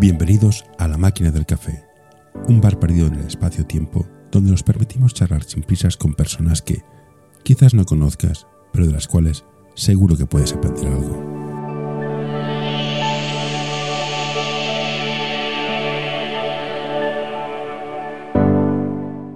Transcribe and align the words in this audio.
Bienvenidos 0.00 0.64
a 0.78 0.86
La 0.86 0.96
Máquina 0.96 1.32
del 1.32 1.44
Café, 1.44 1.84
un 2.46 2.60
bar 2.60 2.78
perdido 2.78 3.08
en 3.08 3.14
el 3.14 3.26
espacio-tiempo 3.26 4.06
donde 4.30 4.52
nos 4.52 4.62
permitimos 4.62 5.12
charlar 5.12 5.42
sin 5.42 5.64
prisas 5.64 5.96
con 5.96 6.14
personas 6.14 6.62
que 6.62 6.84
quizás 7.42 7.74
no 7.74 7.84
conozcas, 7.84 8.46
pero 8.72 8.86
de 8.86 8.92
las 8.92 9.08
cuales 9.08 9.44
seguro 9.74 10.16
que 10.16 10.24
puedes 10.24 10.52
aprender 10.52 10.86
algo. 10.86 11.16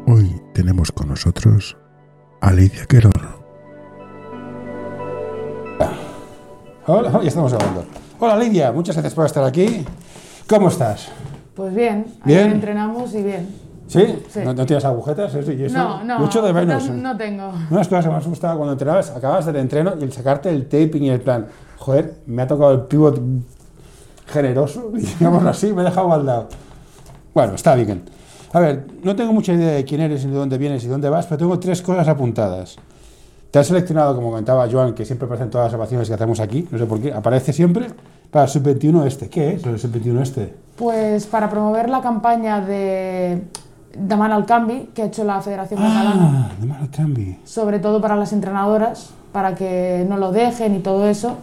Hoy 0.07 0.41
tenemos 0.55 0.93
con 0.93 1.09
nosotros 1.09 1.77
a 2.41 2.53
Lidia 2.53 2.87
Querol. 2.87 3.11
Hola, 6.87 7.21
ya 7.21 7.29
estamos 7.29 7.53
hablando. 7.53 7.85
Hola 8.21 8.37
Lidia, 8.37 8.71
muchas 8.71 8.95
gracias 8.95 9.15
por 9.15 9.27
estar 9.27 9.43
aquí. 9.43 9.85
¿Cómo 10.53 10.69
estás? 10.69 11.09
Pues 11.55 11.75
bien, 11.75 12.05
Bien. 12.27 12.41
ayer 12.41 12.53
entrenamos 12.53 13.15
y 13.15 13.23
bien. 13.23 13.49
¿Sí? 13.87 14.05
Sí. 14.29 14.41
¿No, 14.45 14.53
no 14.53 14.67
tienes 14.67 14.85
agujetas? 14.85 15.35
Eso, 15.35 15.51
y 15.51 15.65
eso? 15.65 15.79
No, 15.79 16.05
no, 16.05 16.19
Mucho 16.19 16.43
de 16.43 16.53
menos. 16.53 16.91
no, 16.91 16.95
no 16.95 17.17
tengo. 17.17 17.49
Una 17.49 17.69
de 17.71 17.77
las 17.77 17.89
cosas 17.89 18.05
que 18.05 18.11
más 18.11 18.23
me 18.25 18.29
gustaba 18.29 18.57
cuando 18.57 18.73
entrenabas, 18.73 19.11
acabas 19.13 19.47
del 19.47 19.57
entreno 19.57 19.95
y 19.99 20.05
el 20.05 20.13
sacarte 20.13 20.51
el 20.51 20.67
taping 20.69 21.05
y 21.05 21.09
el 21.09 21.23
plan, 21.23 21.47
joder, 21.79 22.17
me 22.27 22.43
ha 22.43 22.47
tocado 22.47 22.71
el 22.73 22.81
pivot 22.83 23.19
generoso, 24.27 24.91
digámoslo 25.19 25.49
así, 25.49 25.73
me 25.73 25.81
he 25.81 25.85
dejado 25.87 26.09
baldado. 26.09 26.49
Bueno, 27.33 27.55
está 27.55 27.75
bien. 27.75 28.03
A 28.53 28.61
ver, 28.61 28.85
no 29.03 29.17
tengo 29.17 29.33
mucha 29.33 29.55
idea 29.55 29.71
de 29.71 29.85
quién 29.87 30.03
eres, 30.03 30.23
ni 30.27 30.33
de 30.33 30.37
dónde 30.37 30.59
vienes 30.59 30.85
y 30.85 30.87
dónde 30.87 31.09
vas, 31.09 31.25
pero 31.25 31.39
tengo 31.39 31.59
tres 31.59 31.81
cosas 31.81 32.07
apuntadas. 32.09 32.77
Te 33.51 33.59
has 33.59 33.67
seleccionado, 33.67 34.15
como 34.15 34.29
comentaba 34.29 34.69
Joan, 34.71 34.93
que 34.93 35.07
siempre 35.07 35.25
aparece 35.25 35.45
en 35.45 35.51
todas 35.51 35.65
las 35.69 35.73
grabaciones 35.73 36.09
que 36.09 36.15
hacemos 36.15 36.41
aquí, 36.41 36.69
no 36.71 36.77
sé 36.77 36.85
por 36.85 37.01
qué, 37.01 37.11
aparece 37.11 37.55
siempre 37.55 37.87
para 38.33 38.47
el 38.47 38.51
sub-21 38.51 39.05
este. 39.07 39.29
¿Qué 39.29 39.53
es 39.55 39.65
el 39.65 39.79
sub-21 39.79 40.21
este? 40.23 40.55
Pues 40.77 41.27
para 41.27 41.49
promover 41.51 41.89
la 41.89 42.01
campaña 42.01 42.61
de 42.61 43.45
Demana 43.97 44.35
al 44.37 44.47
Canvi 44.47 44.89
que 44.95 45.03
ha 45.03 45.05
hecho 45.07 45.23
la 45.23 45.41
Federación 45.43 45.79
Catalana, 45.81 46.49
Ah, 46.51 46.53
de 46.61 46.67
mal 46.67 46.91
cambio. 46.91 47.37
sobre 47.45 47.79
todo 47.79 48.01
para 48.01 48.17
las 48.17 48.33
entrenadoras, 48.33 49.11
para 49.33 49.55
que 49.55 50.05
no 50.09 50.17
lo 50.17 50.33
dejen 50.33 50.75
y 50.75 50.79
todo 50.81 51.07
eso, 51.09 51.37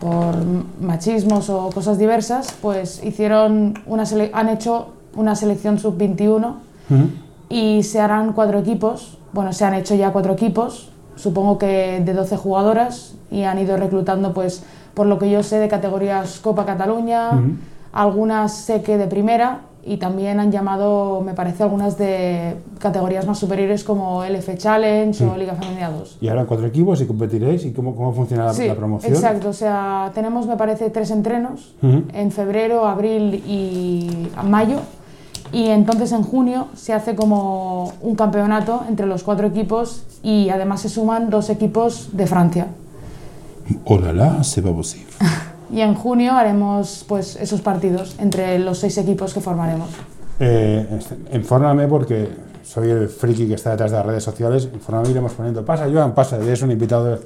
por 0.00 0.36
machismos 0.80 1.48
o 1.48 1.70
cosas 1.70 1.96
diversas, 1.98 2.54
pues 2.60 3.02
hicieron 3.02 3.74
una 3.86 4.04
sele- 4.04 4.30
han 4.34 4.50
hecho 4.50 4.88
una 5.16 5.34
selección 5.34 5.78
sub-21 5.78 6.56
y 7.48 7.82
se 7.84 8.00
harán 8.00 8.32
cuatro 8.34 8.58
equipos. 8.58 9.16
Bueno, 9.32 9.52
se 9.54 9.64
han 9.64 9.74
hecho 9.74 9.94
ya 9.94 10.12
cuatro 10.12 10.34
equipos, 10.34 10.90
supongo 11.16 11.56
que 11.58 12.02
de 12.04 12.12
12 12.12 12.36
jugadoras 12.36 13.14
y 13.30 13.42
han 13.44 13.58
ido 13.58 13.76
reclutando, 13.78 14.34
pues, 14.34 14.62
por 14.94 15.06
lo 15.06 15.18
que 15.18 15.30
yo 15.30 15.42
sé, 15.42 15.58
de 15.58 15.68
categorías 15.68 16.38
Copa 16.40 16.64
Cataluña, 16.64 17.30
algunas 17.92 18.54
sé 18.54 18.82
que 18.82 18.96
de 18.98 19.06
primera 19.06 19.60
y 19.86 19.98
también 19.98 20.40
han 20.40 20.50
llamado, 20.50 21.20
me 21.20 21.34
parece, 21.34 21.62
algunas 21.62 21.98
de 21.98 22.56
categorías 22.78 23.26
más 23.26 23.38
superiores 23.38 23.84
como 23.84 24.24
LF 24.24 24.56
Challenge 24.56 25.24
o 25.26 25.36
Liga 25.36 25.54
Femenina 25.54 25.90
2. 25.90 26.18
Y 26.22 26.28
ahora 26.28 26.46
cuatro 26.46 26.66
equipos 26.66 27.00
y 27.02 27.06
competiréis. 27.06 27.66
¿Y 27.66 27.72
cómo, 27.72 27.94
cómo 27.94 28.12
funciona 28.12 28.44
la, 28.46 28.54
Sí, 28.54 28.66
la 28.66 28.74
promoción? 28.74 29.12
exacto. 29.12 29.50
O 29.50 29.52
sea, 29.52 30.10
tenemos, 30.14 30.46
me 30.46 30.56
parece, 30.56 30.88
tres 30.88 31.10
entrenos 31.10 31.74
en 31.82 32.30
febrero, 32.30 32.86
abril 32.86 33.42
y 33.46 34.28
mayo. 34.42 34.78
Y 35.52 35.66
entonces 35.68 36.10
en 36.12 36.22
junio 36.22 36.68
se 36.74 36.94
hace 36.94 37.14
como 37.14 37.92
un 38.00 38.14
campeonato 38.16 38.84
entre 38.88 39.06
los 39.06 39.22
cuatro 39.22 39.46
equipos 39.46 40.04
y 40.22 40.48
además 40.48 40.80
se 40.80 40.88
suman 40.88 41.28
dos 41.28 41.50
equipos 41.50 42.08
de 42.12 42.26
Francia. 42.26 42.68
C'est 44.42 44.62
pas 44.62 44.72
possible. 44.72 45.10
Y 45.72 45.80
en 45.80 45.94
junio 45.94 46.32
haremos 46.32 47.04
pues 47.08 47.36
esos 47.36 47.60
partidos 47.60 48.16
entre 48.20 48.58
los 48.58 48.78
seis 48.78 48.96
equipos 48.98 49.34
que 49.34 49.40
formaremos. 49.40 49.88
Eh, 50.38 50.86
este, 50.98 51.16
infórmame 51.36 51.88
porque 51.88 52.28
soy 52.62 52.90
el 52.90 53.08
friki 53.08 53.48
que 53.48 53.54
está 53.54 53.70
detrás 53.70 53.90
de 53.90 53.96
las 53.96 54.06
redes 54.06 54.22
sociales. 54.22 54.68
Infórmame, 54.72 55.10
iremos 55.10 55.32
poniendo. 55.32 55.64
Pasa, 55.64 55.88
Joan, 55.90 56.14
pasa, 56.14 56.36
eres 56.36 56.62
un 56.62 56.70
invitado 56.70 57.18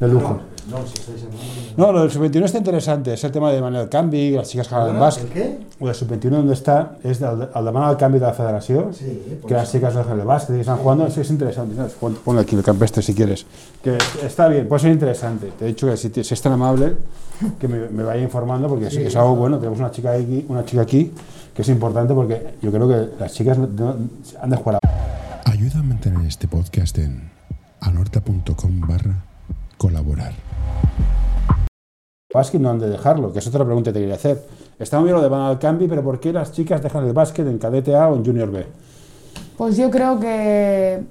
de, 0.00 0.06
de 0.06 0.12
lujo. 0.12 0.40
No, 0.70 0.78
si 0.84 0.94
estáis 0.94 1.22
en 1.22 1.76
No, 1.76 1.92
lo 1.92 2.00
del 2.02 2.10
sub-21 2.10 2.44
está 2.44 2.58
interesante. 2.58 3.14
Es 3.14 3.22
el 3.22 3.30
tema 3.30 3.52
de 3.52 3.60
Manuel 3.60 3.88
Cambi, 3.88 4.32
las 4.32 4.48
chicas 4.48 4.66
que 4.66 4.74
juegan 4.74 4.96
al 4.96 5.00
básquet. 5.00 5.26
¿el 5.26 5.32
qué? 5.32 5.58
O 5.78 5.88
el 5.88 5.94
sub-21 5.94 6.28
donde 6.30 6.54
está 6.54 6.96
es 7.04 7.22
al, 7.22 7.50
al 7.54 7.64
demano 7.64 7.86
al 7.86 7.96
cambio 7.96 8.18
de 8.20 8.26
la 8.26 8.32
federación. 8.32 8.92
Sí, 8.92 9.38
que 9.46 9.54
las 9.54 9.70
chicas 9.70 9.94
dejan 9.94 10.18
el 10.18 10.26
básquet 10.26 10.56
y 10.56 10.60
están 10.60 10.78
jugando. 10.78 11.06
Eso 11.06 11.20
es 11.20 11.30
interesante. 11.30 11.76
ponle 12.24 12.42
aquí 12.42 12.56
el 12.56 12.64
campestre 12.64 13.00
si 13.00 13.14
quieres. 13.14 13.46
Que 13.80 13.96
está 14.24 14.48
bien, 14.48 14.66
puede 14.66 14.80
ser 14.82 14.90
interesante. 14.92 15.52
Te 15.56 15.66
he 15.66 15.68
dicho 15.68 15.86
que 15.86 15.96
si, 15.96 16.10
si 16.10 16.34
es 16.34 16.42
tan 16.42 16.52
amable 16.54 16.96
que 17.60 17.68
me, 17.68 17.88
me 17.88 18.02
vaya 18.02 18.22
informando 18.22 18.66
porque 18.68 18.90
sí, 18.90 18.96
Sí, 18.96 19.02
es 19.04 19.14
algo 19.14 19.36
bueno. 19.36 19.58
Tenemos 19.58 19.78
una 19.78 19.92
chica, 19.92 20.12
aquí, 20.14 20.44
una 20.48 20.64
chica 20.64 20.82
aquí 20.82 21.12
que 21.54 21.62
es 21.62 21.68
importante 21.68 22.12
porque 22.12 22.54
yo 22.60 22.72
creo 22.72 22.88
que 22.88 23.08
las 23.20 23.32
chicas 23.32 23.56
no- 23.56 23.68
no- 23.68 23.96
han 24.42 24.50
de 24.50 24.56
jugar. 24.56 24.80
a- 24.82 25.48
Ayuda 25.50 25.78
a 25.78 25.82
mantener 25.84 26.26
este 26.26 26.48
podcast 26.48 26.98
en 26.98 27.30
anorta.com 27.80 28.80
barra 28.80 29.22
colaborar. 29.76 30.32
básquet 32.32 32.60
no 32.60 32.70
han 32.70 32.78
de 32.78 32.90
dejarlo, 32.90 33.32
que 33.32 33.38
es 33.38 33.46
otra 33.46 33.64
pregunta 33.64 33.90
que 33.90 33.94
te 33.94 34.00
quería 34.00 34.16
hacer. 34.16 34.42
Está 34.78 34.98
muy 34.98 35.06
bien 35.06 35.16
lo 35.16 35.22
de 35.22 35.28
van 35.28 35.42
al 35.42 35.58
cambio, 35.58 35.88
pero 35.88 36.02
¿por 36.02 36.20
qué 36.20 36.32
las 36.32 36.52
chicas 36.52 36.82
dejan 36.82 37.06
el 37.06 37.12
básquet 37.12 37.46
en 37.46 37.58
cadete 37.58 37.96
A 37.96 38.08
o 38.08 38.16
en 38.16 38.24
junior 38.24 38.50
B? 38.50 38.66
Pues 39.56 39.76
yo 39.76 39.90
creo 39.90 40.20
que 40.20 41.02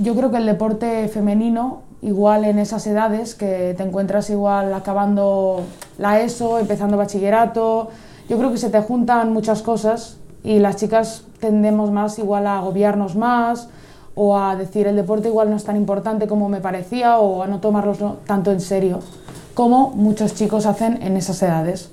yo 0.00 0.14
creo 0.14 0.30
que 0.30 0.36
el 0.36 0.46
deporte 0.46 1.08
femenino, 1.08 1.82
igual 2.00 2.44
en 2.44 2.58
esas 2.58 2.86
edades, 2.86 3.34
que 3.34 3.74
te 3.76 3.82
encuentras 3.82 4.30
igual 4.30 4.72
acabando 4.72 5.62
la 5.98 6.20
ESO, 6.20 6.58
empezando 6.58 6.96
bachillerato, 6.96 7.90
yo 8.28 8.38
creo 8.38 8.50
que 8.50 8.58
se 8.58 8.70
te 8.70 8.80
juntan 8.80 9.32
muchas 9.32 9.62
cosas 9.62 10.16
y 10.44 10.58
las 10.58 10.76
chicas 10.76 11.24
tendemos 11.40 11.90
más 11.90 12.18
igual 12.18 12.46
a 12.46 12.58
agobiarnos 12.58 13.16
más 13.16 13.68
o 14.14 14.36
a 14.36 14.56
decir 14.56 14.86
el 14.86 14.96
deporte 14.96 15.28
igual 15.28 15.50
no 15.50 15.56
es 15.56 15.64
tan 15.64 15.76
importante 15.76 16.26
como 16.26 16.48
me 16.48 16.60
parecía 16.60 17.18
o 17.18 17.42
a 17.42 17.46
no 17.46 17.60
tomarlos 17.60 17.98
tanto 18.26 18.50
en 18.52 18.60
serio 18.60 19.00
como 19.54 19.90
muchos 19.90 20.34
chicos 20.34 20.66
hacen 20.66 21.02
en 21.02 21.16
esas 21.16 21.42
edades. 21.42 21.90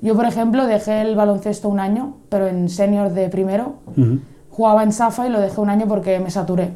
Yo, 0.00 0.14
por 0.14 0.26
ejemplo, 0.26 0.66
dejé 0.66 1.02
el 1.02 1.16
baloncesto 1.16 1.68
un 1.68 1.80
año, 1.80 2.14
pero 2.28 2.46
en 2.46 2.68
senior 2.68 3.12
de 3.12 3.28
primero. 3.28 3.74
Jugaba 4.50 4.82
en 4.82 4.92
Safa 4.92 5.26
y 5.26 5.30
lo 5.30 5.40
dejé 5.40 5.60
un 5.60 5.70
año 5.70 5.86
porque 5.86 6.18
me 6.18 6.30
saturé. 6.30 6.72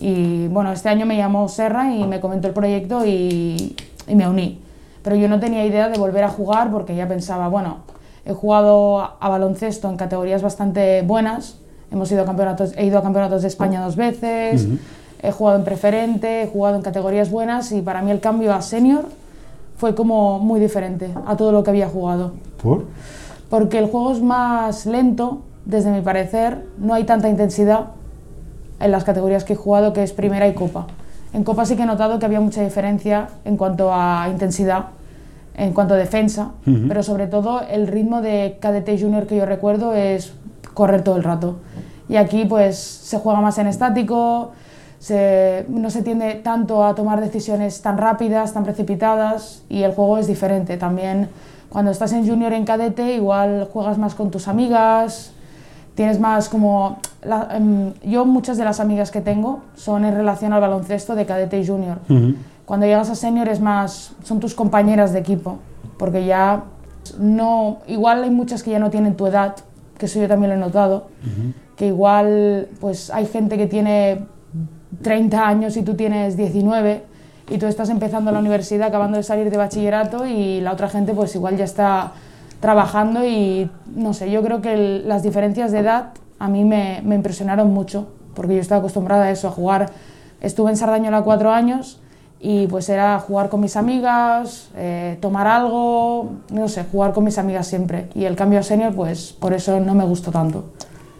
Y 0.00 0.48
bueno, 0.48 0.72
este 0.72 0.88
año 0.88 1.06
me 1.06 1.16
llamó 1.16 1.48
Serra 1.48 1.94
y 1.94 2.04
me 2.06 2.20
comentó 2.20 2.48
el 2.48 2.54
proyecto 2.54 3.06
y, 3.06 3.76
y 4.06 4.14
me 4.14 4.28
uní. 4.28 4.60
Pero 5.02 5.16
yo 5.16 5.28
no 5.28 5.40
tenía 5.40 5.64
idea 5.64 5.88
de 5.88 5.98
volver 5.98 6.24
a 6.24 6.28
jugar 6.28 6.70
porque 6.70 6.94
ya 6.94 7.08
pensaba, 7.08 7.48
bueno, 7.48 7.78
he 8.24 8.32
jugado 8.32 9.16
a 9.18 9.28
baloncesto 9.28 9.88
en 9.88 9.96
categorías 9.96 10.42
bastante 10.42 11.02
buenas. 11.02 11.58
Hemos 11.92 12.10
ido 12.10 12.22
a 12.22 12.24
campeonatos, 12.24 12.72
he 12.76 12.86
ido 12.86 12.98
a 12.98 13.02
campeonatos 13.02 13.42
de 13.42 13.48
España 13.48 13.82
dos 13.84 13.96
veces, 13.96 14.66
he 15.22 15.30
jugado 15.30 15.58
en 15.58 15.64
preferente, 15.64 16.42
he 16.42 16.46
jugado 16.46 16.76
en 16.76 16.82
categorías 16.82 17.30
buenas 17.30 17.70
y 17.72 17.82
para 17.82 18.00
mí 18.02 18.10
el 18.10 18.20
cambio 18.20 18.52
a 18.54 18.62
senior 18.62 19.04
fue 19.76 19.94
como 19.94 20.38
muy 20.38 20.58
diferente 20.58 21.10
a 21.26 21.36
todo 21.36 21.52
lo 21.52 21.62
que 21.62 21.70
había 21.70 21.88
jugado 21.88 22.32
¿Por? 22.62 22.84
porque 23.50 23.78
el 23.78 23.86
juego 23.86 24.12
es 24.12 24.22
más 24.22 24.86
lento, 24.86 25.42
desde 25.66 25.90
mi 25.90 26.00
parecer, 26.00 26.64
no 26.78 26.94
hay 26.94 27.04
tanta 27.04 27.28
intensidad 27.28 27.88
en 28.80 28.90
las 28.90 29.04
categorías 29.04 29.44
que 29.44 29.52
he 29.52 29.56
jugado, 29.56 29.92
que 29.92 30.02
es 30.02 30.12
primera 30.12 30.48
y 30.48 30.54
copa. 30.54 30.86
En 31.34 31.44
copa 31.44 31.66
sí 31.66 31.76
que 31.76 31.82
he 31.82 31.86
notado 31.86 32.18
que 32.18 32.24
había 32.24 32.40
mucha 32.40 32.62
diferencia 32.62 33.28
en 33.44 33.58
cuanto 33.58 33.92
a 33.92 34.28
intensidad, 34.30 34.86
en 35.54 35.74
cuanto 35.74 35.94
a 35.94 35.96
defensa, 35.98 36.52
pero 36.88 37.02
sobre 37.02 37.26
todo 37.26 37.60
el 37.60 37.86
ritmo 37.86 38.22
de 38.22 38.56
cadete 38.60 38.98
junior 38.98 39.26
que 39.26 39.36
yo 39.36 39.44
recuerdo 39.44 39.92
es 39.92 40.32
correr 40.74 41.02
todo 41.02 41.16
el 41.16 41.22
rato. 41.22 41.56
Y 42.12 42.16
aquí 42.18 42.44
pues 42.44 42.76
se 42.76 43.18
juega 43.18 43.40
más 43.40 43.56
en 43.56 43.66
estático, 43.68 44.52
se- 44.98 45.64
no 45.68 45.88
se 45.88 46.02
tiende 46.02 46.34
tanto 46.34 46.84
a 46.84 46.94
tomar 46.94 47.22
decisiones 47.22 47.80
tan 47.80 47.96
rápidas, 47.96 48.52
tan 48.52 48.64
precipitadas 48.64 49.62
y 49.70 49.82
el 49.82 49.94
juego 49.94 50.18
es 50.18 50.26
diferente. 50.26 50.76
También 50.76 51.30
cuando 51.70 51.90
estás 51.90 52.12
en 52.12 52.26
junior 52.28 52.52
en 52.52 52.66
cadete 52.66 53.14
igual 53.14 53.66
juegas 53.72 53.96
más 53.96 54.14
con 54.14 54.30
tus 54.30 54.46
amigas, 54.46 55.32
tienes 55.94 56.20
más 56.20 56.50
como... 56.50 56.98
la- 57.22 57.48
em, 57.56 57.94
yo 58.02 58.26
muchas 58.26 58.58
de 58.58 58.64
las 58.66 58.78
amigas 58.78 59.10
que 59.10 59.22
tengo 59.22 59.60
son 59.74 60.04
en 60.04 60.14
relación 60.14 60.52
al 60.52 60.60
baloncesto 60.60 61.14
de 61.14 61.24
cadete 61.24 61.58
y 61.58 61.66
junior. 61.66 61.96
Cuando 62.66 62.84
llegas 62.84 63.08
a 63.08 63.14
senior 63.14 63.48
es 63.48 63.60
más, 63.60 64.12
son 64.22 64.38
tus 64.38 64.54
compañeras 64.54 65.14
de 65.14 65.18
equipo, 65.20 65.58
porque 65.98 66.26
ya 66.26 66.64
no, 67.18 67.78
igual 67.86 68.22
hay 68.22 68.30
muchas 68.30 68.62
que 68.62 68.70
ya 68.70 68.78
no 68.78 68.90
tienen 68.90 69.16
tu 69.16 69.26
edad, 69.26 69.56
que 69.98 70.06
eso 70.06 70.20
yo 70.20 70.28
también 70.28 70.50
lo 70.50 70.56
he 70.56 70.60
notado, 70.60 71.06
que 71.82 71.88
igual 71.88 72.68
pues 72.80 73.10
hay 73.10 73.26
gente 73.26 73.58
que 73.58 73.66
tiene 73.66 74.20
30 75.02 75.48
años 75.48 75.76
y 75.76 75.82
tú 75.82 75.94
tienes 75.94 76.36
19 76.36 77.02
y 77.50 77.58
tú 77.58 77.66
estás 77.66 77.88
empezando 77.90 78.30
la 78.30 78.38
universidad, 78.38 78.86
acabando 78.86 79.16
de 79.16 79.24
salir 79.24 79.50
de 79.50 79.56
bachillerato 79.56 80.24
y 80.24 80.60
la 80.60 80.74
otra 80.74 80.88
gente 80.88 81.12
pues 81.12 81.34
igual 81.34 81.56
ya 81.56 81.64
está 81.64 82.12
trabajando 82.60 83.26
y 83.26 83.68
no 83.96 84.14
sé, 84.14 84.30
yo 84.30 84.44
creo 84.44 84.60
que 84.62 84.74
el- 84.74 85.08
las 85.08 85.24
diferencias 85.24 85.72
de 85.72 85.80
edad 85.80 86.10
a 86.38 86.46
mí 86.46 86.64
me, 86.64 87.00
me 87.04 87.16
impresionaron 87.16 87.74
mucho, 87.74 88.06
porque 88.34 88.54
yo 88.54 88.60
estaba 88.60 88.78
acostumbrada 88.78 89.24
a 89.24 89.30
eso, 89.32 89.48
a 89.48 89.50
jugar, 89.50 89.90
estuve 90.40 90.70
en 90.70 90.76
Sardañola 90.76 91.22
cuatro 91.22 91.50
años 91.50 91.98
y 92.38 92.68
pues 92.68 92.88
era 92.90 93.18
jugar 93.18 93.48
con 93.48 93.58
mis 93.60 93.76
amigas, 93.76 94.68
eh, 94.76 95.18
tomar 95.20 95.48
algo, 95.48 96.30
no 96.52 96.68
sé, 96.68 96.84
jugar 96.92 97.12
con 97.12 97.24
mis 97.24 97.38
amigas 97.38 97.66
siempre. 97.66 98.08
Y 98.14 98.24
el 98.24 98.36
cambio 98.36 98.60
a 98.60 98.62
senior, 98.62 98.94
pues 98.94 99.32
por 99.32 99.52
eso 99.52 99.80
no 99.80 99.94
me 99.94 100.04
gustó 100.04 100.30
tanto. 100.30 100.64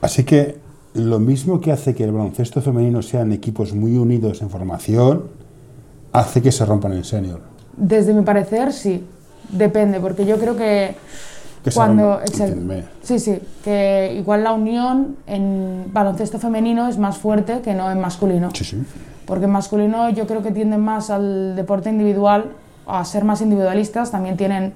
Así 0.03 0.25
que 0.25 0.59
lo 0.95 1.19
mismo 1.19 1.61
que 1.61 1.73
hace 1.73 1.95
que 1.95 2.05
el 2.05 2.13
baloncesto 2.13 2.61
femenino 2.61 3.01
sean 3.01 3.33
equipos 3.33 3.73
muy 3.73 3.97
unidos 3.97 4.43
en 4.43 4.51
formación, 4.51 5.23
hace 6.13 6.43
que 6.43 6.53
se 6.53 6.67
rompan 6.67 6.93
en 6.93 7.05
senior. 7.05 7.41
Desde 7.77 8.13
mi 8.13 8.23
parecer, 8.23 8.73
sí. 8.75 9.03
Depende, 9.49 10.01
porque 10.01 10.27
yo 10.27 10.37
creo 10.39 10.57
que 10.57 10.95
Que 11.65 11.71
cuando... 11.71 12.21
entiéndeme. 12.21 12.85
Sí, 13.03 13.19
sí, 13.19 13.39
que 13.65 14.15
igual 14.19 14.45
la 14.45 14.53
unión 14.53 15.17
en 15.27 15.85
baloncesto 15.93 16.39
femenino 16.39 16.89
es 16.89 16.99
más 16.99 17.17
fuerte 17.17 17.61
que 17.63 17.73
no 17.75 17.91
en 17.91 18.01
masculino. 18.01 18.51
Sí, 18.53 18.65
sí. 18.65 18.83
Porque 19.27 19.45
en 19.47 19.53
masculino 19.53 20.11
yo 20.11 20.27
creo 20.27 20.43
que 20.43 20.51
tienden 20.51 20.81
más 20.81 21.09
al 21.11 21.55
deporte 21.57 21.89
individual, 21.91 22.53
a 22.87 23.05
ser 23.05 23.25
más 23.25 23.41
individualistas, 23.41 24.11
también 24.11 24.37
tienen 24.37 24.75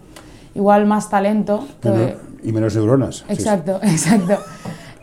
igual 0.55 0.87
más 0.87 1.11
talento. 1.11 1.67
que- 1.83 2.17
y 2.45 2.53
menos 2.53 2.77
neuronas. 2.77 3.17
sí, 3.17 3.25
sí. 3.29 3.33
Exacto, 3.35 3.81
exacto. 3.83 4.39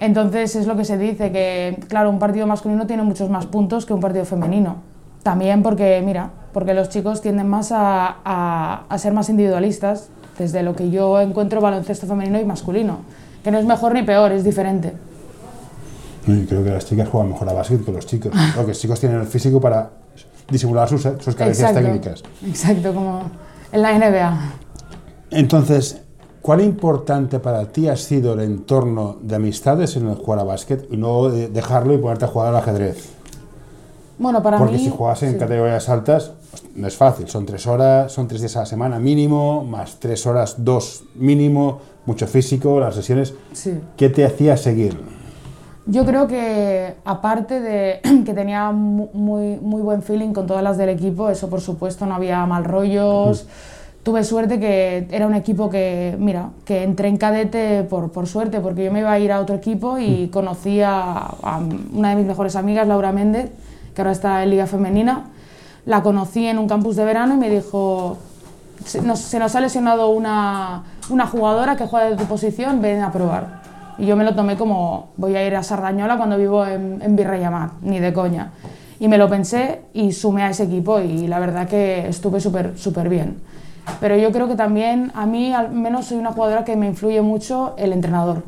Entonces 0.03 0.57
es 0.57 0.67
lo 0.67 0.75
que 0.75 0.83
se 0.83 0.97
dice, 0.97 1.31
que 1.31 1.79
claro, 1.87 2.09
un 2.09 2.19
partido 2.19 2.45
masculino 2.45 2.85
tiene 2.85 3.03
muchos 3.03 3.29
más 3.29 3.45
puntos 3.45 3.85
que 3.85 3.93
un 3.93 4.01
partido 4.01 4.25
femenino. 4.25 4.75
También 5.23 5.63
porque, 5.63 6.01
mira, 6.05 6.29
porque 6.51 6.73
los 6.73 6.89
chicos 6.89 7.21
tienden 7.21 7.47
más 7.47 7.71
a, 7.71 8.17
a- 8.25 8.83
a 8.89 8.97
ser 8.97 9.13
más 9.13 9.29
individualistas, 9.29 10.09
desde 10.37 10.61
lo 10.61 10.75
que 10.75 10.89
yo 10.89 11.21
encuentro 11.21 11.61
baloncesto 11.61 12.05
femenino 12.05 12.37
y 12.37 12.43
masculino, 12.43 12.97
que 13.45 13.51
no 13.51 13.57
es 13.59 13.65
mejor 13.65 13.93
ni 13.93 14.03
peor, 14.03 14.33
es 14.33 14.43
diferente. 14.43 14.91
Y 16.27 16.45
creo 16.47 16.65
que 16.65 16.71
las 16.71 16.85
chicas 16.85 17.07
juegan 17.07 17.29
mejor 17.31 17.47
a 17.49 17.53
básquet 17.53 17.85
que 17.85 17.91
los 17.93 18.05
chicos. 18.05 18.33
Porque 18.55 18.69
los 18.71 18.79
chicos 18.81 18.99
tienen 18.99 19.21
el 19.21 19.27
físico 19.27 19.61
para 19.61 19.89
disimular 20.49 20.89
sus, 20.89 21.01
sus 21.01 21.33
carencias 21.33 21.69
Exacto, 21.71 21.79
técnicas. 21.81 22.23
Exacto, 22.45 22.93
como 22.93 23.21
en 23.71 23.81
la 23.81 23.97
NBA. 23.97 24.37
Entonces, 25.31 26.01
¿cuán 26.43 26.59
importante 26.61 27.39
para 27.39 27.65
ti 27.71 27.87
ha 27.89 27.95
sido 27.95 28.33
el 28.33 28.41
entorno 28.41 29.15
de 29.21 29.35
amistades 29.37 29.95
en 29.95 30.07
el 30.09 30.15
jugar 30.15 30.39
a 30.39 30.43
básquet 30.43 30.87
y 30.91 30.97
no 30.97 31.29
de- 31.29 31.47
dejarlo 31.47 31.93
y 31.95 31.97
ponerte 31.97 32.25
a 32.25 32.27
jugar 32.27 32.49
al 32.49 32.57
ajedrez? 32.57 33.09
Bueno, 34.19 34.43
para 34.43 34.59
Porque 34.59 34.73
mí... 34.77 34.83
si 34.83 34.89
juegas 34.91 35.23
en 35.23 35.31
sí. 35.33 35.37
categorías 35.39 35.89
altas, 35.89 36.33
no 36.75 36.87
es 36.87 36.95
fácil. 36.95 37.27
Son 37.27 37.45
tres 37.47 37.65
horas, 37.65 38.11
son 38.11 38.27
tres 38.27 38.41
días 38.41 38.55
a 38.57 38.59
la 38.59 38.65
semana 38.67 38.99
mínimo, 38.99 39.63
más 39.63 39.97
tres 39.99 40.27
horas, 40.27 40.55
dos 40.63 41.03
mínimo, 41.15 41.79
mucho 42.05 42.27
físico, 42.27 42.79
las 42.79 42.93
sesiones. 42.93 43.33
Sí. 43.53 43.79
¿Qué 43.97 44.09
te 44.09 44.23
hacía 44.23 44.55
seguir? 44.55 44.99
Yo 45.85 46.05
creo 46.05 46.27
que 46.27 46.95
aparte 47.05 47.59
de 47.59 47.99
que 48.25 48.33
tenía 48.33 48.71
mu- 48.71 49.09
muy, 49.13 49.57
muy 49.61 49.81
buen 49.81 50.03
feeling 50.03 50.31
con 50.33 50.45
todas 50.45 50.63
las 50.63 50.77
del 50.77 50.89
equipo, 50.89 51.29
eso 51.29 51.49
por 51.49 51.59
supuesto, 51.61 52.05
no 52.05 52.13
había 52.15 52.45
mal 52.45 52.63
rollos. 52.65 53.47
Tuve 54.03 54.25
suerte 54.25 54.59
que 54.59 55.07
era 55.11 55.25
un 55.25 55.33
equipo 55.33 55.69
que, 55.69 56.15
mira, 56.19 56.49
que 56.65 56.83
entré 56.83 57.07
en 57.07 57.15
cadete 57.15 57.83
por, 57.83 58.11
por 58.11 58.27
suerte, 58.27 58.59
porque 58.59 58.83
yo 58.83 58.91
me 58.91 58.99
iba 58.99 59.11
a 59.11 59.17
ir 59.17 59.31
a 59.31 59.39
otro 59.39 59.55
equipo 59.55 59.97
y 59.97 60.27
conocí 60.27 60.81
a, 60.81 61.13
a 61.41 61.61
una 61.93 62.09
de 62.09 62.15
mis 62.17 62.25
mejores 62.25 62.57
amigas, 62.57 62.85
Laura 62.85 63.13
Méndez, 63.13 63.49
que 63.95 64.01
ahora 64.01 64.11
está 64.11 64.43
en 64.43 64.49
Liga 64.49 64.67
Femenina. 64.67 65.27
La 65.85 66.03
conocí 66.03 66.45
en 66.45 66.59
un 66.59 66.67
campus 66.67 66.97
de 66.97 67.05
verano 67.05 67.35
y 67.35 67.37
me 67.37 67.49
dijo, 67.49 68.17
se 68.83 69.01
nos, 69.01 69.19
se 69.19 69.39
nos 69.39 69.55
ha 69.55 69.61
lesionado 69.61 70.09
una, 70.09 70.83
una 71.09 71.25
jugadora 71.25 71.77
que 71.77 71.85
juega 71.85 72.09
de 72.09 72.17
tu 72.17 72.25
posición, 72.25 72.81
ven 72.81 73.01
a 73.01 73.11
probar. 73.13 73.63
Y 73.97 74.05
yo 74.05 74.17
me 74.17 74.25
lo 74.25 74.35
tomé 74.35 74.57
como, 74.57 75.11
voy 75.15 75.35
a 75.37 75.47
ir 75.47 75.55
a 75.55 75.63
Sardañola 75.63 76.17
cuando 76.17 76.37
vivo 76.37 76.65
en, 76.65 77.01
en 77.01 77.15
ni 77.83 77.99
de 77.99 78.11
coña. 78.11 78.51
Y 78.99 79.07
me 79.07 79.17
lo 79.17 79.29
pensé 79.29 79.81
y 79.93 80.11
sumé 80.11 80.43
a 80.43 80.49
ese 80.49 80.63
equipo 80.63 80.99
y 80.99 81.27
la 81.27 81.39
verdad 81.39 81.69
que 81.69 82.07
estuve 82.09 82.41
súper 82.41 82.77
súper 82.77 83.07
bien. 83.07 83.52
Pero 83.99 84.15
yo 84.17 84.31
creo 84.31 84.47
que 84.47 84.55
también 84.55 85.11
a 85.13 85.25
mí 85.25 85.53
al 85.53 85.71
menos 85.71 86.05
soy 86.05 86.17
una 86.17 86.31
jugadora 86.31 86.63
que 86.63 86.75
me 86.75 86.87
influye 86.87 87.21
mucho 87.21 87.73
el 87.77 87.93
entrenador. 87.93 88.43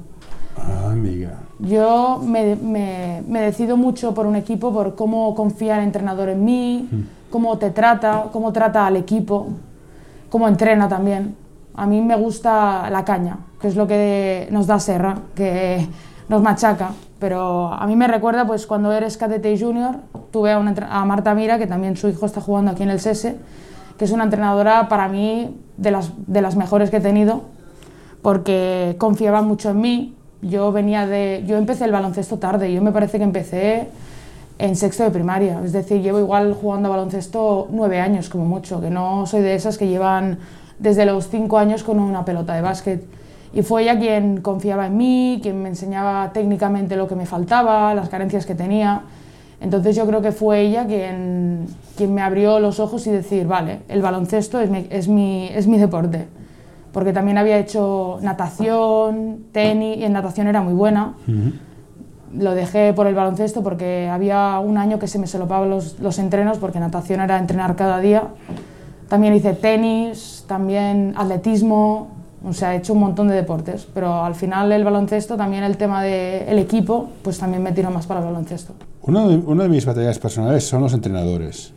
Ah, 0.58 0.92
amiga. 0.92 1.34
Yo 1.60 2.22
me, 2.24 2.56
me- 2.56 3.24
me 3.28 3.42
decido 3.42 3.78
mucho 3.78 4.14
por 4.14 4.26
un 4.26 4.36
equipo, 4.36 4.74
por 4.74 4.96
cómo 4.96 5.34
confía 5.36 5.78
el 5.78 5.84
entrenador 5.84 6.30
en 6.30 6.44
mí, 6.44 6.90
cómo 7.30 7.58
te 7.58 7.70
trata, 7.72 8.26
cómo 8.32 8.52
trata 8.54 8.86
al 8.86 8.96
equipo, 8.98 9.48
cómo 10.30 10.48
entrena 10.48 10.88
también. 10.90 11.36
A 11.76 11.86
mí 11.86 12.02
me 12.02 12.16
gusta 12.16 12.90
la 12.90 13.04
caña, 13.04 13.38
que 13.62 13.68
es 13.68 13.76
lo 13.76 13.88
que 13.88 14.48
nos 14.52 14.68
da 14.68 14.80
Serra, 14.80 15.16
que 15.36 15.88
nos 16.30 16.42
machaca. 16.42 16.92
Pero 17.20 17.68
a 17.74 17.86
mí 17.88 17.96
me 17.96 18.08
recuerda, 18.08 18.46
pues 18.46 18.66
cuando 18.68 18.92
eres 18.92 19.18
cadete 19.18 19.52
y 19.54 19.60
junior, 19.60 19.96
tuve 20.32 20.52
a, 20.52 20.60
una 20.60 20.74
a 20.90 21.06
Marta 21.06 21.34
Mira, 21.34 21.58
que 21.58 21.68
también 21.68 21.96
su 21.98 22.08
hijo 22.10 22.26
está 22.26 22.40
jugando 22.42 22.72
aquí 22.72 22.84
en 22.84 22.90
el 22.90 23.00
SESE, 23.00 23.38
que 23.98 24.06
es 24.06 24.12
una 24.12 24.24
entrenadora 24.24 24.88
para 24.90 25.08
mí 25.08 25.56
de 25.78 25.92
las, 25.92 26.12
de 26.28 26.42
las 26.42 26.56
mejores 26.56 26.90
que 26.90 26.98
he 26.98 27.02
tenido, 27.02 27.44
porque 28.22 28.96
confiaba 28.98 29.42
mucho 29.42 29.70
en 29.70 29.82
mí. 29.82 30.16
Yo 30.42 30.72
venía 30.72 31.08
de, 31.08 31.44
yo 31.48 31.58
empecé 31.58 31.86
el 31.86 31.92
baloncesto 31.92 32.38
tarde, 32.38 32.72
yo 32.72 32.82
me 32.82 32.92
parece 32.92 33.18
que 33.18 33.24
empecé 33.24 33.88
en 34.58 34.76
sexto 34.76 35.04
de 35.04 35.12
primaria, 35.12 35.60
es 35.66 35.74
decir, 35.74 36.02
llevo 36.02 36.20
igual 36.20 36.54
jugando 36.54 36.88
a 36.88 36.92
baloncesto 36.92 37.68
nueve 37.72 38.00
años 38.00 38.30
como 38.30 38.46
mucho, 38.46 38.80
que 38.80 38.90
no 38.90 39.26
soy 39.26 39.42
de 39.42 39.56
esas 39.56 39.78
que 39.78 39.88
llevan 39.88 40.38
desde 40.80 41.06
los 41.06 41.30
cinco 41.30 41.58
años 41.58 41.84
con 41.84 42.00
una 42.00 42.24
pelota 42.26 42.54
de 42.54 42.62
básquet. 42.62 43.04
Y 43.54 43.62
fue 43.64 43.84
ella 43.84 43.98
quien 43.98 44.42
confiaba 44.42 44.88
en 44.88 44.98
mí, 44.98 45.40
quien 45.42 45.62
me 45.62 45.70
enseñaba 45.70 46.32
técnicamente 46.34 46.96
lo 46.98 47.08
que 47.08 47.16
me 47.16 47.26
faltaba, 47.26 47.94
las 47.94 48.10
carencias 48.10 48.46
que 48.46 48.54
tenía. 48.54 49.04
Entonces 49.62 49.96
yo 49.96 50.06
creo 50.06 50.22
que 50.22 50.32
fue 50.32 50.62
ella 50.62 50.86
quien, 50.86 51.68
quien 51.96 52.14
me 52.14 52.22
abrió 52.22 52.60
los 52.60 52.80
ojos 52.80 53.08
y 53.08 53.12
decir, 53.12 53.48
vale, 53.48 53.80
el 53.88 54.02
baloncesto 54.02 54.60
es 54.60 54.70
mi, 54.70 54.88
es 54.90 55.08
mi, 55.08 55.48
es 55.48 55.68
mi 55.68 55.78
deporte. 55.78 56.28
Porque 56.92 57.14
también 57.14 57.38
había 57.38 57.58
hecho 57.58 58.20
natación, 58.22 59.46
tenis, 59.52 59.98
y 59.98 60.04
en 60.04 60.14
natación 60.14 60.48
era 60.48 60.62
muy 60.62 60.74
buena. 60.74 61.16
Lo 62.34 62.54
dejé 62.54 62.94
por 62.94 63.08
el 63.08 63.16
baloncesto 63.16 63.64
porque 63.64 64.10
había 64.10 64.60
un 64.60 64.78
año 64.78 65.00
que 65.00 65.08
se 65.08 65.20
me 65.20 65.28
solopaban 65.28 65.70
los, 65.70 66.00
los 66.00 66.20
entrenos 66.20 66.58
porque 66.58 66.80
natación 66.80 67.22
era 67.22 67.38
entrenar 67.38 67.76
cada 67.76 68.00
día. 68.00 68.30
También 69.10 69.34
hice 69.34 69.54
tenis, 69.54 70.46
también 70.48 71.14
atletismo, 71.18 72.15
o 72.48 72.54
sea, 72.54 72.76
he 72.76 72.78
hecho 72.78 72.94
un 72.94 73.00
montón 73.00 73.28
de 73.28 73.36
deportes, 73.36 73.88
pero 73.94 74.24
al 74.24 74.36
final 74.36 74.72
el 74.72 74.84
baloncesto, 74.84 75.36
también 75.36 75.64
el 75.64 75.78
tema 75.78 76.04
del 76.04 76.60
equipo, 76.60 77.10
pues 77.24 77.38
también 77.40 77.64
me 77.64 77.72
tiró 77.72 77.90
más 77.92 78.06
para 78.06 78.20
el 78.22 78.26
baloncesto. 78.28 78.74
Uno 79.04 79.28
de, 79.30 79.38
una 79.38 79.64
de 79.64 79.70
mis 79.70 79.86
batallas 79.86 80.20
personales 80.20 80.64
son 80.68 80.82
los 80.82 80.94
entrenadores. 80.94 81.74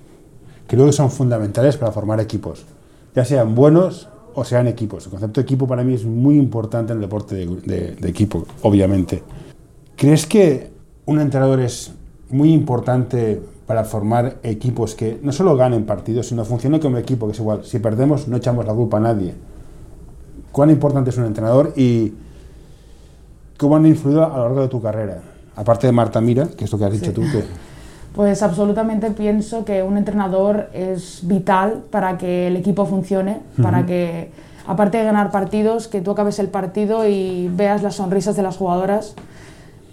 Creo 0.67 0.87
que 0.87 0.93
son 0.93 1.11
fundamentales 1.11 1.77
para 1.77 1.93
formar 1.93 2.21
equipos, 2.21 2.65
ya 3.15 3.25
sean 3.25 3.55
buenos 3.55 4.09
o 4.35 4.45
sean 4.45 4.67
equipos. 4.69 5.05
El 5.07 5.11
concepto 5.13 5.41
de 5.41 5.45
equipo 5.45 5.67
para 5.67 5.83
mí 5.83 5.95
es 5.95 6.05
muy 6.05 6.37
importante 6.37 6.93
en 6.93 6.99
el 6.99 7.03
deporte 7.03 7.35
de, 7.35 7.47
de- 7.47 7.97
de 7.97 8.09
equipo, 8.09 8.45
obviamente. 8.63 9.23
¿Crees 9.97 10.27
que 10.27 10.71
un 11.07 11.21
entrenador 11.21 11.61
es 11.61 11.93
muy 12.31 12.53
importante 12.53 13.41
para 13.67 13.85
formar 13.85 14.37
equipos 14.43 14.95
que 14.95 15.19
no 15.23 15.33
solo 15.33 15.57
ganen 15.57 15.85
partidos, 15.87 16.27
sino 16.29 16.45
funcionen 16.45 16.81
como 16.81 16.99
equipo, 16.99 17.27
que 17.27 17.33
es 17.33 17.39
igual, 17.41 17.65
si 17.65 17.79
perdemos 17.79 18.29
no 18.29 18.37
echamos 18.37 18.65
la 18.67 18.75
culpa 18.75 18.99
a 18.99 19.01
nadie? 19.01 19.35
¿Cuán 20.53 20.71
importante 20.71 21.11
es 21.11 21.19
un 21.19 21.25
entrenador 21.25 21.73
y 21.77 22.15
cómo 23.57 23.77
han 23.77 23.87
influido 23.87 24.25
a 24.25 24.37
lo 24.39 24.45
largo 24.45 24.63
de 24.63 24.69
tu 24.69 24.81
carrera? 24.81 25.19
Aparte 25.57 25.87
de 25.87 25.93
Marta 25.93 26.21
Mira, 26.21 26.49
que 26.49 26.65
es 26.65 26.73
lo 26.73 26.79
que 26.79 26.85
has 26.85 26.93
dicho 26.93 27.13
tú, 27.13 27.23
que... 27.23 27.45
Pues 28.15 28.43
absolutamente 28.43 29.11
pienso 29.11 29.65
que 29.65 29.83
un 29.83 29.97
entrenador 29.97 30.71
es 30.73 31.21
vital 31.23 31.85
para 31.91 32.19
que 32.19 32.49
el 32.49 32.57
equipo 32.57 32.87
funcione, 32.87 33.41
para 33.63 33.87
que, 33.87 34.33
aparte 34.67 34.99
de 34.99 35.05
ganar 35.05 35.31
partidos, 35.31 35.87
que 35.87 36.01
tú 36.01 36.11
acabes 36.11 36.39
el 36.39 36.49
partido 36.49 37.07
y 37.07 37.49
veas 37.55 37.83
las 37.83 37.97
sonrisas 37.97 38.35
de 38.35 38.43
las 38.43 38.57
jugadoras. 38.57 39.15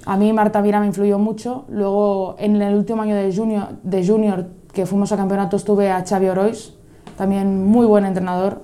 A 0.06 0.18
mí 0.18 0.34
Marta 0.34 0.62
Mira 0.62 0.80
me 0.80 0.88
influyó 0.88 1.20
mucho. 1.20 1.66
Luego, 1.70 2.36
en 2.40 2.60
el 2.62 2.74
último 2.74 3.02
año 3.02 3.16
de 3.16 3.36
junior, 3.36 3.70
de 3.84 4.08
junior 4.08 4.48
que 4.74 4.86
fuimos 4.86 5.12
a 5.12 5.18
campeonatos, 5.18 5.64
tuve 5.64 5.92
a 5.92 6.04
Xavi 6.04 6.28
Orois, 6.28 6.74
también 7.18 7.66
muy 7.66 7.86
buen 7.86 8.06
entrenador, 8.06 8.62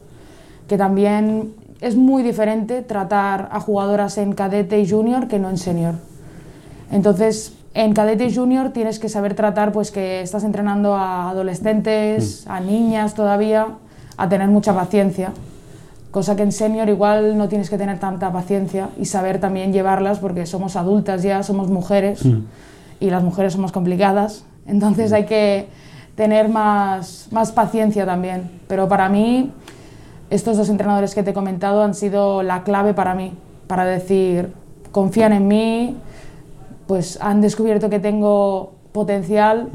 que 0.68 0.78
también 0.78 1.54
es 1.82 1.96
muy 1.96 2.22
diferente 2.22 2.84
tratar 2.84 3.50
a 3.52 3.60
jugadoras 3.60 4.18
en 4.20 4.34
cadete 4.34 4.80
y 4.80 4.90
junior 4.90 5.28
que 5.28 5.40
no 5.40 5.50
en 5.50 5.58
senior. 5.58 5.96
Entonces, 6.92 7.54
en 7.74 7.94
cadete 7.94 8.26
y 8.26 8.36
junior 8.36 8.70
tienes 8.70 9.00
que 9.00 9.10
saber 9.10 9.34
tratar 9.34 9.72
pues 9.72 9.92
que 9.92 10.22
estás 10.22 10.44
entrenando 10.44 10.96
a 10.96 11.32
adolescentes, 11.32 12.46
a 12.48 12.60
niñas 12.60 13.16
todavía, 13.16 13.68
a 14.16 14.30
tener 14.30 14.50
mucha 14.50 14.76
paciencia. 14.76 15.32
Cosa 16.12 16.36
que 16.36 16.44
en 16.44 16.52
senior 16.52 16.90
igual 16.90 17.38
no 17.38 17.48
tienes 17.48 17.70
que 17.70 17.78
tener 17.78 17.98
tanta 17.98 18.32
paciencia 18.32 18.90
y 19.00 19.06
saber 19.06 19.40
también 19.40 19.74
llevarlas 19.74 20.20
porque 20.20 20.46
somos 20.46 20.76
adultas 20.76 21.24
ya, 21.24 21.42
somos 21.42 21.70
mujeres 21.70 22.22
y 23.00 23.10
las 23.10 23.24
mujeres 23.24 23.54
somos 23.54 23.72
complicadas. 23.72 24.44
Entonces 24.68 25.14
hay 25.14 25.26
que 25.26 25.68
tener 26.16 26.50
más, 26.50 27.30
más 27.32 27.54
paciencia 27.54 28.06
también. 28.06 28.52
Pero 28.68 28.90
para 28.90 29.08
mí, 29.08 29.52
estos 30.32 30.58
dos 30.58 30.70
entrenadores 30.70 31.14
que 31.14 31.24
te 31.24 31.32
he 31.32 31.34
comentado 31.34 31.84
han 31.84 31.94
sido 31.94 32.42
la 32.42 32.64
clave 32.64 32.94
para 32.94 33.14
mí, 33.14 33.34
para 33.68 33.86
decir, 33.86 34.54
confían 34.92 35.34
en 35.34 35.48
mí, 35.48 35.98
pues 36.88 37.20
han 37.22 37.42
descubierto 37.42 37.90
que 37.90 38.00
tengo 38.00 38.72
potencial, 38.94 39.70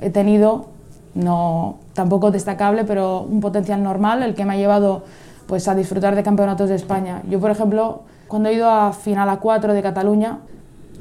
he 0.00 0.10
tenido 0.10 0.66
no, 1.14 1.78
tampoco 1.92 2.30
destacable, 2.30 2.84
pero 2.84 3.22
un 3.22 3.40
potencial 3.40 3.82
normal, 3.82 4.22
el 4.22 4.34
que 4.34 4.44
me 4.44 4.54
ha 4.54 4.56
llevado 4.56 5.02
pues, 5.46 5.66
a 5.66 5.74
disfrutar 5.74 6.14
de 6.14 6.22
campeonatos 6.22 6.68
de 6.68 6.76
España. 6.76 7.22
Yo, 7.28 7.40
por 7.40 7.50
ejemplo, 7.50 8.02
cuando 8.28 8.48
he 8.48 8.54
ido 8.54 8.70
a 8.70 8.92
final 8.92 9.28
a 9.28 9.38
4 9.38 9.74
de 9.74 9.82
Cataluña, 9.82 10.38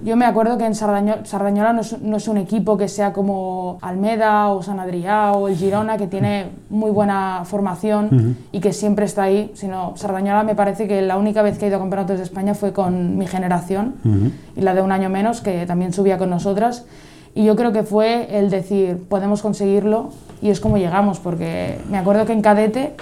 yo 0.03 0.15
me 0.15 0.25
acuerdo 0.25 0.57
que 0.57 0.65
en 0.65 0.75
Sardañola, 0.75 1.25
Sardañola 1.25 1.73
no, 1.73 1.81
es, 1.81 2.01
no, 2.01 2.17
es, 2.17 2.27
un 2.27 2.37
equipo 2.37 2.77
que 2.77 2.87
sea 2.87 3.13
como 3.13 3.77
Almeda 3.81 4.49
o 4.49 4.61
San 4.61 4.79
Adrià 4.79 5.31
o 5.33 5.47
el 5.47 5.55
Girona, 5.55 5.97
que 5.97 6.07
tiene 6.07 6.47
muy 6.69 6.91
buena 6.91 7.43
formación 7.45 8.05
uh 8.05 8.15
-huh. 8.15 8.35
y 8.51 8.59
que 8.59 8.73
siempre 8.73 9.05
está 9.05 9.23
ahí, 9.23 9.51
sino 9.53 9.93
Sardañola 9.95 10.43
me 10.43 10.55
parece 10.55 10.87
que 10.87 11.01
la 11.01 11.17
única 11.17 11.41
vez 11.41 11.57
que 11.57 11.65
he 11.65 11.67
ido 11.69 11.77
a 11.77 11.79
campeonatos 11.79 12.17
de 12.17 12.23
España 12.23 12.53
fue 12.53 12.73
con 12.73 13.17
mi 13.17 13.27
generación 13.27 13.95
uh 14.03 14.07
-huh. 14.07 14.31
y 14.57 14.61
la 14.61 14.73
de 14.73 14.81
un 14.81 14.91
año 14.91 15.09
menos, 15.09 15.41
que 15.41 15.65
también 15.65 15.93
subía 15.93 16.17
con 16.17 16.29
nosotras. 16.29 16.85
Y 17.33 17.43
yo 17.43 17.55
creo 17.55 17.73
que 17.73 17.83
fue 17.83 18.39
el 18.39 18.49
decir, 18.49 19.03
podemos 19.09 19.41
conseguirlo 19.41 20.11
y 20.41 20.49
es 20.49 20.59
como 20.61 20.77
llegamos, 20.77 21.19
porque 21.19 21.79
me 21.89 21.97
acuerdo 21.97 22.25
que 22.25 22.33
en 22.33 22.41
cadete 22.41 22.95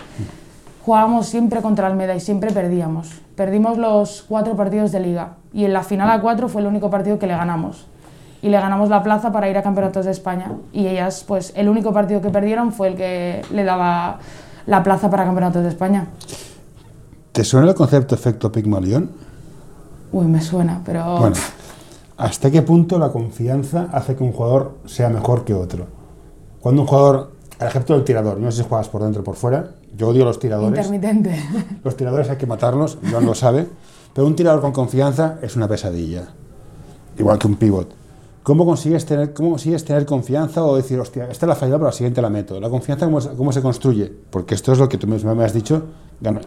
jugábamos 0.85 1.27
siempre 1.27 1.61
contra 1.61 1.87
Almeda 1.87 2.15
y 2.15 2.19
siempre 2.19 2.51
perdíamos. 2.51 3.09
Perdimos 3.35 3.77
los 3.77 4.23
cuatro 4.27 4.55
partidos 4.55 4.91
de 4.91 4.99
liga 4.99 5.35
y 5.53 5.65
en 5.65 5.73
la 5.73 5.83
final 5.83 6.09
a 6.11 6.21
cuatro 6.21 6.49
fue 6.49 6.61
el 6.61 6.67
único 6.67 6.89
partido 6.89 7.19
que 7.19 7.27
le 7.27 7.35
ganamos. 7.35 7.87
Y 8.41 8.49
le 8.49 8.59
ganamos 8.59 8.89
la 8.89 9.01
plaza 9.01 9.31
para 9.31 9.49
ir 9.49 9.57
a 9.57 9.63
campeonatos 9.63 10.03
de 10.03 10.11
España. 10.11 10.51
Y 10.73 10.87
ellas, 10.87 11.23
pues 11.25 11.53
el 11.55 11.69
único 11.69 11.93
partido 11.93 12.21
que 12.21 12.29
perdieron 12.29 12.73
fue 12.73 12.89
el 12.89 12.95
que 12.95 13.41
le 13.53 13.63
daba 13.63 14.19
la 14.65 14.83
plaza 14.83 15.09
para 15.09 15.23
campeonatos 15.23 15.63
de 15.63 15.69
España. 15.69 16.07
¿Te 17.31 17.45
suena 17.45 17.69
el 17.69 17.73
concepto 17.73 18.13
efecto 18.15 18.51
Pigmalión? 18.51 19.11
Uy, 20.11 20.25
me 20.25 20.41
suena, 20.41 20.81
pero... 20.83 21.19
Bueno, 21.19 21.37
¿hasta 22.17 22.51
qué 22.51 22.61
punto 22.61 22.99
la 22.99 23.13
confianza 23.13 23.87
hace 23.93 24.17
que 24.17 24.23
un 24.23 24.33
jugador 24.33 24.77
sea 24.85 25.07
mejor 25.07 25.45
que 25.45 25.53
otro? 25.53 25.87
Cuando 26.59 26.81
un 26.81 26.87
jugador, 26.87 27.31
ejemplo 27.61 27.95
del 27.95 28.03
tirador, 28.03 28.37
no 28.37 28.51
sé 28.51 28.63
si 28.63 28.67
juegas 28.67 28.89
por 28.89 29.01
dentro 29.01 29.21
o 29.21 29.23
por 29.23 29.35
fuera, 29.35 29.69
yo 29.95 30.09
odio 30.09 30.25
los 30.25 30.39
tiradores. 30.39 30.85
Intermitente. 30.85 31.39
Los 31.83 31.95
tiradores 31.95 32.29
hay 32.29 32.37
que 32.37 32.47
matarlos, 32.47 32.97
Joan 33.09 33.25
lo 33.25 33.35
sabe, 33.35 33.67
pero 34.13 34.25
un 34.27 34.35
tirador 34.35 34.61
con 34.61 34.71
confianza 34.71 35.37
es 35.41 35.55
una 35.55 35.67
pesadilla, 35.67 36.27
igual 37.17 37.37
que 37.37 37.47
un 37.47 37.55
pivot. 37.55 37.93
¿Cómo 38.43 38.65
consigues 38.65 39.05
tener, 39.05 39.33
cómo 39.33 39.51
consigues 39.51 39.85
tener 39.85 40.05
confianza 40.05 40.63
o 40.63 40.75
decir, 40.75 40.99
hostia, 40.99 41.29
esta 41.29 41.45
la 41.45 41.55
fallado, 41.55 41.79
pero 41.79 41.87
la 41.87 41.93
siguiente 41.93 42.21
la 42.21 42.29
meto? 42.29 42.59
¿La 42.59 42.69
confianza 42.69 43.05
cómo, 43.05 43.19
cómo 43.37 43.51
se 43.53 43.61
construye? 43.61 44.11
Porque 44.29 44.55
esto 44.55 44.73
es 44.73 44.79
lo 44.79 44.89
que 44.89 44.97
tú 44.97 45.07
mismo 45.07 45.33
me 45.33 45.45
has 45.45 45.53
dicho, 45.53 45.83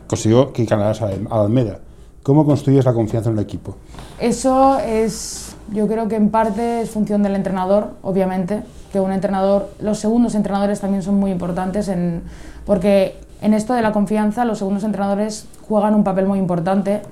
consiguió 0.06 0.52
que 0.52 0.64
ganaras 0.64 1.00
a 1.02 1.10
Almeda. 1.30 1.80
¿Cómo 2.22 2.44
construyes 2.44 2.84
la 2.84 2.92
confianza 2.92 3.30
en 3.30 3.38
el 3.38 3.44
equipo? 3.44 3.76
Eso 4.18 4.78
es, 4.80 5.54
yo 5.72 5.86
creo 5.86 6.08
que 6.08 6.16
en 6.16 6.30
parte 6.30 6.80
es 6.82 6.90
función 6.90 7.22
del 7.22 7.36
entrenador, 7.36 7.92
obviamente, 8.02 8.62
que 8.92 8.98
un 8.98 9.12
entrenador, 9.12 9.70
los 9.78 9.98
segundos 9.98 10.34
entrenadores 10.34 10.80
también 10.80 11.02
son 11.02 11.14
muy 11.14 11.30
importantes 11.30 11.88
en, 11.88 12.24
porque 12.66 13.14
en 13.40 13.54
esto 13.54 13.74
de 13.74 13.82
la 13.82 13.92
confianza 13.92 14.44
los 14.44 14.58
segundos 14.58 14.84
entrenadores 14.84 15.46
juegan 15.68 15.94
un 15.94 16.04
papel 16.04 16.26
muy 16.26 16.38
importante 16.38 17.02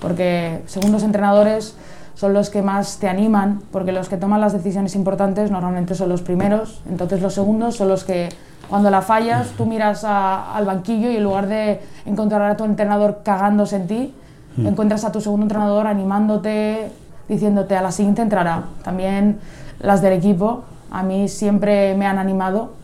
porque 0.00 0.62
segundos 0.66 1.02
entrenadores 1.02 1.76
son 2.14 2.34
los 2.34 2.50
que 2.50 2.62
más 2.62 2.98
te 2.98 3.08
animan 3.08 3.62
porque 3.72 3.92
los 3.92 4.08
que 4.08 4.16
toman 4.16 4.40
las 4.40 4.52
decisiones 4.52 4.94
importantes 4.94 5.50
normalmente 5.50 5.94
son 5.94 6.08
los 6.08 6.22
primeros 6.22 6.80
entonces 6.88 7.20
los 7.22 7.34
segundos 7.34 7.76
son 7.76 7.88
los 7.88 8.04
que 8.04 8.28
cuando 8.68 8.90
la 8.90 9.02
fallas 9.02 9.48
tú 9.56 9.66
miras 9.66 10.04
a, 10.04 10.54
al 10.54 10.64
banquillo 10.64 11.10
y 11.10 11.16
en 11.16 11.24
lugar 11.24 11.46
de 11.46 11.80
encontrar 12.06 12.42
a 12.42 12.56
tu 12.56 12.64
entrenador 12.64 13.20
cagándose 13.24 13.76
en 13.76 13.86
ti 13.86 14.14
mm. 14.56 14.66
encuentras 14.66 15.04
a 15.04 15.12
tu 15.12 15.20
segundo 15.20 15.44
entrenador 15.44 15.86
animándote 15.86 16.90
diciéndote 17.28 17.76
a 17.76 17.82
la 17.82 17.92
siguiente 17.92 18.22
entrará 18.22 18.64
también 18.84 19.38
las 19.80 20.02
del 20.02 20.12
equipo 20.12 20.64
a 20.90 21.02
mí 21.02 21.28
siempre 21.28 21.94
me 21.96 22.06
han 22.06 22.18
animado 22.18 22.81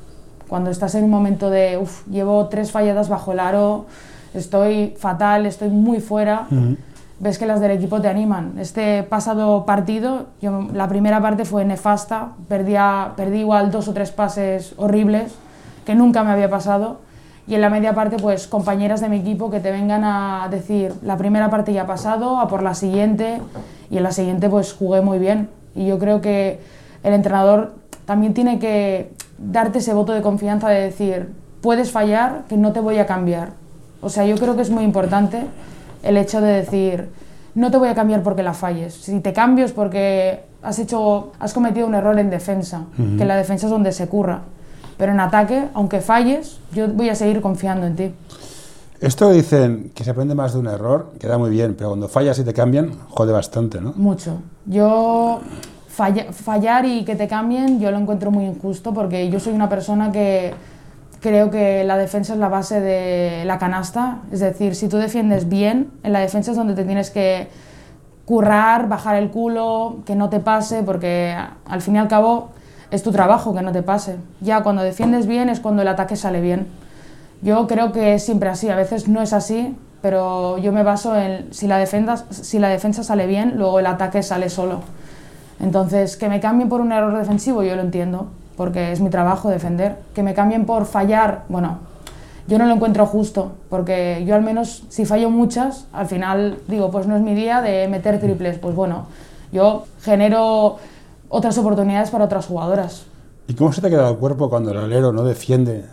cuando 0.49 0.71
estás 0.71 0.95
en 0.95 1.05
un 1.05 1.11
momento 1.11 1.50
de, 1.50 1.78
uff, 1.78 2.07
llevo 2.09 2.47
tres 2.47 2.73
falladas 2.73 3.09
bajo 3.09 3.33
el 3.33 3.40
aro, 3.40 3.87
estoy 4.35 4.95
fatal, 4.99 5.47
estoy 5.47 5.69
muy 5.69 6.00
fuera, 6.00 6.47
uh 6.50 6.55
-huh. 6.55 6.76
ves 7.21 7.38
que 7.38 7.47
las 7.47 7.61
del 7.61 7.71
equipo 7.73 8.00
te 8.00 8.09
animan. 8.09 8.55
Este 8.59 9.02
pasado 9.02 9.64
partido, 9.64 10.26
yo, 10.40 10.69
la 10.73 10.88
primera 10.88 11.21
parte 11.21 11.45
fue 11.45 11.64
nefasta, 11.64 12.33
perdía, 12.49 13.12
perdí 13.17 13.40
igual 13.40 13.71
dos 13.71 13.88
o 13.88 13.93
tres 13.93 14.11
pases 14.11 14.75
horribles, 14.76 15.35
que 15.85 15.95
nunca 15.95 16.25
me 16.25 16.31
había 16.31 16.50
pasado, 16.50 16.99
y 17.47 17.55
en 17.55 17.62
la 17.62 17.71
media 17.71 17.95
parte, 17.95 18.17
pues 18.19 18.47
compañeras 18.47 19.00
de 19.00 19.09
mi 19.09 19.17
equipo 19.17 19.50
que 19.50 19.61
te 19.61 19.71
vengan 19.71 20.05
a 20.05 20.49
decir, 20.50 20.93
la 21.02 21.17
primera 21.17 21.49
parte 21.49 21.73
ya 21.73 21.83
ha 21.83 21.87
pasado, 21.87 22.38
a 22.38 22.47
por 22.47 22.62
la 22.62 22.75
siguiente, 22.75 23.40
y 23.90 23.97
en 23.97 24.02
la 24.02 24.12
siguiente 24.12 24.50
pues 24.50 24.75
jugué 24.75 25.00
muy 25.00 25.19
bien. 25.19 25.49
Y 25.75 25.87
yo 25.87 25.99
creo 25.99 26.21
que 26.21 26.61
el 27.02 27.14
entrenador 27.14 27.73
también 28.05 28.35
tiene 28.35 28.59
que 28.59 29.12
darte 29.38 29.78
ese 29.78 29.95
voto 29.95 30.12
de 30.12 30.23
confianza 30.23 30.68
de 30.68 30.83
decir, 30.83 31.33
puedes 31.61 31.90
fallar, 31.90 32.45
que 32.49 32.57
no 32.57 32.73
te 32.73 32.80
voy 32.80 32.99
a 32.99 33.07
cambiar. 33.07 33.52
O 34.00 34.11
sea, 34.11 34.25
yo 34.26 34.37
creo 34.37 34.57
que 34.57 34.62
es 34.62 34.71
muy 34.71 34.85
importante 34.85 35.47
el 36.02 36.16
hecho 36.16 36.40
de 36.40 36.52
decir, 36.52 37.09
no 37.54 37.71
te 37.71 37.78
voy 37.78 37.88
a 37.88 37.95
cambiar 37.95 38.23
porque 38.23 38.42
la 38.42 38.54
falles. 38.54 38.95
Si 38.95 39.21
te 39.21 39.33
cambio 39.33 39.64
es 39.64 39.73
porque 39.73 40.40
has, 40.62 40.78
hecho, 40.78 41.33
has 41.40 41.52
cometido 41.52 41.87
un 41.87 41.95
error 41.95 42.18
en 42.18 42.30
defensa, 42.30 42.85
uh 42.99 43.02
-huh. 43.02 43.18
que 43.18 43.25
la 43.25 43.37
defensa 43.37 43.66
es 43.66 43.71
donde 43.71 43.92
se 43.92 44.07
curra. 44.09 44.42
Pero 44.97 45.12
en 45.12 45.21
ataque, 45.21 45.68
aunque 45.75 46.00
falles, 46.00 46.59
yo 46.73 46.88
voy 46.88 47.09
a 47.09 47.14
seguir 47.14 47.40
confiando 47.40 47.87
en 47.87 47.97
ti. 47.97 48.14
Esto 49.00 49.30
dicen 49.30 49.92
que 49.95 50.02
se 50.02 50.11
aprende 50.11 50.35
más 50.35 50.54
de 50.54 50.59
un 50.59 50.66
error, 50.66 51.12
queda 51.21 51.38
muy 51.38 51.50
bien, 51.50 51.75
pero 51.76 51.90
cuando 51.90 52.09
fallas 52.09 52.37
y 52.40 52.45
te 52.45 52.52
cambian, 52.52 52.90
jode 53.11 53.33
bastante, 53.33 53.80
¿no? 53.80 53.92
Mucho. 53.95 54.38
Yo 54.66 55.40
Falla, 55.99 56.33
fallar 56.33 56.85
y 56.85 57.05
que 57.05 57.17
te 57.17 57.26
cambien 57.26 57.81
yo 57.81 57.90
lo 57.90 57.99
encuentro 57.99 58.31
muy 58.31 58.45
injusto 58.45 58.95
porque 58.95 59.31
yo 59.31 59.40
soy 59.40 59.52
una 59.52 59.69
persona 59.69 60.12
que 60.12 60.55
creo 61.21 61.50
que 61.50 61.83
la 61.83 61.99
defensa 61.99 62.35
es 62.35 62.38
la 62.38 62.49
base 62.49 62.81
de 62.81 63.45
la 63.45 63.59
canasta, 63.59 64.19
es 64.31 64.38
decir, 64.38 64.76
si 64.76 64.88
tú 64.88 64.99
defiendes 64.99 65.49
bien, 65.49 65.90
en 66.05 66.12
la 66.12 66.21
defensa 66.21 66.52
es 66.52 66.57
donde 66.57 66.75
te 66.75 66.85
tienes 66.85 67.11
que 67.11 67.49
currar, 68.26 68.88
bajar 68.88 69.17
el 69.17 69.31
culo, 69.31 69.97
que 70.07 70.14
no 70.14 70.28
te 70.28 70.38
pase, 70.38 70.85
porque 70.85 71.35
al 71.67 71.83
fin 71.83 71.97
y 71.97 71.99
al 71.99 72.07
cabo 72.07 72.50
es 72.93 73.02
tu 73.02 73.11
trabajo 73.11 73.52
que 73.52 73.62
no 73.62 73.73
te 73.73 73.83
pase. 73.83 74.19
Ya 74.40 74.62
cuando 74.62 74.85
defiendes 74.85 75.26
bien 75.26 75.49
es 75.49 75.59
cuando 75.59 75.83
el 75.83 75.88
ataque 75.88 76.14
sale 76.14 76.40
bien. 76.40 76.69
Yo 77.43 77.67
creo 77.67 77.90
que 77.90 78.14
es 78.14 78.25
siempre 78.25 78.50
así, 78.50 78.71
a 78.71 78.76
veces 78.76 79.09
no 79.09 79.21
es 79.21 79.33
así, 79.33 79.76
pero 80.00 80.59
yo 80.59 80.71
me 80.71 80.85
baso 80.85 81.17
en 81.17 81.52
si 81.52 81.67
la 81.67 81.78
defensa, 81.78 82.25
si 82.31 82.61
la 82.61 82.69
defensa 82.69 83.02
sale 83.02 83.26
bien, 83.26 83.55
luego 83.57 83.81
el 83.81 83.87
ataque 83.87 84.23
sale 84.23 84.49
solo. 84.49 84.83
Entonces, 85.61 86.17
que 86.17 86.29
me 86.29 86.41
cambien 86.41 86.69
por 86.69 86.81
un 86.81 86.93
error 86.93 87.17
defensivo, 87.17 87.62
yo 87.62 87.75
lo 87.75 87.83
entiendo, 87.83 88.29
porque 88.57 88.93
es 88.93 89.00
mi 89.00 89.11
trabajo 89.11 89.49
defender. 89.49 89.97
Que 90.15 90.23
me 90.23 90.35
cambien 90.35 90.67
por 90.67 90.87
fallar, 90.87 91.45
bueno, 91.49 91.79
yo 92.47 92.59
no 92.59 92.67
lo 92.67 92.75
encuentro 92.75 93.07
justo, 93.07 93.53
porque 93.69 94.25
yo 94.27 94.35
al 94.35 94.43
menos, 94.43 94.85
si 94.88 95.05
fallo 95.05 95.31
muchas, 95.31 95.87
al 95.93 96.07
final 96.07 96.59
digo, 96.69 96.91
pues 96.91 97.07
no 97.07 97.17
es 97.17 97.23
mi 97.23 97.35
día 97.35 97.61
de 97.61 97.88
meter 97.88 98.21
triples. 98.21 98.59
Pues 98.59 98.75
bueno, 98.75 99.07
yo 99.53 99.85
genero 100.03 100.77
otras 101.29 101.59
oportunidades 101.59 102.11
para 102.11 102.25
otras 102.25 102.47
jugadoras. 102.47 103.05
¿Y 103.49 103.55
cómo 103.55 103.73
se 103.73 103.81
te 103.81 103.91
queda 103.91 104.09
el 104.09 104.17
cuerpo 104.17 104.49
cuando 104.49 104.71
el 104.71 104.79
alero 104.79 105.12
no 105.12 105.25
defiende, 105.25 105.85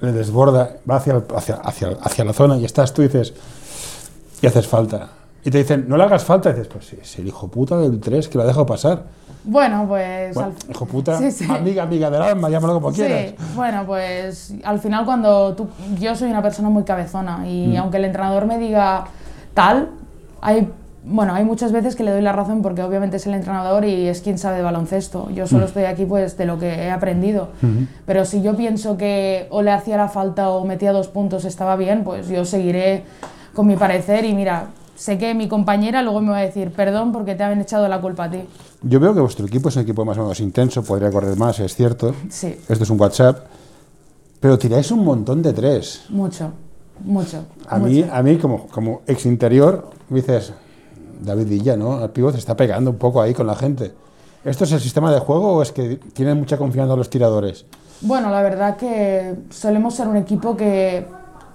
le 0.00 0.12
desborda, 0.12 0.76
va 0.88 0.96
hacia, 0.96 1.22
hacia, 1.34 1.54
hacia, 1.56 1.88
hacia 2.00 2.24
la 2.24 2.32
zona 2.32 2.56
y 2.58 2.64
estás 2.64 2.92
tú 2.92 3.02
y 3.02 3.06
dices, 3.06 3.32
y 4.42 4.46
haces 4.46 4.66
falta? 4.66 5.08
Y 5.46 5.50
te 5.52 5.58
dicen, 5.58 5.84
no 5.86 5.96
le 5.96 6.02
hagas 6.02 6.24
falta. 6.24 6.50
Y 6.50 6.54
dices, 6.54 6.66
pues 6.66 6.86
sí, 6.86 6.98
es 7.00 7.18
el 7.20 7.28
hijo 7.28 7.46
puta 7.46 7.78
del 7.78 8.00
3 8.00 8.28
que 8.28 8.36
lo 8.36 8.42
ha 8.42 8.46
dejado 8.48 8.66
pasar. 8.66 9.04
Bueno, 9.44 9.84
pues... 9.86 10.34
Bueno, 10.34 10.52
al... 10.64 10.70
Hijo 10.72 10.86
puta, 10.86 11.18
sí, 11.20 11.30
sí. 11.30 11.44
amiga, 11.48 11.84
amiga 11.84 12.10
del 12.10 12.20
alma, 12.20 12.50
llámalo 12.50 12.74
como 12.74 12.90
sí. 12.90 13.02
quieras. 13.02 13.34
Bueno, 13.54 13.84
pues 13.86 14.54
al 14.64 14.80
final 14.80 15.04
cuando 15.04 15.54
tú... 15.54 15.68
Yo 16.00 16.16
soy 16.16 16.30
una 16.30 16.42
persona 16.42 16.68
muy 16.68 16.82
cabezona 16.82 17.48
y 17.48 17.68
mm. 17.68 17.76
aunque 17.76 17.98
el 17.98 18.06
entrenador 18.06 18.46
me 18.46 18.58
diga 18.58 19.04
tal, 19.54 19.90
hay... 20.40 20.68
Bueno, 21.04 21.32
hay 21.32 21.44
muchas 21.44 21.70
veces 21.70 21.94
que 21.94 22.02
le 22.02 22.10
doy 22.10 22.22
la 22.22 22.32
razón 22.32 22.62
porque 22.62 22.82
obviamente 22.82 23.18
es 23.18 23.26
el 23.28 23.34
entrenador 23.34 23.84
y 23.84 24.08
es 24.08 24.22
quien 24.22 24.38
sabe 24.38 24.56
de 24.56 24.64
baloncesto. 24.64 25.30
Yo 25.30 25.46
solo 25.46 25.62
mm. 25.62 25.68
estoy 25.68 25.84
aquí 25.84 26.06
pues 26.06 26.36
de 26.36 26.46
lo 26.46 26.58
que 26.58 26.86
he 26.86 26.90
aprendido. 26.90 27.50
Mm 27.62 27.66
-hmm. 27.66 27.86
Pero 28.04 28.24
si 28.24 28.42
yo 28.42 28.56
pienso 28.56 28.96
que 28.96 29.46
o 29.50 29.62
le 29.62 29.70
hacía 29.70 29.96
la 29.96 30.08
falta 30.08 30.48
o 30.50 30.64
metía 30.64 30.90
dos 30.90 31.06
puntos 31.06 31.44
estaba 31.44 31.76
bien, 31.76 32.02
pues 32.02 32.26
yo 32.26 32.44
seguiré 32.44 33.04
con 33.54 33.68
mi 33.68 33.76
parecer 33.76 34.24
y 34.24 34.34
mira, 34.34 34.66
sé 34.96 35.18
que 35.18 35.34
mi 35.34 35.46
compañera 35.48 36.02
luego 36.02 36.20
me 36.20 36.30
va 36.30 36.38
a 36.38 36.42
decir 36.42 36.72
perdón 36.72 37.12
porque 37.12 37.34
te 37.34 37.44
han 37.44 37.60
echado 37.60 37.86
la 37.86 38.00
culpa 38.00 38.24
a 38.24 38.30
ti. 38.30 38.40
Yo 38.82 38.98
veo 38.98 39.14
que 39.14 39.20
vuestro 39.20 39.46
equipo 39.46 39.68
es 39.68 39.76
un 39.76 39.82
equipo 39.82 40.04
más 40.04 40.18
o 40.18 40.22
menos 40.22 40.40
intenso, 40.40 40.82
podría 40.82 41.10
correr 41.10 41.36
más, 41.36 41.60
es 41.60 41.74
cierto. 41.74 42.14
Sí. 42.28 42.58
Esto 42.68 42.84
es 42.84 42.90
un 42.90 43.00
WhatsApp. 43.00 43.46
Pero 44.40 44.58
tiráis 44.58 44.90
un 44.90 45.04
montón 45.04 45.42
de 45.42 45.52
tres. 45.52 46.04
Mucho, 46.08 46.50
mucho. 47.04 47.44
A 47.68 47.78
mucho. 47.78 47.90
mí, 47.90 48.04
a 48.10 48.22
mí 48.22 48.36
como, 48.36 48.66
como 48.66 49.02
ex 49.06 49.26
interior, 49.26 49.90
dices, 50.08 50.52
David 51.20 51.46
Villa, 51.46 51.76
¿no? 51.76 52.02
El 52.02 52.10
pívot 52.10 52.32
se 52.32 52.38
está 52.38 52.56
pegando 52.56 52.90
un 52.90 52.98
poco 52.98 53.20
ahí 53.22 53.32
con 53.32 53.46
la 53.46 53.56
gente. 53.56 53.92
¿Esto 54.44 54.64
es 54.64 54.72
el 54.72 54.80
sistema 54.80 55.12
de 55.12 55.18
juego 55.18 55.54
o 55.54 55.62
es 55.62 55.72
que 55.72 55.96
tienen 56.12 56.38
mucha 56.38 56.56
confianza 56.58 56.94
los 56.94 57.10
tiradores? 57.10 57.64
Bueno, 58.02 58.30
la 58.30 58.42
verdad 58.42 58.76
que 58.76 59.34
solemos 59.50 59.94
ser 59.94 60.06
un 60.06 60.16
equipo 60.16 60.56
que 60.56 61.04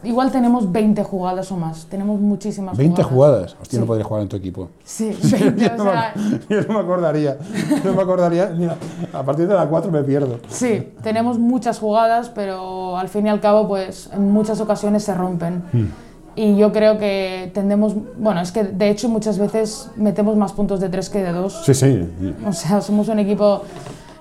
igual 0.03 0.31
tenemos 0.31 0.71
20 0.71 1.03
jugadas 1.03 1.51
o 1.51 1.57
más. 1.57 1.85
Tenemos 1.85 2.19
muchísimas 2.19 2.77
20 2.77 3.03
jugadas. 3.03 3.55
Hostia, 3.61 3.77
Sí. 3.77 3.79
no 3.79 3.85
podría 3.85 4.05
jugar 4.05 4.23
en 4.23 4.29
tu 4.29 4.35
equipo. 4.35 4.69
Sí, 4.83 5.15
20, 5.23 5.63
yo, 5.65 5.73
o 5.73 5.77
no 5.77 5.83
me, 5.85 5.91
sea, 5.91 6.13
yo 6.49 6.61
no 6.67 6.73
me 6.73 6.79
acordaría. 6.79 7.37
No 7.83 7.93
me 7.93 8.01
acordaría. 8.01 8.47
Mira, 8.47 8.75
a 9.13 9.23
partir 9.23 9.47
de 9.47 9.53
la 9.53 9.67
4 9.67 9.91
me 9.91 10.03
pierdo. 10.03 10.39
sí, 10.49 10.89
tenemos 11.03 11.39
muchas 11.39 11.79
jugadas, 11.79 12.29
pero 12.29 12.97
al 12.97 13.09
fin 13.09 13.25
y 13.27 13.29
al 13.29 13.39
cabo, 13.39 13.67
pues 13.67 14.09
en 14.13 14.31
muchas 14.31 14.59
ocasiones 14.61 15.03
se 15.03 15.13
rompen. 15.13 15.63
Hmm. 15.71 15.85
Y 16.35 16.55
yo 16.55 16.71
creo 16.71 16.97
que 16.97 17.51
tendemos, 17.53 17.93
bueno, 18.17 18.39
es 18.39 18.53
que 18.53 18.63
de 18.63 18.89
hecho 18.89 19.09
muchas 19.09 19.37
veces 19.37 19.89
metemos 19.97 20.37
más 20.37 20.53
puntos 20.53 20.79
de 20.79 20.87
3 20.87 21.09
que 21.09 21.21
de 21.23 21.33
2. 21.33 21.61
Sí, 21.65 21.73
sí. 21.73 22.07
O 22.47 22.53
sea, 22.53 22.79
somos 22.79 23.09
un 23.09 23.19
equipo 23.19 23.63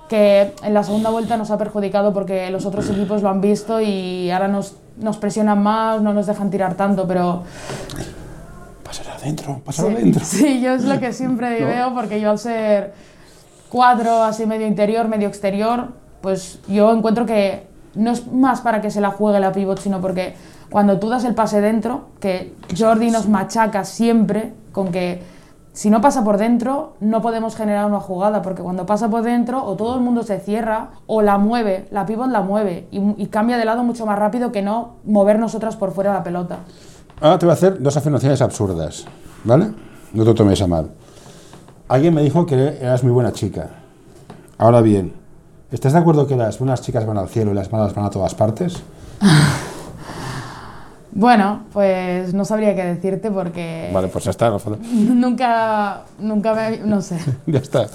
que 0.09 0.53
en 0.61 0.73
la 0.73 0.83
segunda 0.83 1.09
vuelta 1.09 1.37
nos 1.37 1.51
ha 1.51 1.57
perjudicado 1.57 2.11
porque 2.11 2.49
los 2.49 2.65
otros 2.65 2.89
equipos 2.89 3.21
lo 3.21 3.29
han 3.29 3.39
visto 3.39 3.79
y 3.79 4.29
ahora 4.29 4.49
nos, 4.49 4.75
nos 4.97 5.17
presionan 5.17 5.61
más, 5.61 6.01
no 6.01 6.13
nos 6.13 6.27
dejan 6.27 6.49
tirar 6.49 6.75
tanto, 6.75 7.07
pero 7.07 7.43
Pásalo 8.83 9.11
adentro, 9.11 9.61
pásalo 9.63 9.89
sí, 9.89 9.95
adentro. 9.95 10.25
sí, 10.25 10.61
yo 10.61 10.73
es 10.73 10.83
lo 10.83 10.99
que 10.99 11.13
siempre 11.13 11.59
¿No? 11.61 11.67
veo 11.67 11.93
porque 11.93 12.19
yo 12.19 12.29
al 12.31 12.39
ser 12.39 12.93
cuadro, 13.69 14.23
así 14.23 14.45
medio 14.45 14.67
interior, 14.67 15.07
medio 15.07 15.27
exterior, 15.27 15.89
pues 16.21 16.59
yo 16.67 16.91
encuentro 16.93 17.25
que 17.25 17.67
no 17.95 18.11
es 18.11 18.27
más 18.31 18.61
para 18.61 18.81
que 18.81 18.91
se 18.91 19.01
la 19.01 19.11
juegue 19.11 19.39
la 19.39 19.51
pivot, 19.51 19.79
sino 19.79 20.01
porque 20.01 20.33
cuando 20.69 20.99
tú 20.99 21.09
das 21.09 21.23
el 21.23 21.35
pase 21.35 21.61
dentro, 21.61 22.09
que 22.19 22.53
Jordi 22.77 23.11
nos 23.11 23.27
machaca 23.27 23.83
siempre 23.85 24.53
con 24.71 24.91
que 24.91 25.21
si 25.73 25.89
no 25.89 26.01
pasa 26.01 26.23
por 26.23 26.37
dentro, 26.37 26.95
no 26.99 27.21
podemos 27.21 27.55
generar 27.55 27.85
una 27.85 27.99
jugada, 27.99 28.41
porque 28.41 28.61
cuando 28.61 28.85
pasa 28.85 29.09
por 29.09 29.23
dentro, 29.23 29.63
o 29.63 29.75
todo 29.75 29.95
el 29.95 30.01
mundo 30.01 30.23
se 30.23 30.39
cierra, 30.39 30.89
o 31.07 31.21
la 31.21 31.37
mueve, 31.37 31.87
la 31.91 32.05
pivot 32.05 32.29
la 32.29 32.41
mueve, 32.41 32.87
y, 32.91 32.99
y 33.21 33.27
cambia 33.27 33.57
de 33.57 33.63
lado 33.63 33.83
mucho 33.83 34.05
más 34.05 34.19
rápido 34.19 34.51
que 34.51 34.61
no 34.61 34.95
mover 35.05 35.39
nosotras 35.39 35.77
por 35.77 35.91
fuera 35.91 36.13
la 36.13 36.23
pelota. 36.23 36.59
Ahora 37.21 37.39
te 37.39 37.45
voy 37.45 37.51
a 37.51 37.53
hacer 37.53 37.81
dos 37.81 37.95
afirmaciones 37.95 38.41
absurdas, 38.41 39.05
¿vale? 39.43 39.71
No 40.13 40.25
te 40.25 40.33
tomes 40.33 40.61
a 40.61 40.67
mal. 40.67 40.91
Alguien 41.87 42.13
me 42.13 42.21
dijo 42.21 42.45
que 42.45 42.77
eras 42.81 43.03
muy 43.03 43.11
buena 43.13 43.31
chica. 43.31 43.69
Ahora 44.57 44.81
bien, 44.81 45.13
¿estás 45.71 45.93
de 45.93 45.99
acuerdo 45.99 46.27
que 46.27 46.35
las 46.35 46.59
buenas 46.59 46.81
chicas 46.81 47.05
van 47.05 47.17
al 47.17 47.29
cielo 47.29 47.51
y 47.51 47.53
las 47.53 47.71
malas 47.71 47.95
van 47.95 48.05
a 48.05 48.09
todas 48.09 48.35
partes? 48.35 48.81
Bueno, 51.13 51.63
pues 51.73 52.33
no 52.33 52.45
sabría 52.45 52.73
qué 52.73 52.85
decirte 52.85 53.31
porque 53.31 53.89
Vale, 53.93 54.07
pues 54.07 54.23
ya 54.23 54.31
está. 54.31 54.49
no 54.49 54.59
falta- 54.59 54.79
nunca, 54.91 56.03
nunca 56.19 56.53
me, 56.53 56.77
no 56.79 57.01
sé. 57.01 57.17
Ya 57.45 57.59
está. 57.59 57.87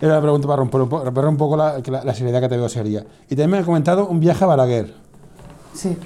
Era 0.00 0.16
la 0.16 0.20
pregunta 0.20 0.46
para 0.46 0.58
romper 0.58 0.80
romper 0.80 1.24
un 1.26 1.36
poco 1.36 1.56
la, 1.56 1.78
la- 1.84 2.04
la 2.04 2.14
seriedad 2.14 2.40
que 2.40 2.48
te 2.48 2.56
veo 2.58 2.68
seria. 2.68 3.04
Y 3.26 3.28
también 3.30 3.50
me 3.50 3.58
ha 3.58 3.62
comentado 3.64 4.06
un 4.08 4.20
viaje 4.20 4.44
a 4.44 4.46
Balaguer. 4.46 4.92
Sí, 5.74 5.96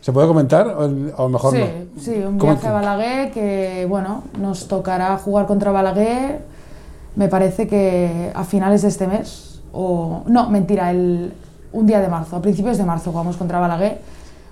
¿Se 0.00 0.12
puede 0.12 0.26
comentar 0.28 0.66
o, 0.68 0.84
o 1.24 1.28
mejor 1.28 1.52
sí, 1.54 1.58
no? 1.60 2.00
sí, 2.00 2.10
un 2.18 2.38
¿Cómo 2.38 2.52
viaje 2.52 2.66
a 2.68 2.72
Balaguer 2.72 3.30
que, 3.30 3.86
bueno, 3.88 4.24
nos 4.38 4.66
tocará 4.68 5.16
jugar 5.18 5.46
contra 5.46 5.70
Balaguer, 5.72 6.40
me 7.16 7.28
parece 7.28 7.66
que 7.66 8.30
a 8.34 8.44
finales 8.44 8.82
de 8.82 8.88
este 8.88 9.06
mes, 9.06 9.60
o 9.72 10.22
no, 10.26 10.50
mentira, 10.50 10.90
el, 10.90 11.32
un 11.72 11.86
día 11.86 12.00
de 12.00 12.08
marzo, 12.08 12.36
a 12.36 12.42
principios 12.42 12.78
de 12.78 12.84
marzo 12.84 13.10
jugamos 13.10 13.36
contra 13.36 13.58
Balaguer, 13.58 14.00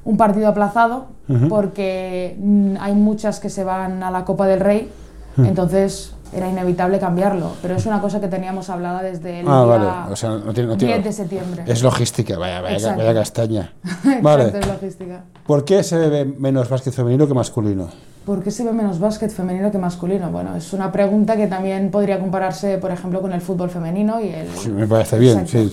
un 0.06 0.16
partido 0.16 0.48
aplazado 0.48 1.06
porque 1.48 2.36
mm, 2.38 2.76
hay 2.80 2.94
muchas 2.94 3.40
que 3.40 3.50
se 3.50 3.64
van 3.64 4.02
a 4.02 4.10
la 4.10 4.24
Copa 4.24 4.46
del 4.46 4.60
Rey, 4.60 4.90
entonces 5.36 6.12
era 6.32 6.48
inevitable 6.48 6.98
cambiarlo, 6.98 7.52
pero 7.62 7.76
es 7.76 7.86
una 7.86 8.00
cosa 8.00 8.20
que 8.20 8.28
teníamos 8.28 8.68
hablada 8.70 9.02
desde 9.02 9.40
el 9.40 9.46
Ah, 9.48 9.62
día 9.64 9.76
vale. 9.78 10.12
O 10.12 10.16
sea, 10.16 10.30
no 10.30 10.52
tiene, 10.52 10.68
no 10.70 10.76
tiene- 10.76 10.94
10 10.94 11.04
de 11.04 11.12
septiembre. 11.12 11.62
Es 11.66 11.82
logística, 11.82 12.36
vaya, 12.38 12.60
vaya, 12.60 12.96
vaya 12.96 13.14
castaña. 13.14 13.72
Exacto, 13.84 14.22
Vale. 14.22 14.58
es 14.58 14.66
logística. 14.66 15.20
¿Por 15.46 15.64
qué 15.64 15.82
se 15.82 15.96
ve 15.96 16.24
menos 16.24 16.68
básquet 16.68 16.92
femenino 16.92 17.28
que 17.28 17.34
masculino? 17.34 17.88
¿Por 18.24 18.42
qué 18.42 18.50
se 18.50 18.64
ve 18.64 18.72
menos 18.72 18.98
básquet 18.98 19.30
femenino 19.30 19.70
que 19.70 19.78
masculino? 19.78 20.30
Bueno, 20.30 20.56
es 20.56 20.72
una 20.72 20.90
pregunta 20.90 21.36
que 21.36 21.46
también 21.46 21.90
podría 21.92 22.18
compararse, 22.18 22.78
por 22.78 22.90
ejemplo, 22.90 23.20
con 23.20 23.32
el 23.32 23.40
fútbol 23.40 23.70
femenino 23.70 24.20
y 24.20 24.30
el... 24.30 24.48
Sí, 24.50 24.70
me 24.70 24.86
parece 24.88 25.18
bien, 25.18 25.46
sí. 25.46 25.72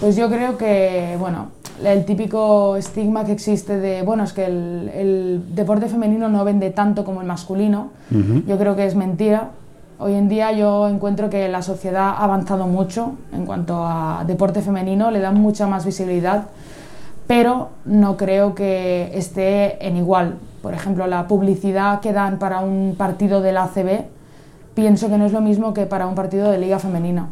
Pues 0.00 0.14
yo 0.16 0.28
creo 0.28 0.56
que, 0.56 1.16
bueno, 1.18 1.48
el 1.84 2.04
típico 2.04 2.76
estigma 2.76 3.24
que 3.24 3.32
existe 3.32 3.78
de, 3.78 4.02
bueno, 4.02 4.24
es 4.24 4.32
que 4.32 4.44
el, 4.44 4.90
el 4.94 5.42
deporte 5.54 5.88
femenino 5.88 6.28
no 6.28 6.44
vende 6.44 6.70
tanto 6.70 7.04
como 7.04 7.20
el 7.20 7.26
masculino, 7.26 7.90
yo 8.46 8.58
creo 8.58 8.76
que 8.76 8.86
es 8.86 8.94
mentira. 8.94 9.50
Hoy 9.98 10.14
en 10.14 10.28
día 10.28 10.50
yo 10.52 10.88
encuentro 10.88 11.30
que 11.30 11.48
la 11.48 11.62
sociedad 11.62 12.08
ha 12.08 12.24
avanzado 12.24 12.66
mucho 12.66 13.12
en 13.32 13.46
cuanto 13.46 13.86
a 13.86 14.24
deporte 14.26 14.60
femenino, 14.60 15.10
le 15.10 15.20
dan 15.20 15.40
mucha 15.40 15.66
más 15.66 15.86
visibilidad, 15.86 16.46
pero 17.26 17.70
no 17.84 18.16
creo 18.16 18.54
que 18.54 19.12
esté 19.14 19.86
en 19.86 19.96
igual. 19.96 20.34
Por 20.60 20.74
ejemplo, 20.74 21.06
la 21.06 21.26
publicidad 21.28 22.00
que 22.00 22.12
dan 22.12 22.38
para 22.38 22.60
un 22.60 22.94
partido 22.96 23.40
del 23.40 23.56
ACB, 23.56 24.04
pienso 24.74 25.08
que 25.08 25.18
no 25.18 25.26
es 25.26 25.32
lo 25.32 25.40
mismo 25.40 25.72
que 25.72 25.86
para 25.86 26.06
un 26.06 26.14
partido 26.14 26.50
de 26.50 26.58
liga 26.58 26.78
femenina. 26.78 27.28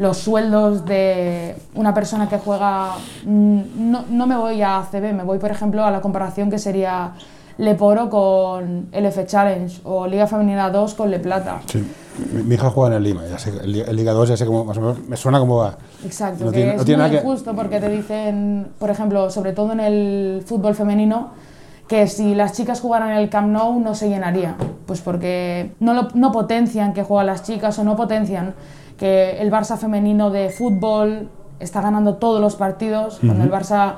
Los 0.00 0.16
sueldos 0.16 0.86
de 0.86 1.54
una 1.74 1.92
persona 1.92 2.26
que 2.26 2.38
juega, 2.38 2.94
mm, 3.26 3.60
no, 3.90 4.04
no 4.08 4.26
me 4.26 4.34
voy 4.34 4.62
a 4.62 4.78
ACB, 4.78 5.12
me 5.12 5.24
voy 5.24 5.38
por 5.38 5.50
ejemplo 5.50 5.84
a 5.84 5.90
la 5.90 6.00
comparación 6.00 6.50
que 6.50 6.58
sería 6.58 7.12
Leporo 7.58 8.08
con 8.08 8.88
LF 8.92 9.26
Challenge 9.26 9.80
o 9.84 10.06
Liga 10.06 10.26
Femenina 10.26 10.70
2 10.70 10.94
con 10.94 11.10
Le 11.10 11.18
Plata. 11.18 11.60
Sí. 11.66 11.86
Mi, 12.32 12.42
mi 12.44 12.54
hija 12.54 12.70
juega 12.70 12.96
en 12.96 13.02
el 13.02 13.02
Lima, 13.02 13.26
ya 13.30 13.38
sé, 13.38 13.50
el, 13.62 13.72
Li- 13.72 13.80
el 13.86 13.94
Liga 13.94 14.12
2 14.12 14.30
ya 14.30 14.36
sé 14.38 14.46
cómo, 14.46 14.64
más 14.64 14.78
o 14.78 14.80
menos, 14.80 15.06
me 15.06 15.18
suena 15.18 15.38
cómo 15.38 15.58
va. 15.58 15.76
Exacto, 16.02 16.46
No 16.46 16.50
que 16.50 16.56
tiene- 16.56 16.72
es 16.72 16.78
no 16.78 16.84
tiene 16.86 17.02
muy 17.02 17.08
nada 17.10 17.20
que- 17.20 17.26
injusto 17.28 17.54
porque 17.54 17.78
te 17.80 17.88
dicen, 17.90 18.68
por 18.78 18.88
ejemplo, 18.88 19.28
sobre 19.28 19.52
todo 19.52 19.72
en 19.72 19.80
el 19.80 20.42
fútbol 20.46 20.74
femenino, 20.74 21.28
que 21.88 22.06
si 22.06 22.34
las 22.34 22.52
chicas 22.54 22.80
jugaran 22.80 23.10
en 23.10 23.18
el 23.18 23.28
Camp 23.28 23.48
Nou 23.48 23.78
no 23.80 23.94
se 23.94 24.08
llenaría, 24.08 24.54
pues 24.86 25.02
porque 25.02 25.72
no, 25.78 25.92
lo- 25.92 26.08
no 26.14 26.32
potencian 26.32 26.94
que 26.94 27.02
juegan 27.02 27.26
las 27.26 27.42
chicas 27.42 27.78
o 27.78 27.84
no 27.84 27.96
potencian 27.96 28.54
que 29.00 29.40
el 29.40 29.50
Barça 29.50 29.78
femenino 29.78 30.28
de 30.30 30.50
fútbol 30.50 31.30
está 31.58 31.80
ganando 31.80 32.16
todos 32.16 32.38
los 32.38 32.54
partidos, 32.54 33.18
cuando 33.24 33.44
el 33.44 33.50
Barça 33.50 33.94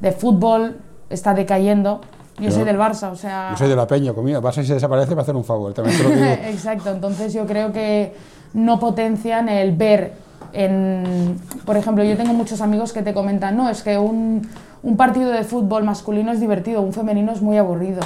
de 0.00 0.12
fútbol 0.12 0.78
está 1.10 1.34
decayendo. 1.34 2.00
Yo 2.38 2.50
soy 2.50 2.60
Yo- 2.60 2.64
del 2.64 2.78
Barça, 2.78 3.12
o 3.12 3.16
sea... 3.16 3.50
Yo 3.50 3.58
soy 3.58 3.68
de 3.68 3.76
la 3.76 3.86
Peña, 3.86 4.14
conmigo. 4.14 4.40
Vas 4.40 4.56
a 4.56 4.62
si 4.62 4.68
se 4.68 4.74
desaparece 4.74 5.10
para 5.10 5.22
hacer 5.22 5.36
un 5.36 5.44
favor, 5.44 5.74
también 5.74 5.96
te 5.98 6.02
lo 6.04 6.08
digo. 6.10 6.24
Exacto, 6.46 6.90
entonces 6.90 7.34
yo 7.34 7.44
creo 7.46 7.70
que 7.70 8.14
no 8.54 8.78
potencian 8.78 9.50
el 9.50 9.76
ver 9.76 10.14
en... 10.54 11.38
Por 11.66 11.76
ejemplo, 11.76 12.02
yo 12.02 12.16
tengo 12.16 12.32
muchos 12.32 12.62
amigos 12.62 12.94
que 12.94 13.02
te 13.02 13.12
comentan, 13.12 13.56
no, 13.58 13.68
es 13.68 13.82
que 13.82 13.98
un, 13.98 14.48
un 14.82 14.96
partido 14.96 15.30
de 15.30 15.44
fútbol 15.44 15.84
masculino 15.84 16.32
es 16.32 16.40
divertido, 16.40 16.80
un 16.80 16.94
femenino 16.94 17.30
es 17.32 17.42
muy 17.42 17.58
aburrido. 17.58 18.00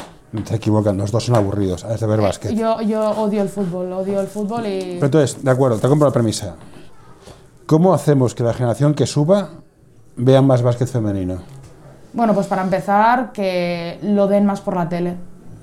Te 0.45 0.55
equivocan, 0.55 0.97
los 0.97 1.11
dos 1.11 1.25
son 1.25 1.35
aburridos, 1.35 1.85
has 1.85 1.99
de 1.99 2.07
ver 2.07 2.21
básquet. 2.21 2.53
Yo, 2.53 2.81
yo 2.83 3.11
odio 3.11 3.43
el 3.43 3.49
fútbol, 3.49 3.93
odio 3.93 4.21
el 4.21 4.29
fútbol 4.29 4.64
y... 4.66 4.95
Pero 4.95 5.07
entonces, 5.07 5.43
de 5.43 5.51
acuerdo, 5.51 5.79
te 5.79 5.88
compro 5.88 6.07
la 6.07 6.12
premisa. 6.12 6.55
¿Cómo 7.66 7.93
hacemos 7.93 8.35
que 8.35 8.45
la 8.45 8.55
generación 8.55 8.95
que 8.95 9.07
suba 9.07 9.49
vea 10.16 10.40
más 10.40 10.62
básquet 10.62 10.88
femenino? 10.88 11.38
Bueno, 12.12 12.33
pues 12.33 12.47
para 12.47 12.62
empezar, 12.62 13.33
que 13.33 13.99
lo 14.03 14.29
den 14.29 14.47
más 14.47 14.61
por 14.61 14.77
la 14.77 14.88
tele, 14.88 15.16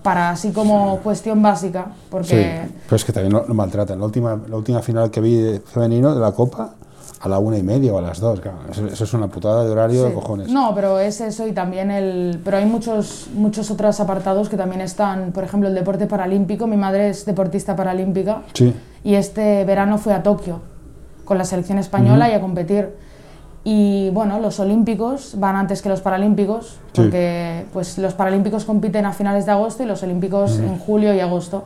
para 0.03 0.32
así 0.32 0.51
como 0.51 0.99
cuestión 0.99 1.41
básica, 1.41 1.88
porque... 2.10 2.27
Sí, 2.67 2.75
pero 2.86 2.95
es 2.97 3.06
que 3.06 3.13
también 3.13 3.34
lo, 3.34 3.47
lo 3.47 3.53
maltratan. 3.53 3.99
La 3.99 4.06
última, 4.06 4.38
la 4.47 4.56
última 4.58 4.82
final 4.82 5.10
que 5.10 5.21
vi 5.21 5.36
de 5.36 5.60
femenino 5.62 6.13
de 6.13 6.19
la 6.19 6.34
Copa, 6.34 6.75
a 7.19 7.27
la 7.29 7.39
una 7.39 7.57
y 7.57 7.63
media 7.63 7.93
o 7.93 7.97
a 7.97 8.01
las 8.01 8.19
dos. 8.19 8.39
claro, 8.39 8.57
eso, 8.69 8.85
eso 8.87 9.03
es 9.03 9.13
una 9.13 9.27
putada 9.27 9.63
de 9.65 9.71
horario 9.71 10.03
de 10.03 10.13
cojones. 10.13 10.49
No, 10.49 10.73
pero 10.75 10.99
es 10.99 11.19
eso 11.21 11.47
y 11.47 11.51
también 11.51 11.89
el... 11.91 12.39
Pero 12.43 12.57
hay 12.57 12.65
muchos, 12.65 13.27
muchos 13.33 13.71
otros 13.71 13.99
apartados 13.99 14.49
que 14.49 14.57
también 14.57 14.81
están, 14.81 15.31
por 15.31 15.43
ejemplo, 15.43 15.69
el 15.69 15.75
deporte 15.75 16.05
paralímpico. 16.07 16.67
Mi 16.67 16.77
madre 16.77 17.09
es 17.09 17.25
deportista 17.25 17.75
paralímpica 17.75 18.43
Sí. 18.53 18.73
y 19.03 19.15
este 19.15 19.63
verano 19.65 19.97
fue 19.97 20.13
a 20.13 20.21
Tokio 20.23 20.59
con 21.25 21.37
la 21.37 21.43
selección 21.45 21.77
española 21.79 22.29
y 22.29 22.33
a 22.33 22.41
competir. 22.41 22.95
Y 23.63 24.11
bueno, 24.11 24.39
los 24.39 24.59
olímpicos 24.61 25.33
van 25.37 25.57
antes 25.57 25.81
que 25.81 25.89
los 25.89 25.99
paralímpicos, 25.99 26.77
Sí. 26.93 27.01
porque 27.01 27.65
pues, 27.73 27.97
los 27.97 28.13
paralímpicos 28.13 28.63
compiten 28.63 29.05
a 29.05 29.11
finales 29.11 29.45
de 29.45 29.51
agosto 29.51 29.83
y 29.83 29.85
los 29.85 30.01
olímpicos 30.03 30.57
en 30.59 30.77
julio 30.79 31.13
y 31.13 31.19
agosto. 31.19 31.65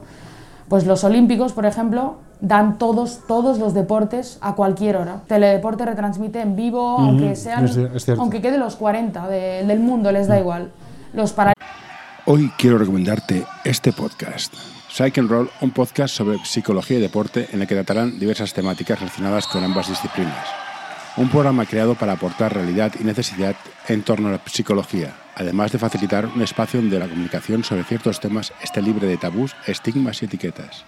Pues 0.71 0.85
los 0.85 1.03
olímpicos, 1.03 1.51
por 1.51 1.65
ejemplo, 1.65 2.15
dan 2.39 2.77
todos, 2.77 3.27
todos 3.27 3.59
los 3.59 3.73
deportes 3.73 4.37
a 4.39 4.55
cualquier 4.55 4.95
hora. 4.95 5.19
Teledeporte 5.27 5.85
retransmite 5.85 6.39
en 6.39 6.55
vivo, 6.55 6.97
aunque 6.97 7.35
sean, 7.35 7.65
es 7.65 8.07
aunque 8.17 8.41
quede 8.41 8.57
los 8.57 8.77
40 8.77 9.27
de- 9.27 9.65
del 9.65 9.81
mundo, 9.81 10.13
les 10.13 10.27
da 10.29 10.39
igual. 10.39 10.71
Los 11.11 11.33
para 11.33 11.51
Hoy 12.25 12.49
quiero 12.57 12.77
recomendarte 12.77 13.45
este 13.65 13.91
podcast. 13.91 14.53
Psych 14.89 15.17
and 15.17 15.29
Roll, 15.29 15.49
un 15.59 15.71
podcast 15.71 16.15
sobre 16.15 16.37
psicología 16.45 16.99
y 16.99 17.01
deporte 17.01 17.49
en 17.51 17.61
el 17.61 17.67
que 17.67 17.75
tratarán 17.75 18.17
diversas 18.17 18.53
temáticas 18.53 18.97
relacionadas 18.97 19.47
con 19.47 19.65
ambas 19.65 19.89
disciplinas. 19.89 20.47
Un 21.17 21.27
programa 21.27 21.65
creado 21.65 21.95
para 21.95 22.13
aportar 22.13 22.53
realidad 22.53 22.93
y 22.97 23.03
necesidad 23.03 23.55
en 23.89 24.03
torno 24.03 24.29
a 24.29 24.31
la 24.31 24.41
psicología, 24.45 25.15
además 25.35 25.71
de 25.71 25.79
facilitar 25.79 26.25
un 26.25 26.41
espacio 26.41 26.79
donde 26.81 26.99
la 26.99 27.07
comunicación 27.07 27.63
sobre 27.63 27.83
ciertos 27.83 28.19
temas 28.19 28.53
esté 28.63 28.81
libre 28.81 29.07
de 29.07 29.17
tabús, 29.17 29.55
estigmas 29.67 30.21
y 30.21 30.25
etiquetas. 30.25 30.85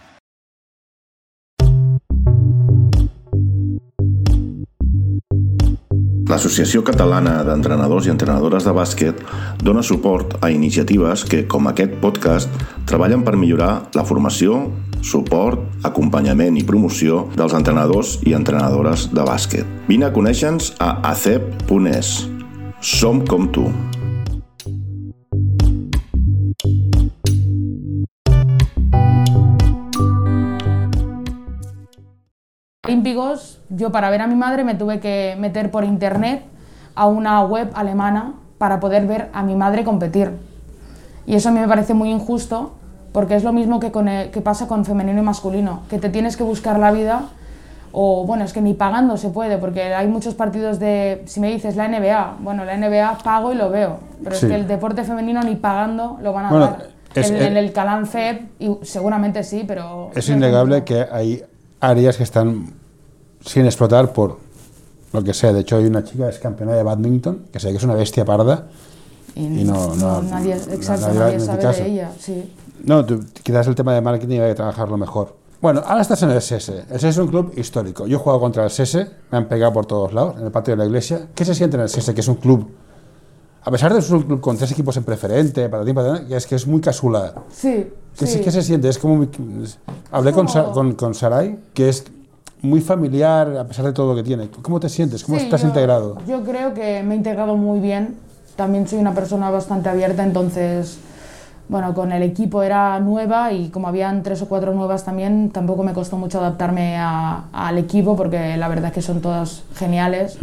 L'Associació 6.33 6.81
Catalana 6.87 7.43
d'Entrenadors 7.45 8.07
i 8.07 8.11
Entrenadores 8.13 8.65
de 8.65 8.71
Bàsquet 8.73 9.19
dona 9.61 9.83
suport 9.85 10.37
a 10.41 10.49
iniciatives 10.49 11.27
que, 11.29 11.43
com 11.51 11.67
aquest 11.69 11.99
podcast, 12.01 12.49
treballen 12.89 13.21
per 13.27 13.35
millorar 13.37 13.91
la 13.93 14.05
formació, 14.07 14.63
suport, 15.05 15.61
acompanyament 15.85 16.57
i 16.57 16.65
promoció 16.65 17.27
dels 17.37 17.53
entrenadors 17.53 18.17
i 18.25 18.33
entrenadores 18.33 19.11
de 19.13 19.29
bàsquet. 19.29 19.79
Vine 19.91 20.09
a 20.09 20.13
conèixer-nos 20.15 20.73
a 20.81 20.95
acep.es. 21.11 22.15
Som 22.81 23.21
com 23.29 23.51
tu. 23.53 23.67
Olímpicos, 33.13 33.59
yo 33.67 33.91
para 33.91 34.09
ver 34.09 34.21
a 34.21 34.27
mi 34.27 34.35
madre 34.35 34.63
me 34.63 34.75
tuve 34.75 35.01
que 35.01 35.35
meter 35.37 35.69
por 35.71 35.83
internet 35.83 36.41
a 36.95 37.05
una 37.07 37.41
web 37.43 37.69
alemana 37.73 38.35
para 38.57 38.79
poder 38.79 39.05
ver 39.05 39.29
a 39.33 39.43
mi 39.43 39.55
madre 39.57 39.83
competir. 39.83 40.31
Y 41.25 41.35
eso 41.35 41.49
a 41.49 41.51
mí 41.51 41.59
me 41.59 41.67
parece 41.67 41.93
muy 41.93 42.09
injusto 42.11 42.75
porque 43.11 43.35
es 43.35 43.43
lo 43.43 43.51
mismo 43.51 43.81
que, 43.81 43.91
con 43.91 44.07
el- 44.07 44.31
que 44.31 44.39
pasa 44.39 44.67
con 44.69 44.85
femenino 44.85 45.19
y 45.19 45.21
masculino, 45.25 45.81
que 45.89 45.99
te 45.99 46.07
tienes 46.07 46.37
que 46.37 46.43
buscar 46.43 46.79
la 46.79 46.91
vida 46.93 47.23
o 47.91 48.25
bueno, 48.25 48.45
es 48.45 48.53
que 48.53 48.61
ni 48.61 48.73
pagando 48.73 49.17
se 49.17 49.27
puede 49.31 49.57
porque 49.57 49.93
hay 49.93 50.07
muchos 50.07 50.33
partidos 50.33 50.79
de, 50.79 51.23
si 51.25 51.41
me 51.41 51.49
dices 51.51 51.75
la 51.75 51.89
NBA, 51.89 52.37
bueno, 52.39 52.63
la 52.63 52.77
NBA 52.77 53.17
pago 53.21 53.51
y 53.51 53.55
lo 53.55 53.69
veo, 53.69 53.97
pero 54.23 54.33
Sí. 54.37 54.45
es 54.45 54.49
que 54.53 54.55
el 54.57 54.65
deporte 54.65 55.03
femenino 55.03 55.43
ni 55.43 55.57
pagando 55.57 56.17
lo 56.21 56.31
van 56.31 56.45
a 56.45 56.49
Bueno, 56.51 56.65
dar. 56.67 56.87
es- 57.15 57.29
en, 57.29 57.35
es- 57.35 57.41
en 57.47 57.57
el 57.57 58.07
Feb 58.07 58.45
y 58.59 58.77
seguramente 58.83 59.43
sí, 59.43 59.65
pero... 59.67 60.09
Es 60.15 60.29
innegable 60.29 60.85
que 60.85 61.05
hay 61.11 61.43
áreas 61.81 62.15
que 62.15 62.23
están 62.23 62.81
sin 63.45 63.65
explotar 63.65 64.13
por 64.13 64.37
lo 65.11 65.23
que 65.23 65.33
sea. 65.33 65.53
De 65.53 65.61
hecho, 65.61 65.77
hay 65.77 65.85
una 65.85 66.03
chica 66.03 66.25
que 66.25 66.31
es 66.35 66.39
campeona 66.39 66.73
de 66.73 66.83
badminton, 66.83 67.45
que 67.51 67.59
sé 67.59 67.69
que 67.71 67.77
es 67.77 67.83
una 67.83 67.95
bestia 67.95 68.25
parda. 68.25 68.67
y 69.35 69.47
no- 69.63 69.95
no- 69.95 70.21
nadie, 70.21 70.55
no- 70.55 70.73
exacto, 70.73 71.07
nadie 71.07 71.19
nadie, 71.19 71.37
va- 71.39 71.45
no 71.53 71.55
te 71.57 71.61
sabe 71.63 71.75
de 71.83 71.85
ella, 71.89 72.11
sí. 72.19 72.53
No, 72.83 73.03
tú- 73.03 73.23
quizás 73.41 73.65
el 73.65 73.73
tema 73.73 73.93
de 73.95 74.01
marketing 74.01 74.39
hay 74.41 74.49
que 74.49 74.55
trabajarlo 74.55 74.95
mejor. 74.95 75.35
Bueno, 75.59 75.81
ahora 75.87 76.01
estás 76.03 76.21
en 76.21 76.29
el 76.29 76.39
SESE. 76.41 76.81
El 76.91 76.99
SESE 76.99 77.07
es 77.09 77.17
un 77.17 77.27
club 77.29 77.51
histórico. 77.57 78.05
Yo 78.05 78.17
he 78.17 78.19
jugado 78.19 78.39
contra 78.39 78.63
el 78.65 78.69
SESE, 78.69 79.07
me 79.31 79.37
han 79.39 79.47
pegado 79.47 79.73
por 79.73 79.85
todos 79.87 80.13
lados, 80.13 80.35
en 80.37 80.45
el 80.45 80.51
patio 80.51 80.73
de 80.73 80.77
la 80.77 80.85
iglesia. 80.85 81.29
¿Qué 81.33 81.45
se 81.45 81.55
siente 81.55 81.77
en 81.77 81.81
el 81.83 81.89
SESE? 81.89 82.13
Que 82.13 82.21
es 82.21 82.27
un 82.27 82.35
club, 82.35 82.67
a 83.63 83.71
pesar 83.71 83.91
de 83.93 84.01
ser 84.03 84.17
un 84.17 84.23
club 84.23 84.39
con 84.39 84.55
tres 84.55 84.71
equipos 84.71 84.97
en 84.97 85.03
preferente, 85.03 85.67
para 85.69 85.83
ti, 85.83 85.93
para 85.93 86.27
ti, 86.27 86.33
es 86.33 86.45
que 86.45 86.53
es 86.55 86.67
muy 86.67 86.79
casual. 86.81 87.33
Sí, 87.51 87.87
¿Qué, 88.15 88.27
sí. 88.27 88.33
se- 88.33 88.41
qué 88.41 88.51
se 88.51 88.61
siente? 88.61 88.87
Es 88.89 88.99
como... 88.99 89.25
hablé 90.11 90.31
con, 90.33 90.47
Sa- 90.47 90.63
como- 90.65 90.73
con, 90.75 90.93
con 90.93 91.13
Sarai, 91.15 91.57
que 91.73 91.89
es 91.89 92.03
muy 92.63 92.79
familiar 92.81 93.55
a 93.57 93.65
pesar 93.67 93.85
de 93.85 93.93
todo 93.93 94.11
lo 94.11 94.15
que 94.15 94.23
tiene. 94.23 94.49
¿Cómo 94.61 94.79
te 94.79 94.89
sientes? 94.89 95.23
¿Cómo 95.23 95.37
Sí, 95.37 95.43
estás 95.45 95.61
yo- 95.61 95.67
integrado? 95.67 96.17
Yo 96.27 96.43
creo 96.43 96.73
que 96.73 97.03
me 97.03 97.13
he 97.13 97.17
integrado 97.17 97.55
muy 97.57 97.79
bien. 97.79 98.15
También 98.55 98.87
soy 98.87 98.99
una 98.99 99.13
persona 99.13 99.49
bastante 99.49 99.89
abierta, 99.89 100.23
entonces, 100.23 100.97
bueno, 101.67 101.93
con 101.93 102.11
el 102.13 102.23
equipo 102.23 102.63
era 102.63 102.99
nueva 102.99 103.51
y 103.51 103.69
como 103.69 103.87
habían 103.87 104.23
tres 104.23 104.41
o 104.43 104.47
cuatro 104.47 104.73
nuevas 104.73 105.03
también, 105.03 105.49
tampoco 105.49 105.83
me 105.83 105.91
costó 105.93 106.17
mucho 106.17 106.39
adaptarme 106.39 106.95
a- 106.97 107.45
al 107.51 107.77
equipo 107.79 108.15
porque 108.15 108.55
la 108.57 108.67
verdad 108.69 108.85
es 108.87 108.93
que 108.93 109.01
son 109.01 109.19
todas 109.21 109.63
geniales. 109.75 110.37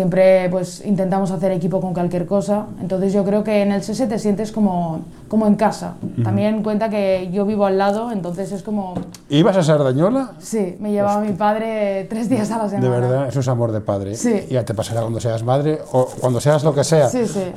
Siempre 0.00 0.48
pues 0.48 0.82
intentamos 0.86 1.30
hacer 1.30 1.52
equipo 1.52 1.78
con 1.78 1.92
cualquier 1.92 2.24
cosa. 2.24 2.64
Entonces 2.80 3.12
yo 3.12 3.22
creo 3.22 3.44
que 3.44 3.60
en 3.60 3.70
el 3.70 3.82
SESE 3.82 4.06
te 4.06 4.18
sientes 4.18 4.50
como, 4.50 5.02
como 5.28 5.46
en 5.46 5.56
casa. 5.56 5.96
También 6.24 6.62
cuenta 6.62 6.88
que 6.88 7.28
yo 7.30 7.44
vivo 7.44 7.66
al 7.66 7.76
lado, 7.76 8.10
entonces 8.10 8.50
es 8.50 8.62
como... 8.62 8.94
¿Ibas 9.28 9.58
a 9.58 9.62
Sardañola? 9.62 10.30
Sí, 10.38 10.78
me 10.80 10.90
llevaba 10.90 11.20
mi 11.20 11.32
padre 11.32 12.06
tres 12.08 12.30
días 12.30 12.50
a 12.50 12.56
la 12.56 12.70
semana. 12.70 12.82
De 12.82 12.88
verdad, 12.98 13.28
eso 13.28 13.40
es 13.40 13.48
amor 13.48 13.72
de 13.72 13.82
padre. 13.82 14.14
Sí. 14.14 14.46
Y 14.48 14.54
ya 14.54 14.64
te 14.64 14.72
pasará 14.72 15.02
cuando 15.02 15.20
seas 15.20 15.42
madre 15.42 15.80
o 15.92 16.08
cuando 16.18 16.40
seas 16.40 16.64
lo 16.64 16.74
que 16.74 16.82
sea. 16.82 17.10
Sí, 17.10 17.26
sí. 17.26 17.52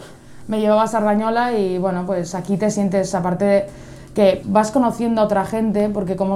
Me 0.49 0.59
llevaba 0.59 0.83
a 0.83 0.87
Sardañola 0.87 1.53
y 1.53 1.77
bueno, 1.77 2.05
pues 2.05 2.35
aquí 2.35 2.57
te 2.57 2.69
sientes, 2.71 3.15
aparte 3.15 3.45
de 3.45 3.65
que 4.13 4.41
vas 4.43 4.71
conociendo 4.71 5.21
a 5.21 5.23
otra 5.23 5.45
gente, 5.45 5.87
porque 5.87 6.17
como 6.17 6.35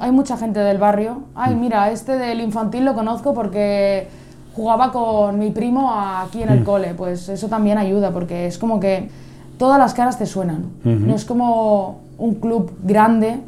hay 0.00 0.12
mucha 0.12 0.36
gente 0.36 0.60
del 0.60 0.76
barrio, 0.76 1.22
ay, 1.34 1.54
mira, 1.54 1.90
este 1.92 2.18
del 2.18 2.42
infantil 2.42 2.84
lo 2.84 2.92
conozco 2.92 3.32
porque 3.32 4.25
jugaba 4.56 4.90
con 4.90 5.38
mi 5.38 5.50
primo 5.50 5.92
aquí 5.92 6.42
en 6.42 6.48
el 6.48 6.64
cole, 6.64 6.94
pues 6.94 7.28
eso 7.28 7.48
también 7.48 7.76
ayuda, 7.76 8.10
porque 8.10 8.46
es 8.46 8.56
como 8.56 8.80
que 8.80 9.10
todas 9.58 9.78
las 9.78 9.92
caras 9.92 10.18
te 10.18 10.24
suenan. 10.24 10.70
No 10.82 11.14
es 11.14 11.26
como 11.26 12.00
un 12.16 12.36
club 12.36 12.72
grande, 12.82 13.38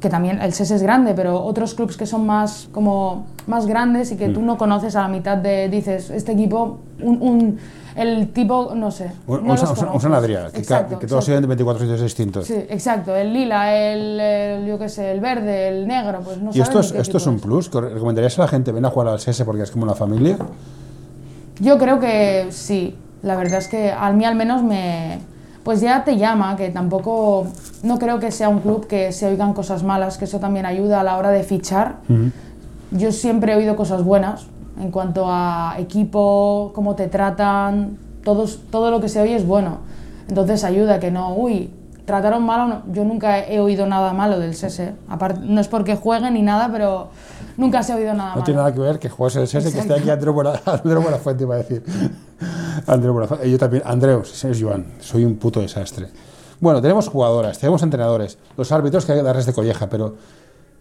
que 0.00 0.10
también 0.10 0.40
el 0.42 0.52
SES 0.52 0.70
es 0.72 0.82
grande, 0.82 1.14
pero 1.14 1.42
otros 1.42 1.74
clubs 1.74 1.96
que 1.96 2.04
son 2.06 2.26
más, 2.26 2.68
como, 2.72 3.24
más 3.46 3.66
grandes 3.66 4.12
y 4.12 4.16
que 4.16 4.28
tú 4.28 4.42
no 4.42 4.58
conoces 4.58 4.94
a 4.96 5.02
la 5.02 5.08
mitad 5.08 5.36
de, 5.38 5.68
dices, 5.70 6.10
este 6.10 6.32
equipo, 6.32 6.78
un, 7.00 7.22
un- 7.22 7.58
el 7.96 8.28
tipo, 8.28 8.74
no 8.74 8.90
sé. 8.90 9.10
Un, 9.26 9.36
no 9.36 9.40
un, 9.40 9.48
los 9.48 9.60
San- 9.60 9.70
un 9.70 9.74
conoces. 9.76 10.02
San 10.02 10.12
Adrià, 10.12 10.46
que, 10.48 10.52
ca- 10.52 10.58
Exacto, 10.58 10.98
que 10.98 11.06
todos 11.06 11.24
siguen 11.24 11.40
de 11.40 11.46
24 11.46 11.80
sitios 11.84 12.02
distintos. 12.02 12.46
Sí, 12.46 12.52
exacto, 12.68 13.16
el 13.16 13.32
lila, 13.32 13.74
el, 13.74 14.20
el, 14.20 14.66
yo 14.66 14.78
qué 14.78 14.90
sé, 14.90 15.10
el 15.12 15.20
verde, 15.20 15.68
el 15.68 15.86
negro, 15.88 16.20
pues 16.22 16.36
no 16.42 16.50
¿Y 16.52 16.60
esto 16.60 16.80
es, 16.80 16.92
esto 16.92 17.16
es 17.16 17.26
un 17.26 17.40
plus? 17.40 17.70
¿Que 17.70 17.80
¿Recomendarías 17.80 18.38
a 18.38 18.42
la 18.42 18.48
gente 18.48 18.70
ven 18.70 18.84
a 18.84 18.90
jugar 18.90 19.08
al 19.08 19.18
CS 19.18 19.44
porque 19.46 19.62
es 19.62 19.70
como 19.70 19.84
una 19.84 19.94
familia? 19.94 20.36
Yo 21.58 21.78
creo 21.78 21.98
que 21.98 22.48
sí, 22.50 22.94
la 23.22 23.34
verdad 23.36 23.58
es 23.60 23.68
que 23.68 23.90
a 23.90 24.12
mí 24.12 24.24
al 24.26 24.34
menos 24.36 24.62
me... 24.62 25.18
Pues 25.66 25.80
ya 25.80 26.04
te 26.04 26.16
llama, 26.16 26.54
que 26.54 26.70
tampoco... 26.70 27.48
No 27.82 27.98
creo 27.98 28.20
que 28.20 28.30
sea 28.30 28.48
un 28.48 28.60
club 28.60 28.86
que 28.86 29.10
se 29.10 29.26
oigan 29.26 29.52
cosas 29.52 29.82
malas, 29.82 30.16
que 30.16 30.26
eso 30.26 30.38
también 30.38 30.64
ayuda 30.64 31.00
a 31.00 31.02
la 31.02 31.16
hora 31.16 31.30
de 31.30 31.42
fichar. 31.42 31.96
Yo 32.92 33.10
siempre 33.10 33.52
he 33.52 33.56
oído 33.56 33.74
cosas 33.74 34.04
buenas 34.04 34.46
en 34.80 34.92
cuanto 34.92 35.26
a 35.28 35.74
equipo, 35.78 36.70
cómo 36.72 36.94
te 36.94 37.08
tratan, 37.08 37.98
todos, 38.22 38.60
todo 38.70 38.92
lo 38.92 39.00
que 39.00 39.08
se 39.08 39.20
oye 39.20 39.34
es 39.34 39.44
bueno. 39.44 39.78
Entonces 40.28 40.62
ayuda 40.62 41.00
que 41.00 41.10
no, 41.10 41.34
uy, 41.34 41.72
trataron 42.04 42.44
mal 42.46 42.68
no. 42.68 42.82
Yo 42.92 43.04
nunca 43.04 43.40
he 43.40 43.58
oído 43.58 43.86
nada 43.88 44.12
malo 44.12 44.38
del 44.38 44.54
SESE. 44.54 44.94
Aparte, 45.08 45.40
no 45.42 45.60
es 45.60 45.66
porque 45.66 45.96
jueguen 45.96 46.34
ni 46.34 46.42
nada, 46.42 46.68
pero 46.70 47.08
nunca 47.56 47.82
se 47.82 47.92
ha 47.92 47.96
oído 47.96 48.14
nada 48.14 48.28
No 48.28 48.34
malo. 48.36 48.44
tiene 48.44 48.58
nada 48.58 48.72
que 48.72 48.78
ver 48.78 49.00
que 49.00 49.08
juegues 49.08 49.34
el 49.34 49.48
CS, 49.48 49.72
que 49.72 49.80
esté 49.80 49.94
aquí 49.94 50.26
Buena, 50.30 50.52
Andreu 50.64 51.02
Buenafuente, 51.02 51.42
iba 51.42 51.56
a 51.56 51.58
decir. 51.58 51.82
Andreu. 52.86 53.26
Y 53.44 53.50
yo 53.50 53.58
también, 53.58 53.82
Andreu, 53.86 54.22
es 54.22 54.46
Joan, 54.60 54.86
soy 55.00 55.24
un 55.24 55.36
puto 55.36 55.60
desastre. 55.60 56.08
Bueno, 56.60 56.80
tenemos 56.80 57.08
jugadoras, 57.08 57.58
tenemos 57.58 57.82
entrenadores, 57.82 58.38
los 58.56 58.72
árbitros 58.72 59.04
que 59.04 59.12
hay 59.12 59.18
que 59.18 59.24
darles 59.24 59.46
de 59.46 59.52
colleja, 59.52 59.88
pero 59.88 60.16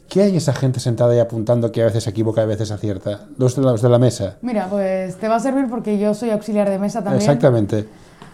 ¿qué 0.07 0.23
hay 0.23 0.37
esa 0.37 0.53
gente 0.53 0.79
sentada 0.79 1.11
ahí 1.11 1.19
apuntando 1.19 1.71
que 1.71 1.81
a 1.81 1.85
veces 1.85 2.03
se 2.03 2.09
equivoca, 2.11 2.41
a 2.41 2.45
veces 2.45 2.71
acierta? 2.71 3.27
Los 3.37 3.55
de 3.55 3.61
la, 3.61 3.71
los 3.71 3.81
de 3.81 3.89
la 3.89 3.99
mesa. 3.99 4.37
Mira, 4.41 4.67
pues 4.69 5.17
te 5.17 5.27
va 5.27 5.35
a 5.35 5.39
servir 5.39 5.67
porque 5.69 5.97
yo 5.99 6.13
soy 6.13 6.29
auxiliar 6.29 6.69
de 6.69 6.79
mesa 6.79 7.03
también. 7.03 7.21
Exactamente. 7.21 7.87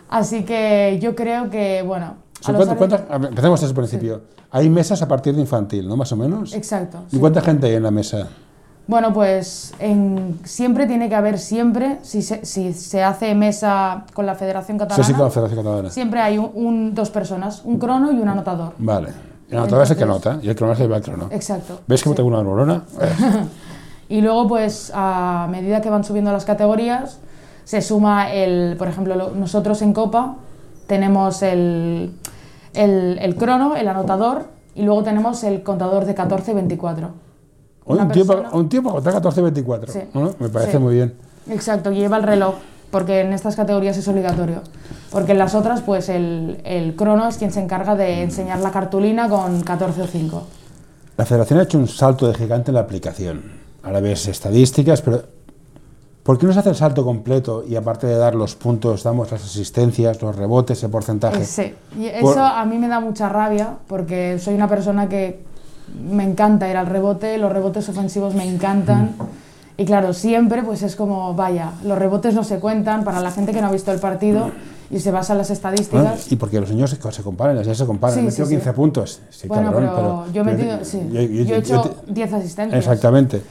Así 0.09 0.43
que 0.43 0.99
yo 1.01 1.15
creo 1.15 1.49
que, 1.49 1.81
bueno. 1.81 2.17
cuánto- 2.43 2.97
ver, 3.19 3.29
empecemos 3.29 3.61
desde 3.61 3.71
el 3.71 3.75
principio. 3.75 4.21
Hay 4.51 4.69
mesas 4.69 5.01
a 5.01 5.07
partir 5.07 5.33
de 5.33 5.41
infantil, 5.41 5.87
¿no? 5.87 5.95
Más 5.95 6.11
o 6.11 6.17
menos. 6.17 6.53
Exacto. 6.53 6.99
¿Y 7.09 7.15
sí. 7.15 7.19
cuánta 7.19 7.41
gente 7.41 7.67
hay 7.67 7.75
en 7.75 7.83
la 7.83 7.91
mesa? 7.91 8.27
Bueno, 8.91 9.13
pues 9.13 9.73
en- 9.79 10.37
siempre 10.43 10.85
tiene 10.85 11.07
que 11.07 11.15
haber, 11.15 11.39
siempre, 11.39 11.99
si 12.01 12.21
se, 12.21 12.43
si 12.45 12.73
se 12.73 13.01
hace 13.01 13.33
mesa 13.35 14.03
con 14.13 14.25
la 14.25 14.35
Federación 14.35 14.77
Sí, 14.77 14.79
Catalana, 14.81 15.03
sí, 15.05 15.13
con 15.13 15.23
la 15.23 15.31
Federación 15.31 15.63
Catalana. 15.63 15.89
siempre 15.89 16.19
hay 16.19 16.37
un, 16.37 16.51
un- 16.53 16.93
dos 16.93 17.09
personas, 17.09 17.61
un 17.63 17.79
crono 17.79 18.11
y 18.11 18.19
un 18.19 18.27
anotador. 18.27 18.73
Vale. 18.79 19.07
El 19.49 19.59
anotador 19.59 19.85
es 19.85 19.91
el 19.91 19.97
que 19.97 20.03
anota 20.03 20.39
y 20.41 20.49
el 20.49 20.55
crono 20.57 20.73
es 20.73 20.79
el 20.81 20.87
que 20.87 20.89
va 20.91 20.97
al 20.97 21.03
crono. 21.03 21.27
Exacto. 21.31 21.79
¿Ves 21.87 22.03
que 22.03 22.09
sí. 22.09 22.15
tengo 22.15 22.27
una 22.27 22.43
neurona? 22.43 22.83
Y 24.09 24.19
luego, 24.19 24.45
pues 24.49 24.91
a 24.93 25.47
medida 25.49 25.79
que 25.79 25.89
van 25.89 26.03
subiendo 26.03 26.33
las 26.33 26.43
categorías, 26.43 27.19
se 27.63 27.81
suma 27.81 28.29
el, 28.33 28.75
por 28.75 28.89
ejemplo, 28.89 29.15
lo- 29.15 29.31
nosotros 29.31 29.81
en 29.81 29.93
Copa 29.93 30.35
tenemos 30.87 31.41
el, 31.43 32.11
el, 32.73 33.19
el 33.21 33.35
crono, 33.37 33.77
el 33.77 33.87
anotador, 33.87 34.47
y 34.75 34.81
luego 34.83 35.03
tenemos 35.03 35.45
el 35.45 35.63
contador 35.63 36.03
de 36.03 36.13
14 36.13 36.51
y 36.51 36.55
24. 36.55 37.07
Hoy 37.07 37.13
Una 37.93 38.03
un 38.03 38.11
tiempo, 38.11 38.43
un 38.53 38.69
tiempo 38.69 38.91
contra 38.91 39.13
14-24. 39.21 39.87
Sí. 39.91 39.99
¿no? 40.13 40.33
Me 40.39 40.49
parece 40.49 40.73
Sí. 40.73 40.77
muy 40.79 40.95
bien. 40.95 41.13
Exacto, 41.49 41.91
lleva 41.91 42.17
el 42.17 42.23
reloj, 42.23 42.55
porque 42.91 43.21
en 43.21 43.33
estas 43.33 43.55
categorías 43.55 43.97
es 43.97 44.07
obligatorio. 44.07 44.61
Porque 45.11 45.31
en 45.33 45.37
las 45.39 45.55
otras, 45.55 45.81
pues 45.81 46.07
el, 46.09 46.61
el 46.63 46.95
crono 46.95 47.27
es 47.27 47.37
quien 47.37 47.51
se 47.51 47.61
encarga 47.61 47.95
de 47.95 48.21
enseñar 48.23 48.59
la 48.59 48.71
cartulina 48.71 49.27
con 49.29 49.61
14 49.61 50.01
o 50.03 50.07
5. 50.07 50.43
La 51.17 51.25
federación 51.25 51.59
ha 51.59 51.63
hecho 51.63 51.77
un 51.77 51.87
salto 51.87 52.27
de 52.27 52.33
gigante 52.33 52.71
en 52.71 52.75
la 52.75 52.81
aplicación. 52.81 53.41
Ahora 53.83 53.99
ves 53.99 54.27
estadísticas, 54.27 55.01
pero 55.01 55.23
¿por 56.23 56.37
qué 56.37 56.45
no 56.45 56.53
se 56.53 56.59
hace 56.59 56.69
el 56.69 56.75
salto 56.75 57.03
completo 57.03 57.63
y 57.67 57.75
aparte 57.75 58.07
de 58.07 58.15
dar 58.15 58.35
los 58.35 58.55
puntos, 58.55 59.03
damos 59.03 59.31
las 59.31 59.43
asistencias, 59.43 60.21
los 60.21 60.35
rebotes, 60.35 60.81
el 60.83 60.89
porcentaje? 60.91 61.41
Eh, 61.41 61.45
Sí, 61.45 61.73
y 61.99 62.09
Por- 62.21 62.31
eso 62.33 62.41
a 62.45 62.63
mí 62.65 62.77
me 62.77 62.87
da 62.87 62.99
mucha 62.99 63.27
rabia 63.27 63.75
porque 63.87 64.37
soy 64.39 64.53
una 64.53 64.67
persona 64.67 65.09
que 65.09 65.43
me 65.99 66.23
encanta 66.23 66.69
ir 66.69 66.77
al 66.77 66.87
rebote, 66.87 67.37
los 67.37 67.51
rebotes 67.51 67.87
ofensivos 67.89 68.33
me 68.35 68.45
encantan. 68.47 69.15
Y 69.77 69.85
claro, 69.85 70.13
siempre 70.13 70.61
pues 70.63 70.83
es 70.83 70.95
como, 70.95 71.33
vaya, 71.33 71.71
los 71.83 71.97
rebotes 71.97 72.35
no 72.35 72.43
se 72.43 72.59
cuentan 72.59 73.03
para 73.03 73.19
la 73.21 73.31
gente 73.31 73.51
que 73.51 73.61
no 73.61 73.67
ha 73.67 73.71
visto 73.71 73.91
el 73.91 73.99
partido 73.99 74.51
y 74.91 74.99
se 74.99 75.09
basa 75.09 75.33
en 75.33 75.37
las 75.39 75.47
Bueno, 75.47 75.55
estadísticas. 75.55 76.31
y 76.31 76.35
porque 76.35 76.59
los 76.59 76.69
niños 76.69 76.89
se, 76.91 77.11
se 77.11 77.23
comparan, 77.23 77.55
las 77.55 77.65
niñas 77.65 77.77
se 77.77 77.85
comparan. 77.85 78.13
Sí, 78.15 78.19
he 78.19 78.23
metido 78.23 78.45
sí, 78.45 78.49
sí. 78.51 78.55
15 78.57 78.73
puntos. 78.73 79.21
Sí, 79.29 79.47
bueno, 79.47 79.71
cabrón, 79.71 79.89
pero, 79.95 80.25
yo 80.33 80.41
he 80.41 80.45
metido, 80.45 80.83
sí, 80.83 80.99
yo, 81.11 81.19
he 81.55 81.57
hecho 81.57 81.81
te- 81.81 82.11
10 82.13 82.33
asistencias. 82.33 82.77
Exactamente. 82.79 83.41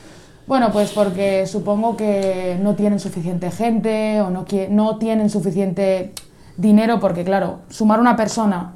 Bueno, 0.46 0.70
pues 0.72 0.90
porque 0.92 1.46
supongo 1.46 1.96
que 1.96 2.58
no 2.62 2.74
tienen 2.74 3.00
suficiente 3.00 3.50
gente 3.50 4.20
o 4.20 4.30
no, 4.30 4.44
no 4.70 4.96
tienen 4.98 5.30
suficiente 5.30 6.12
dinero, 6.56 7.00
porque 7.00 7.24
claro, 7.24 7.60
sumar 7.70 7.98
una 8.00 8.16
persona 8.16 8.72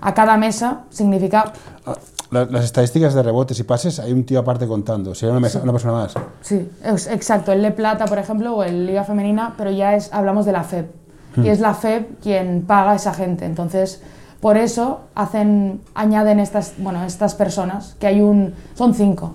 a 0.00 0.14
cada 0.14 0.36
mesa 0.36 0.82
significa, 0.90 1.52
Ah, 1.86 1.94
la- 2.30 2.44
Las 2.46 2.64
estadísticas 2.64 3.14
de 3.14 3.22
rebotes 3.22 3.58
y 3.60 3.62
pases, 3.62 4.00
hay 4.00 4.12
un 4.12 4.24
tío 4.24 4.40
aparte 4.40 4.66
contando. 4.66 5.14
Sería 5.14 5.30
una, 5.32 5.40
mesa- 5.40 5.60
una 5.62 5.70
persona 5.72 5.92
más. 5.94 6.14
sí, 6.40 6.68
es- 6.82 7.06
exacto, 7.06 7.52
el 7.52 7.62
Le 7.62 7.70
Plata, 7.70 8.04
por 8.06 8.18
ejemplo, 8.18 8.54
o 8.56 8.64
el 8.64 8.86
Liga 8.86 9.04
Femenina, 9.04 9.54
pero 9.56 9.70
ya 9.70 9.94
es, 9.94 10.12
hablamos 10.12 10.44
de 10.46 10.52
la 10.52 10.64
FEB. 10.64 10.86
Y 11.36 11.48
es 11.48 11.60
la 11.60 11.74
FEB 11.74 12.16
quien 12.22 12.62
paga 12.66 12.92
a 12.92 12.94
esa 12.96 13.12
gente. 13.12 13.44
Entonces, 13.44 14.00
por 14.40 14.56
eso 14.56 15.00
hacen, 15.14 15.82
añaden 15.94 16.40
estas, 16.40 16.72
bueno, 16.78 17.04
estas 17.04 17.34
personas, 17.34 17.94
que 18.00 18.06
hay 18.06 18.20
un, 18.22 18.54
son 18.74 18.94
cinco. 18.94 19.34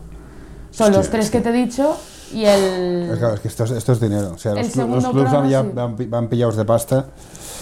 Son 0.72 0.86
Hostia, 0.88 0.98
los 0.98 1.10
tres 1.10 1.30
que 1.30 1.42
te 1.42 1.50
he 1.50 1.54
dicho 1.54 1.96
y 2.34 2.46
el... 2.46 3.16
Claro, 3.18 3.36
es 3.36 3.40
que 3.42 3.48
esto 3.48 3.64
es, 3.66 3.72
esto 3.72 3.92
es 3.94 4.00
dinero. 4.00 4.32
O 4.34 4.38
sea, 4.38 4.54
El 4.54 4.58
los, 4.68 4.76
los 4.76 5.08
clubes 5.08 5.32
van, 5.32 5.32
crono, 5.32 5.50
ya- 5.50 5.62
sí. 5.64 5.70
van 5.74 5.96
van 6.10 6.28
pillados 6.30 6.56
de 6.56 6.66
pasta. 6.66 7.06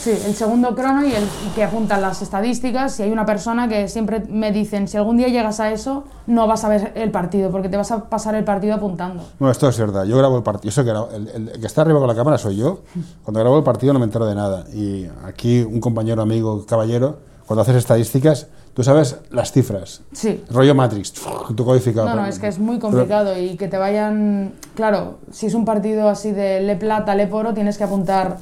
Sí, 0.01 0.11
el 0.11 0.33
segundo 0.33 0.73
crono 0.75 1.05
y 1.05 1.11
el 1.13 1.23
y 1.23 1.49
que 1.55 1.63
apuntan 1.63 2.01
las 2.01 2.21
estadísticas. 2.21 2.97
Y 2.99 3.03
hay 3.03 3.11
una 3.11 3.25
persona 3.25 3.67
que 3.67 3.89
siempre 3.89 4.21
me 4.29 4.51
dicen, 4.53 4.87
si 4.87 4.95
algún 4.95 5.17
día 5.17 5.27
llegas 5.27 5.59
a 5.59 5.71
eso, 5.71 6.05
no 6.25 6.47
vas 6.47 6.63
a 6.63 6.69
ver 6.69 6.93
el 6.95 7.11
partido, 7.11 7.51
porque 7.51 7.67
te 7.67 7.75
vas 7.75 7.91
a 7.91 8.05
pasar 8.09 8.33
el 8.35 8.45
partido 8.45 8.75
apuntando. 8.75 9.23
Bueno, 9.39 9.51
esto 9.51 9.67
es 9.67 9.77
verdad. 9.77 10.05
Yo 10.05 10.17
grabo 10.17 10.37
el 10.37 10.43
partido. 10.43 10.69
Eso 10.69 10.83
que 10.85 10.91
grabo- 10.91 11.09
el, 11.13 11.27
el 11.49 11.59
que 11.59 11.67
está 11.67 11.81
arriba 11.81 11.99
con 11.99 12.07
la 12.07 12.15
cámara 12.15 12.37
soy 12.37 12.55
yo. 12.55 12.79
Cuando 13.23 13.41
grabo 13.41 13.57
el 13.57 13.63
partido 13.65 13.91
no 13.91 13.99
me 13.99 14.05
entero 14.05 14.25
de 14.25 14.35
nada. 14.35 14.63
Y 14.73 15.05
aquí 15.25 15.61
un 15.63 15.81
compañero, 15.81 16.21
amigo, 16.21 16.65
caballero, 16.65 17.17
cuando 17.45 17.63
haces 17.63 17.75
estadísticas, 17.75 18.47
tú 18.79 18.83
sabes 18.85 19.17
las 19.31 19.51
cifras. 19.51 20.03
Sí. 20.13 20.41
Rollo 20.49 20.73
Matrix, 20.73 21.11
tu 21.11 21.65
codificado. 21.65 22.07
No, 22.07 22.15
no, 22.15 22.25
es 22.25 22.39
que 22.39 22.47
es 22.47 22.59
muy 22.59 22.79
complicado 22.79 23.37
y 23.37 23.57
que 23.57 23.67
te 23.67 23.77
vayan... 23.77 24.53
Claro, 24.73 25.17
si 25.33 25.47
es 25.47 25.53
un 25.53 25.65
partido 25.65 26.07
así 26.07 26.31
de 26.31 26.61
Le 26.61 26.77
Plata, 26.77 27.13
Le 27.13 27.27
Poro, 27.27 27.53
tienes 27.53 27.77
que 27.77 27.83
apuntar 27.83 28.37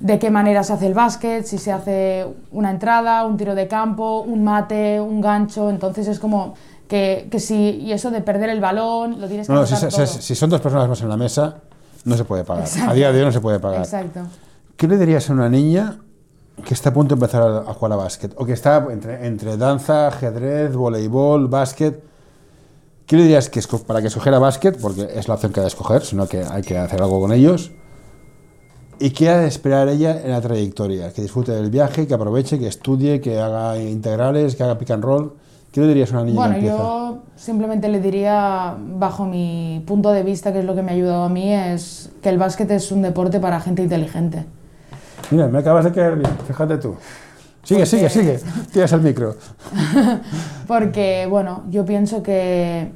de 0.00 0.18
qué 0.18 0.28
manera 0.28 0.64
se 0.64 0.72
hace 0.72 0.88
el 0.88 0.94
básquet, 0.94 1.44
si 1.44 1.56
se 1.56 1.70
hace 1.70 2.26
una 2.50 2.72
entrada, 2.72 3.24
un 3.24 3.36
tiro 3.36 3.54
de 3.54 3.68
campo, 3.68 4.22
un 4.22 4.42
mate, 4.42 5.00
un 5.00 5.20
gancho, 5.20 5.70
entonces 5.70 6.08
es 6.08 6.18
como 6.18 6.54
que, 6.88 7.28
que 7.30 7.38
si... 7.38 7.54
Y 7.54 7.92
eso 7.92 8.10
de 8.10 8.22
perder 8.22 8.50
el 8.50 8.60
balón, 8.60 9.20
lo 9.20 9.28
tienes 9.28 9.46
que 9.46 9.52
No, 9.52 9.60
no, 9.60 9.66
si, 9.68 9.76
todo. 9.86 10.04
si 10.04 10.34
son 10.34 10.50
dos 10.50 10.60
personas 10.60 10.88
más 10.88 11.00
en 11.00 11.08
la 11.08 11.16
mesa, 11.16 11.58
no 12.06 12.16
se 12.16 12.24
puede 12.24 12.42
pagar. 12.42 12.64
Exacto. 12.64 12.90
A 12.90 12.94
día 12.94 13.12
de 13.12 13.20
hoy 13.20 13.24
no 13.26 13.30
se 13.30 13.40
puede 13.40 13.60
pagar. 13.60 13.82
Exacto. 13.82 14.22
¿Qué 14.76 14.88
le 14.88 14.98
dirías 14.98 15.30
a 15.30 15.32
una 15.32 15.48
niña 15.48 16.00
que 16.62 16.74
está 16.74 16.90
a 16.90 16.92
punto 16.92 17.14
de 17.14 17.20
empezar 17.20 17.42
a, 17.42 17.58
a 17.70 17.74
jugar 17.74 17.92
a 17.92 17.96
básquet? 17.96 18.34
O 18.36 18.44
que 18.44 18.52
está 18.52 18.86
entre, 18.90 19.26
entre 19.26 19.56
danza, 19.56 20.08
ajedrez, 20.08 20.74
voleibol, 20.74 21.48
básquet. 21.48 22.02
¿Qué 23.06 23.16
le 23.16 23.22
dirías 23.24 23.48
que 23.48 23.60
para 23.86 24.00
que 24.00 24.06
escogiera 24.06 24.38
básquet? 24.38 24.80
Porque 24.80 25.08
es 25.14 25.26
la 25.26 25.34
opción 25.34 25.52
que 25.52 25.60
ha 25.60 25.64
de 25.64 25.68
escoger, 25.68 26.02
sino 26.02 26.28
que 26.28 26.44
hay 26.44 26.62
que 26.62 26.78
hacer 26.78 27.02
algo 27.02 27.20
con 27.20 27.32
ellos. 27.32 27.72
¿Y 29.00 29.10
qué 29.10 29.30
ha 29.30 29.38
de 29.38 29.48
esperar 29.48 29.88
ella 29.88 30.20
en 30.22 30.30
la 30.30 30.40
trayectoria? 30.40 31.12
Que 31.12 31.22
disfrute 31.22 31.52
del 31.52 31.70
viaje, 31.70 32.06
que 32.06 32.14
aproveche, 32.14 32.58
que 32.58 32.68
estudie, 32.68 33.20
que 33.20 33.40
haga 33.40 33.78
integrales, 33.78 34.54
que 34.54 34.62
haga 34.62 34.78
pick 34.78 34.90
and 34.90 35.02
roll. 35.02 35.32
¿Qué 35.72 35.80
le 35.80 35.88
dirías 35.88 36.12
a 36.12 36.16
una 36.16 36.24
niña 36.24 36.36
Bueno, 36.36 36.54
que 36.54 36.66
yo 36.66 37.22
simplemente 37.34 37.88
le 37.88 38.00
diría, 38.00 38.76
bajo 38.78 39.24
mi 39.24 39.82
punto 39.86 40.10
de 40.10 40.22
vista, 40.22 40.52
que 40.52 40.58
es 40.58 40.64
lo 40.64 40.74
que 40.74 40.82
me 40.82 40.90
ha 40.90 40.94
ayudado 40.94 41.22
a 41.22 41.28
mí, 41.28 41.52
es 41.52 42.10
que 42.22 42.28
el 42.28 42.38
básquet 42.38 42.70
es 42.72 42.92
un 42.92 43.02
deporte 43.02 43.40
para 43.40 43.60
gente 43.60 43.82
inteligente. 43.82 44.44
Mira, 45.30 45.48
me 45.48 45.58
acabas 45.58 45.84
de 45.84 45.92
caer 45.92 46.16
bien, 46.16 46.30
fíjate 46.46 46.78
tú. 46.78 46.96
Sigue, 47.62 47.86
sigue, 47.86 48.08
sigue. 48.08 48.40
Tienes 48.72 48.92
el 48.92 49.00
micro. 49.00 49.36
Porque, 50.66 51.26
bueno, 51.28 51.64
yo 51.70 51.84
pienso 51.84 52.22
que 52.22 52.90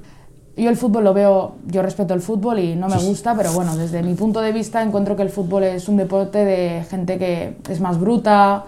yo 0.57 0.70
el 0.70 0.77
fútbol 0.77 1.05
lo 1.05 1.14
veo, 1.14 1.57
yo 1.66 1.83
respeto 1.83 2.14
el 2.14 2.20
fútbol 2.20 2.59
y 2.61 2.77
no 2.77 2.88
me 2.88 2.97
gusta, 2.97 3.35
pero 3.37 3.53
bueno, 3.53 3.77
desde 3.77 4.03
mi 4.03 4.14
punto 4.14 4.40
de 4.40 4.53
vista 4.53 4.83
encuentro 4.83 5.16
que 5.16 5.23
el 5.23 5.31
fútbol 5.31 5.64
es 5.64 5.88
un 5.88 5.97
deporte 5.97 6.44
de 6.44 6.85
gente 6.88 7.18
que 7.18 7.57
es 7.68 7.81
más 7.81 7.99
bruta, 7.99 8.64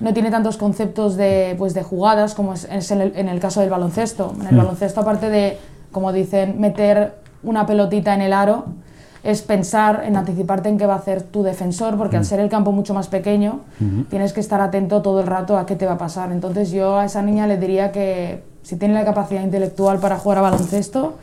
no 0.00 0.12
tiene 0.12 0.30
tantos 0.30 0.56
conceptos 0.56 1.16
de, 1.16 1.54
pues, 1.58 1.74
de 1.74 1.82
jugadas 1.82 2.34
como 2.34 2.54
es, 2.54 2.68
es 2.70 2.90
en, 2.90 3.00
el, 3.00 3.12
en 3.16 3.28
el 3.28 3.40
caso 3.40 3.60
del 3.60 3.70
baloncesto. 3.70 4.32
En 4.40 4.46
el 4.46 4.56
baloncesto, 4.56 5.00
aparte 5.00 5.28
de, 5.28 5.58
como 5.90 6.12
dicen, 6.12 6.60
meter 6.60 7.14
una 7.42 7.66
pelotita 7.66 8.14
en 8.14 8.20
el 8.22 8.32
aro, 8.32 8.66
es 9.28 9.42
pensar 9.42 10.04
en 10.06 10.16
anticiparte 10.16 10.70
en 10.70 10.78
qué 10.78 10.86
va 10.86 10.94
a 10.94 10.96
hacer 10.96 11.22
tu 11.22 11.42
defensor, 11.42 11.98
porque 11.98 12.16
al 12.16 12.24
ser 12.24 12.40
el 12.40 12.48
campo 12.48 12.72
mucho 12.72 12.94
más 12.94 13.08
pequeño, 13.08 13.60
tienes 14.08 14.32
que 14.32 14.40
estar 14.40 14.58
atento 14.62 15.02
todo 15.02 15.20
el 15.20 15.26
rato 15.26 15.58
a 15.58 15.66
qué 15.66 15.76
te 15.76 15.84
va 15.84 15.92
a 15.92 15.98
pasar. 15.98 16.32
Entonces 16.32 16.70
yo 16.70 16.96
a 16.96 17.04
esa 17.04 17.20
niña 17.20 17.46
le 17.46 17.58
diría 17.58 17.92
que 17.92 18.42
si 18.62 18.76
tiene 18.76 18.94
la 18.94 19.04
capacidad 19.04 19.42
intelectual 19.42 19.98
para 19.98 20.16
jugar 20.16 20.38
a 20.38 20.40
baloncesto, 20.40 21.18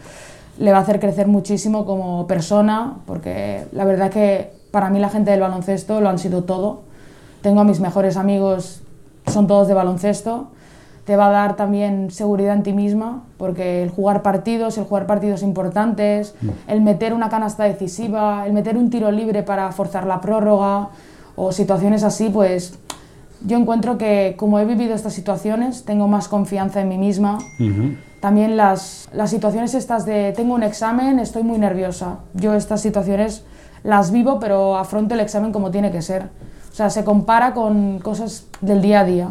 le 0.59 0.71
va 0.71 0.77
a 0.77 0.81
hacer 0.81 0.99
crecer 0.99 1.27
muchísimo 1.27 1.83
como 1.87 2.27
persona, 2.27 2.97
porque 3.07 3.65
la 3.71 3.85
verdad 3.85 4.11
que 4.11 4.51
para 4.69 4.91
mí 4.91 4.99
la 4.99 5.09
gente 5.09 5.31
del 5.31 5.39
baloncesto 5.39 5.99
lo 5.99 6.07
han 6.07 6.19
sido 6.19 6.43
todo. 6.43 6.81
Tengo 7.41 7.61
a 7.61 7.63
mis 7.63 7.79
mejores 7.79 8.17
amigos, 8.17 8.81
son 9.25 9.47
todos 9.47 9.67
de 9.67 9.73
baloncesto. 9.73 10.49
Te 11.05 11.15
va 11.15 11.27
a 11.27 11.29
dar 11.29 11.55
también 11.55 12.09
seguridad 12.09 12.55
en 12.55 12.63
ti 12.63 12.73
misma, 12.73 13.23
porque 13.37 13.83
el 13.83 13.89
jugar 13.89 14.23
partidos, 14.23 14.77
el 14.77 14.85
jugar 14.85 15.05
partidos 15.05 15.43
importantes, 15.43 16.33
el 16.67 16.81
meter 16.81 17.13
una 17.13 17.29
canasta 17.29 17.63
decisiva, 17.63 18.45
el 18.47 18.53
meter 18.53 18.75
un 18.75 18.89
tiro 18.89 19.11
libre 19.11 19.43
para 19.43 19.71
forzar 19.71 20.07
la 20.07 20.19
prórroga 20.19 20.89
o 21.35 21.51
situaciones 21.51 22.03
así, 22.03 22.29
pues 22.29 22.79
yo 23.45 23.57
encuentro 23.57 23.97
que 23.97 24.35
como 24.37 24.59
he 24.59 24.65
vivido 24.65 24.95
estas 24.95 25.13
situaciones, 25.13 25.85
tengo 25.85 26.07
más 26.07 26.27
confianza 26.27 26.81
en 26.81 26.89
mí 26.89 26.97
misma. 26.97 27.37
También 28.19 28.57
las, 28.57 29.07
las 29.13 29.29
situaciones 29.29 29.75
estas 29.75 30.05
de 30.05 30.33
tengo 30.35 30.55
un 30.55 30.63
examen, 30.63 31.19
estoy 31.19 31.43
muy 31.43 31.59
nerviosa. 31.59 32.19
Yo 32.33 32.55
estas 32.55 32.81
situaciones 32.81 33.43
las 33.83 34.09
vivo, 34.09 34.39
pero 34.39 34.77
afronto 34.77 35.13
el 35.13 35.19
examen 35.19 35.51
como 35.51 35.69
tiene 35.69 35.91
que 35.91 36.01
ser. 36.01 36.29
O 36.71 36.75
sea, 36.75 36.89
se 36.89 37.03
compara 37.03 37.53
con 37.53 37.99
cosas 37.99 38.47
del 38.61 38.81
día 38.81 39.01
a 39.01 39.05
día. 39.05 39.29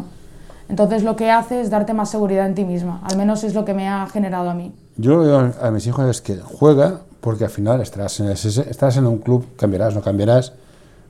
Entonces 0.69 1.03
lo 1.03 1.15
que 1.15 1.29
hace 1.31 1.61
es 1.61 1.69
darte 1.69 1.93
más 1.93 2.09
seguridad 2.09 2.45
en 2.47 2.55
ti 2.55 2.63
misma. 2.65 3.01
Al 3.03 3.17
menos 3.17 3.43
es 3.43 3.53
lo 3.53 3.65
que 3.65 3.73
me 3.73 3.87
ha 3.87 4.07
generado 4.07 4.49
a 4.49 4.53
mí. 4.53 4.71
Yo 4.97 5.11
lo 5.15 5.19
que 5.21 5.25
digo 5.27 5.53
a 5.61 5.71
mis 5.71 5.85
hijos 5.87 6.09
es 6.09 6.21
que 6.21 6.37
juega, 6.37 7.01
porque 7.21 7.43
al 7.45 7.49
final 7.49 7.81
estarás 7.81 8.19
en, 8.19 8.29
ese- 8.29 8.69
estás 8.69 8.97
en 8.97 9.05
un 9.05 9.19
club, 9.19 9.45
cambiarás, 9.57 9.93
no 9.93 10.01
cambiarás, 10.01 10.53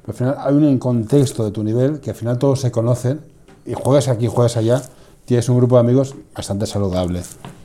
pero 0.05 0.11
al 0.11 0.13
final 0.15 0.35
hay 0.39 0.53
un 0.71 0.77
contexto 0.79 1.43
de 1.45 1.51
tu 1.51 1.63
nivel 1.63 1.99
que 1.99 2.09
al 2.11 2.15
final 2.15 2.37
todos 2.37 2.61
se 2.61 2.71
conocen 2.71 3.21
y 3.65 3.73
juegas 3.73 4.07
aquí, 4.07 4.27
juegas 4.27 4.57
allá, 4.57 4.81
tienes 5.25 5.47
un 5.49 5.57
grupo 5.57 5.75
de 5.75 5.81
amigos 5.81 6.15
bastante 6.35 6.65
saludable. 6.65 7.21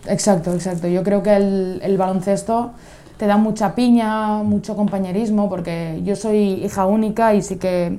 Exacto, 0.07 0.53
exacto. 0.55 0.89
Yo 0.89 1.03
creo 1.03 1.23
que 1.23 1.35
el, 1.37 1.81
el 1.83 1.97
baloncesto 1.99 2.71
te 3.19 3.27
da 3.27 3.37
mucha 3.37 3.75
piña, 3.75 4.43
mucho 4.43 4.77
compañerismo, 4.77 5.49
porque 5.51 6.01
yo 6.05 6.17
soy 6.17 6.65
hija 6.65 6.87
única 6.87 7.35
y 7.35 7.43
sí 7.43 7.57
que 7.57 7.99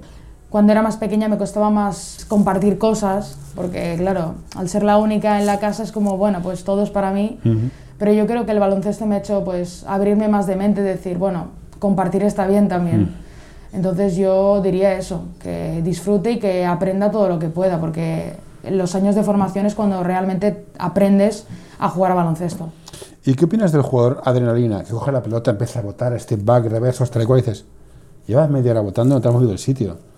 cuando 0.51 0.73
era 0.73 0.81
más 0.81 0.97
pequeña 0.97 1.29
me 1.29 1.37
costaba 1.37 1.69
más 1.69 2.25
compartir 2.27 2.77
cosas, 2.77 3.37
porque 3.55 3.95
claro, 3.97 4.35
al 4.57 4.67
ser 4.67 4.83
la 4.83 4.97
única 4.97 5.39
en 5.39 5.45
la 5.45 5.59
casa 5.59 5.81
es 5.81 5.93
como, 5.93 6.17
bueno, 6.17 6.41
pues 6.43 6.65
todo 6.65 6.83
es 6.83 6.89
para 6.89 7.11
mí, 7.11 7.39
pero 7.97 8.11
yo 8.11 8.27
creo 8.27 8.45
que 8.45 8.51
el 8.51 8.59
baloncesto 8.59 9.05
me 9.05 9.15
ha 9.15 9.19
hecho 9.19 9.45
pues 9.45 9.85
abrirme 9.87 10.27
más 10.27 10.47
de 10.47 10.57
mente, 10.57 10.81
decir, 10.81 11.17
bueno, 11.17 11.47
compartir 11.79 12.23
está 12.23 12.47
bien 12.47 12.67
también. 12.67 13.15
Entonces 13.71 14.17
yo 14.17 14.61
diría 14.61 14.95
eso, 14.95 15.23
que 15.41 15.81
disfrute 15.85 16.33
y 16.33 16.39
que 16.39 16.65
aprenda 16.65 17.11
todo 17.11 17.29
lo 17.29 17.39
que 17.39 17.47
pueda, 17.47 17.79
porque 17.79 18.35
los 18.69 18.93
años 18.93 19.15
de 19.15 19.23
formación 19.23 19.65
es 19.65 19.73
cuando 19.73 20.03
realmente 20.03 20.65
aprendes 20.77 21.47
a 21.79 21.87
jugar 21.87 22.11
a 22.11 22.15
baloncesto. 22.15 22.73
¿Y 23.23 23.35
qué 23.35 23.45
opinas 23.45 23.71
del 23.71 23.83
jugador 23.83 24.21
adrenalina, 24.25 24.83
que 24.83 24.91
coge 24.91 25.13
la 25.13 25.23
pelota, 25.23 25.51
empieza 25.51 25.79
a 25.79 25.83
botar, 25.83 26.19
step 26.19 26.43
back, 26.43 26.65
reversos, 26.65 27.09
tal 27.09 27.21
y 27.21 27.25
cual, 27.25 27.39
y 27.39 27.43
dices, 27.43 27.63
llevas 28.27 28.49
media 28.49 28.71
hora 28.71 28.81
botando, 28.81 29.15
no 29.15 29.21
te 29.21 29.29
has 29.29 29.33
movido 29.33 29.51
del 29.51 29.59
sitio? 29.59 30.10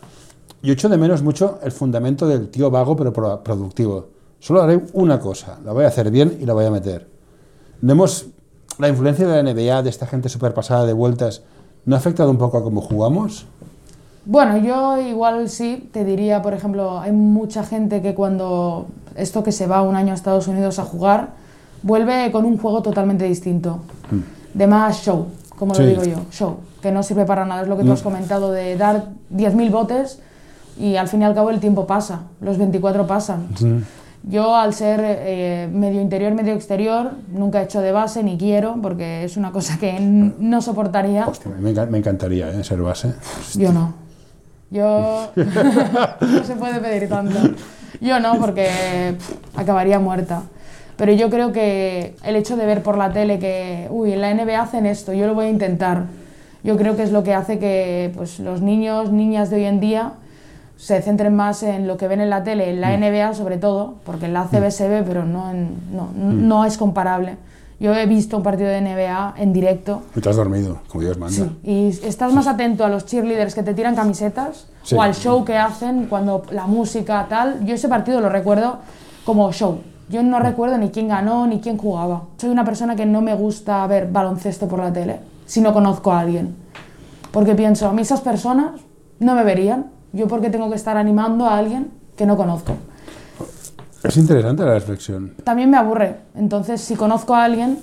Yo 0.63 0.71
echo 0.73 0.87
de 0.89 0.97
menos 0.97 1.21
mucho 1.21 1.59
el 1.61 1.71
fundamento 1.71 2.25
del 2.27 2.47
tío 2.49 2.71
vago 2.71 2.95
pero 2.95 3.11
pro- 3.11 3.43
productivo. 3.43 4.07
Solo 4.39 4.61
haré 4.63 4.81
una 4.93 5.19
cosa, 5.19 5.59
la 5.63 5.73
voy 5.73 5.83
a 5.83 5.87
hacer 5.89 6.09
bien 6.09 6.37
y 6.41 6.45
la 6.45 6.53
voy 6.53 6.65
a 6.65 6.71
meter. 6.71 7.07
Vemos 7.81 8.27
la 8.79 8.87
influencia 8.87 9.27
de 9.27 9.43
la 9.43 9.53
NBA, 9.53 9.83
de 9.83 9.89
esta 9.89 10.07
gente 10.07 10.29
súper 10.29 10.53
pasada 10.53 10.85
de 10.85 10.93
vueltas, 10.93 11.43
¿no 11.85 11.95
ha 11.95 11.99
afectado 11.99 12.29
un 12.31 12.37
poco 12.37 12.57
a 12.57 12.63
cómo 12.63 12.81
jugamos? 12.81 13.45
Bueno, 14.25 14.57
yo 14.57 14.99
igual 15.01 15.49
sí, 15.49 15.89
te 15.91 16.05
diría, 16.05 16.41
por 16.41 16.53
ejemplo, 16.53 16.99
hay 16.99 17.11
mucha 17.11 17.63
gente 17.65 18.01
que 18.01 18.15
cuando 18.15 18.85
esto 19.17 19.43
que 19.43 19.51
se 19.51 19.67
va 19.67 19.81
un 19.81 19.97
año 19.97 20.11
a 20.11 20.15
Estados 20.15 20.47
Unidos 20.47 20.79
a 20.79 20.85
jugar, 20.85 21.31
vuelve 21.81 22.31
con 22.31 22.45
un 22.45 22.57
juego 22.57 22.81
totalmente 22.81 23.25
distinto, 23.25 23.79
de 24.53 24.67
más 24.67 25.03
show, 25.03 25.27
como 25.57 25.75
Sí. 25.75 25.83
lo 25.83 25.89
digo 25.89 26.03
yo, 26.05 26.15
show, 26.31 26.55
que 26.81 26.89
no 26.91 27.03
sirve 27.03 27.25
para 27.25 27.45
nada, 27.45 27.63
es 27.63 27.67
lo 27.67 27.75
que 27.75 27.81
tú 27.81 27.89
No. 27.89 27.93
has 27.95 28.01
comentado, 28.01 28.51
de 28.53 28.77
dar 28.77 29.09
10.000 29.29 29.69
botes 29.69 30.19
y 30.79 30.95
al 30.95 31.07
fin 31.07 31.21
y 31.21 31.25
al 31.25 31.33
cabo 31.35 31.49
el 31.49 31.59
tiempo 31.59 31.85
pasa, 31.87 32.21
los 32.41 32.57
24 32.57 33.05
pasan. 33.07 33.47
Yo 34.25 34.55
al 34.55 34.73
ser 34.73 35.01
eh, 35.03 35.69
medio 35.71 35.99
interior, 36.01 36.33
medio 36.33 36.53
exterior, 36.53 37.11
nunca 37.33 37.59
he 37.61 37.65
hecho 37.65 37.81
de 37.81 37.91
base 37.91 38.23
ni 38.23 38.37
quiero, 38.37 38.77
porque 38.81 39.25
es 39.25 39.35
una 39.35 39.51
cosa 39.51 39.77
que 39.77 39.99
no 39.99 40.61
soportaría. 40.61 41.27
Hostia, 41.27 41.51
me, 41.59 41.71
enca- 41.73 41.87
me 41.89 41.97
encantaría 41.97 42.49
¿eh? 42.49 42.63
ser 42.63 42.81
base. 42.81 43.13
Yo 43.55 43.73
no. 43.73 43.93
Yo 44.71 45.29
no 45.35 46.43
se 46.45 46.55
puede 46.55 46.79
pedir 46.79 47.09
tanto. 47.09 47.37
Yo 47.99 48.19
no, 48.21 48.39
porque 48.39 49.15
pff, 49.17 49.57
acabaría 49.59 49.99
muerta. 49.99 50.43
Pero 50.95 51.11
yo 51.11 51.29
creo 51.29 51.51
que 51.51 52.15
el 52.23 52.35
hecho 52.35 52.55
de 52.55 52.65
ver 52.65 52.81
por 52.81 52.97
la 52.97 53.11
tele 53.11 53.39
que, 53.39 53.87
uy, 53.89 54.13
en 54.13 54.21
la 54.21 54.33
NBA 54.33 54.61
hacen 54.61 54.85
esto, 54.85 55.11
yo 55.11 55.27
lo 55.27 55.33
voy 55.33 55.47
a 55.47 55.49
intentar, 55.49 56.05
yo 56.63 56.77
creo 56.77 56.95
que 56.95 57.03
es 57.03 57.11
lo 57.11 57.23
que 57.23 57.33
hace 57.33 57.59
que 57.59 58.11
pues, 58.15 58.39
los 58.39 58.61
niños, 58.61 59.11
niñas 59.11 59.49
de 59.49 59.57
hoy 59.57 59.65
en 59.65 59.79
día 59.79 60.13
se 60.77 61.01
centren 61.01 61.35
más 61.35 61.63
en 61.63 61.87
lo 61.87 61.97
que 61.97 62.07
ven 62.07 62.19
en 62.21 62.29
la 62.29 62.43
tele, 62.43 62.69
en 62.71 62.81
la 62.81 62.95
NBA 62.97 63.33
sobre 63.35 63.57
todo, 63.57 63.95
porque 64.05 64.25
en 64.25 64.33
la 64.33 64.41
ACB 64.41 64.69
se 64.71 64.87
ve, 64.89 65.03
pero 65.03 65.23
no, 65.25 65.49
en- 65.51 65.75
no, 65.91 66.09
no 66.15 66.65
es 66.65 66.77
comparable. 66.77 67.37
Yo 67.79 67.93
he 67.95 68.05
visto 68.05 68.37
un 68.37 68.43
partido 68.43 68.69
de 68.69 68.79
NBA 68.81 69.33
en 69.37 69.51
directo 69.51 70.03
Y 70.15 70.21
te 70.21 70.29
has 70.29 70.35
dormido, 70.37 70.79
como 70.87 71.03
Dios 71.03 71.17
manda. 71.17 71.47
y 71.63 71.87
estás 71.89 72.31
más 72.33 72.47
atento 72.47 72.85
a 72.85 72.89
los 72.89 73.05
cheerleaders 73.05 73.55
que 73.55 73.63
te 73.63 73.73
tiran 73.73 73.95
camisetas 73.95 74.67
Sí. 74.83 74.95
o 74.95 75.01
al 75.01 75.13
show 75.15 75.43
que 75.43 75.57
hacen 75.57 76.05
cuando 76.05 76.43
la 76.51 76.65
música 76.67 77.25
tal. 77.29 77.65
Yo 77.65 77.75
ese 77.75 77.89
partido 77.89 78.21
lo 78.21 78.29
recuerdo 78.29 78.77
como 79.25 79.51
show. 79.51 79.79
Yo 80.09 80.21
no 80.23 80.39
recuerdo 80.39 80.77
ni 80.77 80.89
quién 80.89 81.07
ganó 81.07 81.47
ni 81.47 81.59
quién 81.59 81.77
jugaba. 81.77 82.23
Soy 82.37 82.49
una 82.51 82.63
persona 82.65 82.95
que 82.95 83.05
no 83.05 83.21
me 83.21 83.35
gusta 83.35 83.85
ver 83.87 84.09
baloncesto 84.11 84.67
por 84.67 84.79
la 84.79 84.91
tele 84.93 85.19
si 85.45 85.59
no 85.61 85.73
conozco 85.73 86.11
a 86.11 86.19
alguien. 86.19 86.55
Porque 87.31 87.55
pienso, 87.55 87.87
a 87.89 87.93
mí 87.93 88.01
esas 88.01 88.21
personas 88.21 88.79
no 89.19 89.35
me 89.35 89.43
verían. 89.43 89.87
Yo 90.13 90.27
porque 90.27 90.49
tengo 90.49 90.69
que 90.69 90.75
estar 90.75 90.95
animando 90.95 91.45
a 91.47 91.57
alguien 91.57 91.91
que 92.15 92.25
no 92.25 92.37
conozco. 92.37 92.73
Es 94.03 94.17
interesante 94.17 94.63
la 94.63 94.73
reflexión. 94.73 95.33
También 95.43 95.69
me 95.69 95.77
aburre. 95.77 96.17
Entonces, 96.35 96.81
si 96.81 96.95
conozco 96.95 97.35
a 97.35 97.43
alguien, 97.43 97.79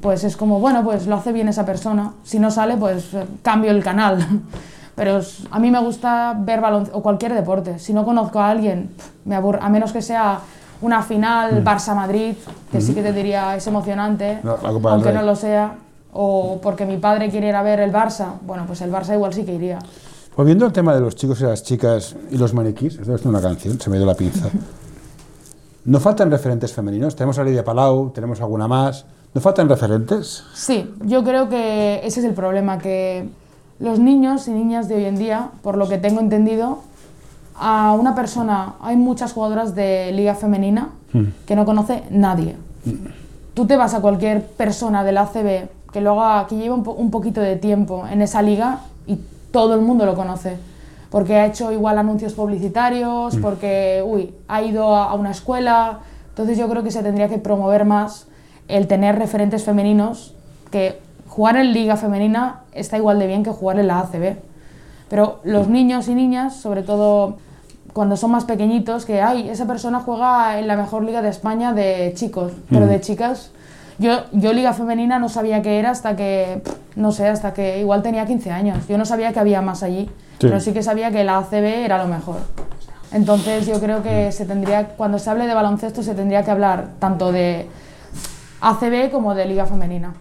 pues 0.00 0.22
es 0.24 0.36
como, 0.36 0.60
bueno, 0.60 0.84
pues 0.84 1.06
lo 1.06 1.16
hace 1.16 1.32
bien 1.32 1.48
esa 1.48 1.64
persona. 1.66 2.12
Si 2.22 2.38
no 2.38 2.50
sale, 2.50 2.76
pues 2.76 3.12
eh, 3.14 3.24
cambio 3.42 3.70
el 3.70 3.82
canal. 3.82 4.18
Pero 4.94 5.18
es- 5.18 5.42
a 5.50 5.58
mí 5.58 5.70
me 5.70 5.80
gusta 5.80 6.36
ver 6.38 6.60
baloncesto 6.60 6.98
o 6.98 7.02
cualquier 7.02 7.34
deporte. 7.34 7.78
Si 7.78 7.92
no 7.92 8.04
conozco 8.04 8.40
a 8.40 8.50
alguien, 8.50 8.90
me 9.24 9.34
aburre. 9.36 9.58
A 9.62 9.68
menos 9.68 9.92
que 9.92 10.02
sea 10.02 10.40
una 10.80 11.02
final 11.02 11.64
Barça-Madrid, 11.64 12.34
que 12.70 12.80
sí 12.80 12.94
que 12.94 13.02
te 13.02 13.12
diría 13.12 13.56
es 13.56 13.66
emocionante, 13.66 14.38
del 14.44 14.54
aunque 14.94 15.08
no 15.12 15.22
lo 15.26 15.34
sea. 15.36 15.74
O 16.12 16.58
porque 16.62 16.84
mi 16.86 16.96
padre 16.98 17.30
quiere 17.30 17.48
ir 17.48 17.54
a 17.54 17.62
ver 17.62 17.80
el 17.80 17.92
Barça. 17.92 18.34
Bueno, 18.42 18.64
pues 18.66 18.80
el 18.82 18.92
Barça 18.92 19.14
igual 19.14 19.32
sí 19.32 19.44
que 19.44 19.54
iría. 19.54 19.78
Volviendo 20.38 20.66
al 20.66 20.72
tema 20.72 20.94
de 20.94 21.00
los 21.00 21.16
chicos 21.16 21.40
y 21.40 21.44
las 21.44 21.64
chicas 21.64 22.14
y 22.30 22.38
los 22.38 22.54
maniquís, 22.54 22.94
esto 22.96 23.12
es 23.12 23.24
una 23.26 23.40
canción, 23.40 23.80
se 23.80 23.90
me 23.90 23.96
dio 23.96 24.06
la 24.06 24.14
pinza. 24.14 24.48
¿No 25.84 25.98
faltan 25.98 26.30
referentes 26.30 26.72
femeninos? 26.72 27.16
Tenemos 27.16 27.40
a 27.40 27.42
Lidia 27.42 27.64
Palau, 27.64 28.10
tenemos 28.10 28.40
alguna 28.40 28.68
más. 28.68 29.04
¿No 29.34 29.40
faltan 29.40 29.68
referentes? 29.68 30.44
Sí, 30.54 30.94
yo 31.04 31.24
creo 31.24 31.48
que 31.48 32.02
ese 32.04 32.20
es 32.20 32.24
el 32.26 32.34
problema, 32.34 32.78
que 32.78 33.28
los 33.80 33.98
niños 33.98 34.46
y 34.46 34.52
niñas 34.52 34.86
de 34.88 34.94
hoy 34.94 35.06
en 35.06 35.16
día, 35.18 35.50
por 35.60 35.76
lo 35.76 35.88
que 35.88 35.98
tengo 35.98 36.20
entendido, 36.20 36.82
a 37.56 37.92
una 37.98 38.14
persona, 38.14 38.76
hay 38.80 38.96
muchas 38.96 39.32
jugadoras 39.32 39.74
de 39.74 40.12
liga 40.12 40.36
femenina 40.36 40.90
que 41.46 41.56
no 41.56 41.64
conoce 41.64 42.04
nadie. 42.10 42.54
Tú 43.54 43.66
te 43.66 43.76
vas 43.76 43.92
a 43.94 44.00
cualquier 44.00 44.46
persona 44.46 45.02
del 45.02 45.18
ACB 45.18 45.68
que 45.92 46.00
lo 46.00 46.22
haga, 46.22 46.46
que 46.46 46.56
lleva 46.56 46.76
un, 46.76 46.84
po- 46.84 46.92
un 46.92 47.10
poquito 47.10 47.40
de 47.40 47.56
tiempo 47.56 48.06
en 48.06 48.22
esa 48.22 48.40
liga 48.40 48.82
y 49.08 49.18
todo 49.50 49.74
el 49.74 49.80
mundo 49.80 50.06
lo 50.06 50.14
conoce. 50.14 50.56
Porque 51.10 51.36
ha 51.36 51.46
hecho 51.46 51.72
igual 51.72 51.98
anuncios 51.98 52.34
publicitarios, 52.34 53.36
porque, 53.36 54.02
uy, 54.04 54.34
ha 54.46 54.62
ido 54.62 54.94
a, 54.94 55.10
a 55.10 55.14
una 55.14 55.30
escuela. 55.30 56.00
Entonces 56.28 56.58
yo 56.58 56.68
creo 56.68 56.82
que 56.82 56.90
se 56.90 57.02
tendría 57.02 57.28
que 57.28 57.38
promover 57.38 57.84
más 57.84 58.26
el 58.68 58.86
tener 58.86 59.18
referentes 59.18 59.64
femeninos, 59.64 60.34
que 60.70 61.00
jugar 61.28 61.56
en 61.56 61.72
liga 61.72 61.96
femenina 61.96 62.60
está 62.72 62.96
igual 62.96 63.18
de 63.18 63.26
bien 63.26 63.42
que 63.42 63.50
jugar 63.50 63.78
en 63.78 63.86
la 63.86 64.00
ACB. 64.00 64.36
Pero 65.08 65.40
los 65.44 65.68
niños 65.68 66.08
y 66.08 66.14
niñas, 66.14 66.56
sobre 66.56 66.82
todo 66.82 67.38
cuando 67.92 68.16
son 68.16 68.30
más 68.30 68.44
pequeñitos, 68.44 69.06
que 69.06 69.20
ay, 69.22 69.48
esa 69.48 69.66
persona 69.66 70.00
juega 70.00 70.58
en 70.58 70.68
la 70.68 70.76
mejor 70.76 71.04
liga 71.04 71.22
de 71.22 71.30
España 71.30 71.72
de 71.72 72.12
chicos, 72.14 72.52
pero 72.68 72.86
de 72.86 73.00
chicas. 73.00 73.50
Yo, 73.98 74.24
yo 74.32 74.52
liga 74.52 74.72
femenina 74.72 75.18
no 75.18 75.28
sabía 75.28 75.60
qué 75.62 75.78
era 75.78 75.90
hasta 75.90 76.14
que, 76.14 76.62
no 76.96 77.10
sé, 77.12 77.26
hasta 77.26 77.52
que 77.52 77.80
igual 77.80 78.02
tenía 78.02 78.26
15 78.26 78.50
años. 78.50 78.86
Yo 78.88 78.96
no 78.96 79.04
sabía 79.04 79.32
que 79.32 79.40
había 79.40 79.60
más 79.60 79.82
allí, 79.82 80.08
pero 80.48 80.60
sí 80.60 80.72
que 80.72 80.82
sabía 80.84 81.10
que 81.10 81.24
la 81.24 81.38
ACB 81.38 81.64
era 81.84 81.98
lo 82.02 82.08
mejor. 82.08 82.36
Entonces 83.10 83.66
yo 83.66 83.80
creo 83.80 84.02
que 84.02 84.30
se 84.32 84.44
tendría, 84.44 84.88
cuando 84.90 85.18
se 85.18 85.30
hable 85.30 85.46
de 85.46 85.54
baloncesto 85.54 86.02
se 86.02 86.14
tendría 86.14 86.44
que 86.44 86.50
hablar 86.50 86.90
tanto 87.00 87.32
de 87.32 87.66
ACB 88.60 89.10
como 89.10 89.34
de 89.34 89.46
liga 89.46 89.66
femenina. 89.66 90.14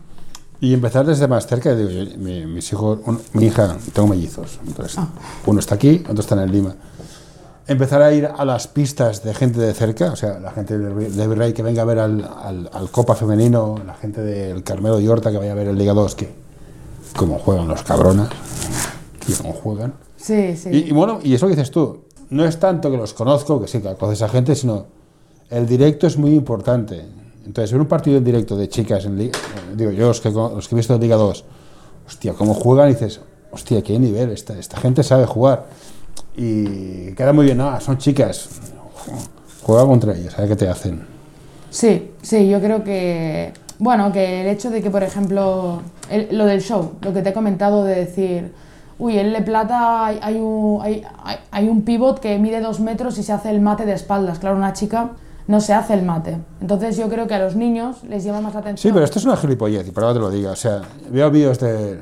Y 0.59 0.73
empezar 0.73 1.05
desde 1.05 1.27
más 1.27 1.45
cerca, 1.45 1.75
digo, 1.75 1.89
yo, 1.91 2.17
mis 2.17 2.71
hijos, 2.73 2.99
un- 3.05 3.21
mi 3.33 3.45
hija, 3.45 3.75
tengo 3.93 4.07
mellizos, 4.07 4.59
entonces, 4.65 4.97
uno 5.45 5.59
está 5.59 5.75
aquí, 5.75 6.03
otro 6.09 6.21
está 6.21 6.41
en 6.41 6.51
Lima. 6.51 6.73
Empezar 7.67 8.01
a 8.01 8.13
ir 8.13 8.25
a 8.25 8.45
las 8.45 8.67
pistas 8.69 9.23
de 9.23 9.33
gente 9.33 9.59
de 9.59 9.73
cerca, 9.73 10.11
o 10.11 10.15
sea, 10.15 10.39
la 10.39 10.51
gente 10.51 10.77
de, 10.77 11.09
de 11.09 11.27
Virrey 11.27 11.51
que 11.53 11.63
venga 11.63 11.81
a 11.81 11.85
ver 11.85 11.99
al, 11.99 12.23
al- 12.41 12.69
al 12.71 12.89
Copa 12.91 13.13
Femenino, 13.13 13.75
la 13.85 13.93
gente 13.95 14.21
del 14.21 14.63
Carmelo 14.63 14.99
y 15.01 15.07
Horta 15.07 15.31
que 15.31 15.37
vaya 15.37 15.51
a 15.51 15.55
ver 15.55 15.67
el 15.67 15.77
Liga 15.77 15.93
2, 15.93 16.15
que 16.15 16.29
como 17.17 17.37
juegan 17.39 17.67
los 17.67 17.83
cabronas, 17.83 18.29
que 19.25 19.33
cómo 19.33 19.51
juegan. 19.51 19.93
Sí, 20.15 20.55
sí. 20.55 20.69
Y, 20.71 20.77
y 20.89 20.91
bueno, 20.91 21.19
y 21.21 21.33
eso 21.33 21.47
que 21.47 21.55
dices 21.55 21.69
tú, 21.71 22.05
no 22.29 22.45
es 22.45 22.57
tanto 22.57 22.89
que 22.89 22.95
los 22.95 23.13
conozco, 23.13 23.59
que 23.59 23.67
sí, 23.67 23.81
que 23.81 23.93
conoces 23.95 24.21
a 24.21 24.29
gente, 24.29 24.55
sino 24.55 24.85
el 25.49 25.67
directo 25.67 26.07
es 26.07 26.17
muy 26.17 26.35
importante. 26.35 27.03
Entonces, 27.45 27.71
ver 27.73 27.81
un 27.81 27.87
partido 27.87 28.17
en 28.17 28.23
directo 28.23 28.55
de 28.55 28.69
chicas, 28.69 29.03
en 29.05 29.17
Liga, 29.17 29.37
digo 29.75 29.91
yo, 29.91 30.07
los 30.07 30.21
que, 30.21 30.29
los 30.31 30.67
que 30.69 30.75
he 30.75 30.77
visto 30.77 30.93
en 30.95 31.01
Liga 31.01 31.17
2, 31.17 31.43
hostia, 32.07 32.33
cómo 32.33 32.53
juegan, 32.53 32.89
y 32.89 32.93
dices, 32.93 33.19
hostia, 33.51 33.81
qué 33.81 33.99
nivel, 33.99 34.29
esta, 34.31 34.57
esta 34.57 34.77
gente 34.79 35.03
sabe 35.03 35.25
jugar. 35.25 35.65
Y 36.37 37.13
queda 37.13 37.33
muy 37.33 37.45
bien, 37.45 37.59
ah, 37.61 37.79
son 37.81 37.97
chicas, 37.97 38.47
juega 39.63 39.85
contra 39.85 40.13
ellas, 40.15 40.37
a 40.37 40.41
ver 40.41 40.49
qué 40.51 40.55
te 40.55 40.69
hacen. 40.69 41.01
Sí, 41.71 42.11
sí, 42.21 42.47
yo 42.47 42.61
creo 42.61 42.83
que, 42.83 43.51
bueno, 43.79 44.11
que 44.11 44.41
el 44.41 44.47
hecho 44.47 44.69
de 44.69 44.81
que, 44.83 44.89
por 44.91 45.01
ejemplo, 45.03 45.81
el- 46.11 46.37
lo 46.37 46.45
del 46.45 46.61
show, 46.61 46.91
lo 47.01 47.11
que 47.11 47.21
te 47.23 47.29
he 47.29 47.33
comentado 47.33 47.83
de 47.83 47.95
decir, 47.95 48.53
uy, 48.99 49.17
en 49.17 49.33
Le 49.33 49.41
Plata 49.41 50.05
hay, 50.05 50.19
hay 50.21 50.35
un, 50.35 50.79
hay, 50.81 51.03
hay- 51.51 51.67
un 51.67 51.81
pivot 51.81 52.19
que 52.19 52.37
mide 52.37 52.61
dos 52.61 52.79
metros 52.79 53.17
y 53.17 53.23
se 53.23 53.33
hace 53.33 53.49
el 53.49 53.59
mate 53.59 53.85
de 53.85 53.93
espaldas. 53.93 54.37
Claro, 54.39 54.57
una 54.57 54.73
chica 54.73 55.09
no 55.47 55.59
se 55.59 55.73
hace 55.73 55.93
el 55.95 56.03
mate. 56.03 56.37
Entonces 56.61 56.97
yo 56.97 57.09
creo 57.09 57.25
que 57.27 57.33
a 57.33 57.39
los 57.39 57.55
niños 57.55 58.03
les 58.03 58.23
llama 58.23 58.41
más 58.41 58.53
la 58.53 58.59
atención. 58.59 58.91
Sí, 58.91 58.93
pero 58.93 59.05
esto 59.05 59.17
es 59.19 59.25
una 59.25 59.37
gilipollez, 59.37 59.87
y 59.87 59.91
perdón 59.91 60.13
que 60.13 60.19
te 60.19 60.19
lo 60.19 60.29
diga. 60.29 60.51
O 60.51 60.55
sea, 60.55 60.81
veo 61.09 61.31
vídeos 61.31 61.59
de 61.59 61.99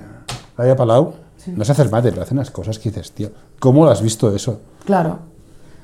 Laia 0.57 0.75
Palau, 0.75 1.13
no 1.47 1.63
se 1.65 1.71
hace 1.71 1.81
el 1.83 1.89
mate, 1.89 2.09
pero 2.11 2.23
hace 2.23 2.33
unas 2.33 2.51
cosas 2.51 2.79
que 2.79 2.89
dices, 2.89 3.11
tío, 3.11 3.29
¿cómo 3.65 3.83
lo 3.83 3.89
has 3.89 4.01
visto 4.03 4.33
eso? 4.35 4.59
Claro, 4.85 5.17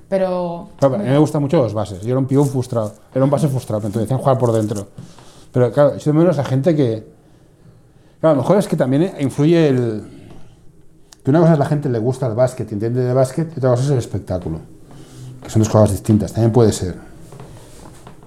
pero... 0.08 0.70
Claro, 0.78 0.96
a 0.96 0.98
mí 1.00 1.06
me 1.06 1.18
gustan 1.18 1.42
mucho 1.42 1.58
los 1.58 1.74
bases. 1.74 2.02
Yo 2.04 2.10
era 2.10 2.20
un 2.20 2.28
pibón 2.28 2.48
frustrado. 2.48 2.94
Era 3.12 3.26
un 3.26 3.32
base 3.32 3.48
frustrado, 3.48 3.88
entonces 3.88 4.04
decían 4.04 4.20
jugar 4.20 4.38
por 4.38 4.52
dentro. 4.52 4.88
Pero 5.52 5.72
claro, 5.72 5.98
yo 5.98 6.14
menos 6.14 6.38
a 6.38 6.44
gente 6.44 6.76
que. 6.76 7.04
Claro, 8.20 8.34
a 8.34 8.36
lo 8.36 8.44
mejor 8.44 8.60
es 8.60 8.68
que 8.68 8.76
también 8.76 9.16
influye 9.20 9.68
el. 9.68 10.04
Que 11.24 11.32
una 11.32 11.40
cosa 11.40 11.54
es 11.54 11.60
la 11.60 11.66
gente 11.66 11.90
le 11.90 11.98
gusta 11.98 12.28
el 12.28 12.36
básquet, 12.36 12.72
entiende 12.72 13.02
de 13.02 13.14
básquet, 13.14 13.52
y 13.56 13.58
otra 13.58 13.72
cosa 13.72 13.84
es 13.84 13.90
el 13.90 13.98
espectáculo. 13.98 14.60
Que 15.42 15.50
son 15.50 15.64
dos 15.64 15.70
cosas 15.70 15.90
distintas, 15.90 16.34
también 16.34 16.52
puede 16.52 16.72
ser. 16.72 16.96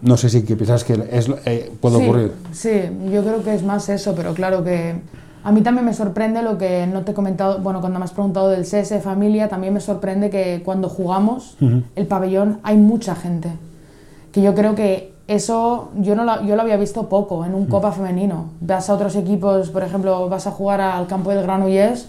No 0.02 0.16
sé 0.16 0.30
si 0.30 0.42
que 0.42 0.56
piensas 0.56 0.82
que 0.82 0.94
es, 1.12 1.30
eh, 1.44 1.72
puede 1.80 1.98
sí, 1.98 2.02
ocurrir. 2.02 2.32
Sí, 2.50 2.70
yo 3.12 3.22
creo 3.22 3.44
que 3.44 3.54
es 3.54 3.62
más 3.62 3.88
eso, 3.88 4.14
pero 4.16 4.34
claro 4.34 4.64
que 4.64 5.00
a 5.44 5.52
mí 5.52 5.60
también 5.60 5.84
me 5.84 5.92
sorprende 5.94 6.42
lo 6.42 6.56
que 6.58 6.86
no 6.86 7.02
te 7.02 7.12
he 7.12 7.14
comentado, 7.14 7.58
bueno, 7.58 7.80
cuando 7.80 7.98
me 7.98 8.04
has 8.06 8.12
preguntado 8.12 8.48
del 8.48 8.64
CS 8.64 9.00
Familia, 9.02 9.48
también 9.48 9.72
me 9.74 9.80
sorprende 9.80 10.30
que 10.30 10.62
cuando 10.64 10.88
jugamos 10.88 11.56
el 11.94 12.06
pabellón 12.06 12.58
hay 12.62 12.76
mucha 12.78 13.14
gente. 13.14 13.50
Que 14.32 14.42
yo 14.42 14.54
creo 14.54 14.74
que 14.74 15.12
eso 15.28 15.90
yo, 15.96 16.16
no 16.16 16.24
lo, 16.24 16.42
yo 16.42 16.56
lo 16.56 16.62
había 16.62 16.76
visto 16.76 17.08
poco 17.08 17.44
en 17.44 17.54
un 17.54 17.66
Copa 17.66 17.92
femenino. 17.92 18.46
Vas 18.60 18.90
a 18.90 18.94
otros 18.94 19.14
equipos, 19.16 19.70
por 19.70 19.82
ejemplo, 19.82 20.28
vas 20.28 20.46
a 20.46 20.50
jugar 20.50 20.80
al 20.80 21.06
campo 21.06 21.30
del 21.30 21.42
Granollers 21.42 22.06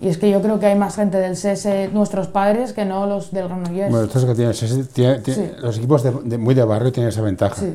y 0.00 0.08
es 0.08 0.18
que 0.18 0.28
yo 0.30 0.42
creo 0.42 0.58
que 0.58 0.66
hay 0.66 0.74
más 0.76 0.96
gente 0.96 1.18
del 1.18 1.36
CS, 1.36 1.90
nuestros 1.92 2.26
padres, 2.28 2.72
que 2.72 2.84
no 2.84 3.06
los 3.06 3.30
del 3.30 3.46
Granollers. 3.48 3.90
Bueno, 3.90 4.06
esto 4.06 4.18
es 4.18 4.24
que 4.24 4.34
tiene- 4.34 4.52
tiene- 4.92 5.22
Sí. 5.24 5.50
los 5.62 5.78
equipos 5.78 6.02
de, 6.02 6.10
de- 6.24 6.38
muy 6.38 6.54
de 6.54 6.64
barrio 6.64 6.92
tienen 6.92 7.08
esa 7.10 7.22
ventaja. 7.22 7.54
Sí. 7.56 7.74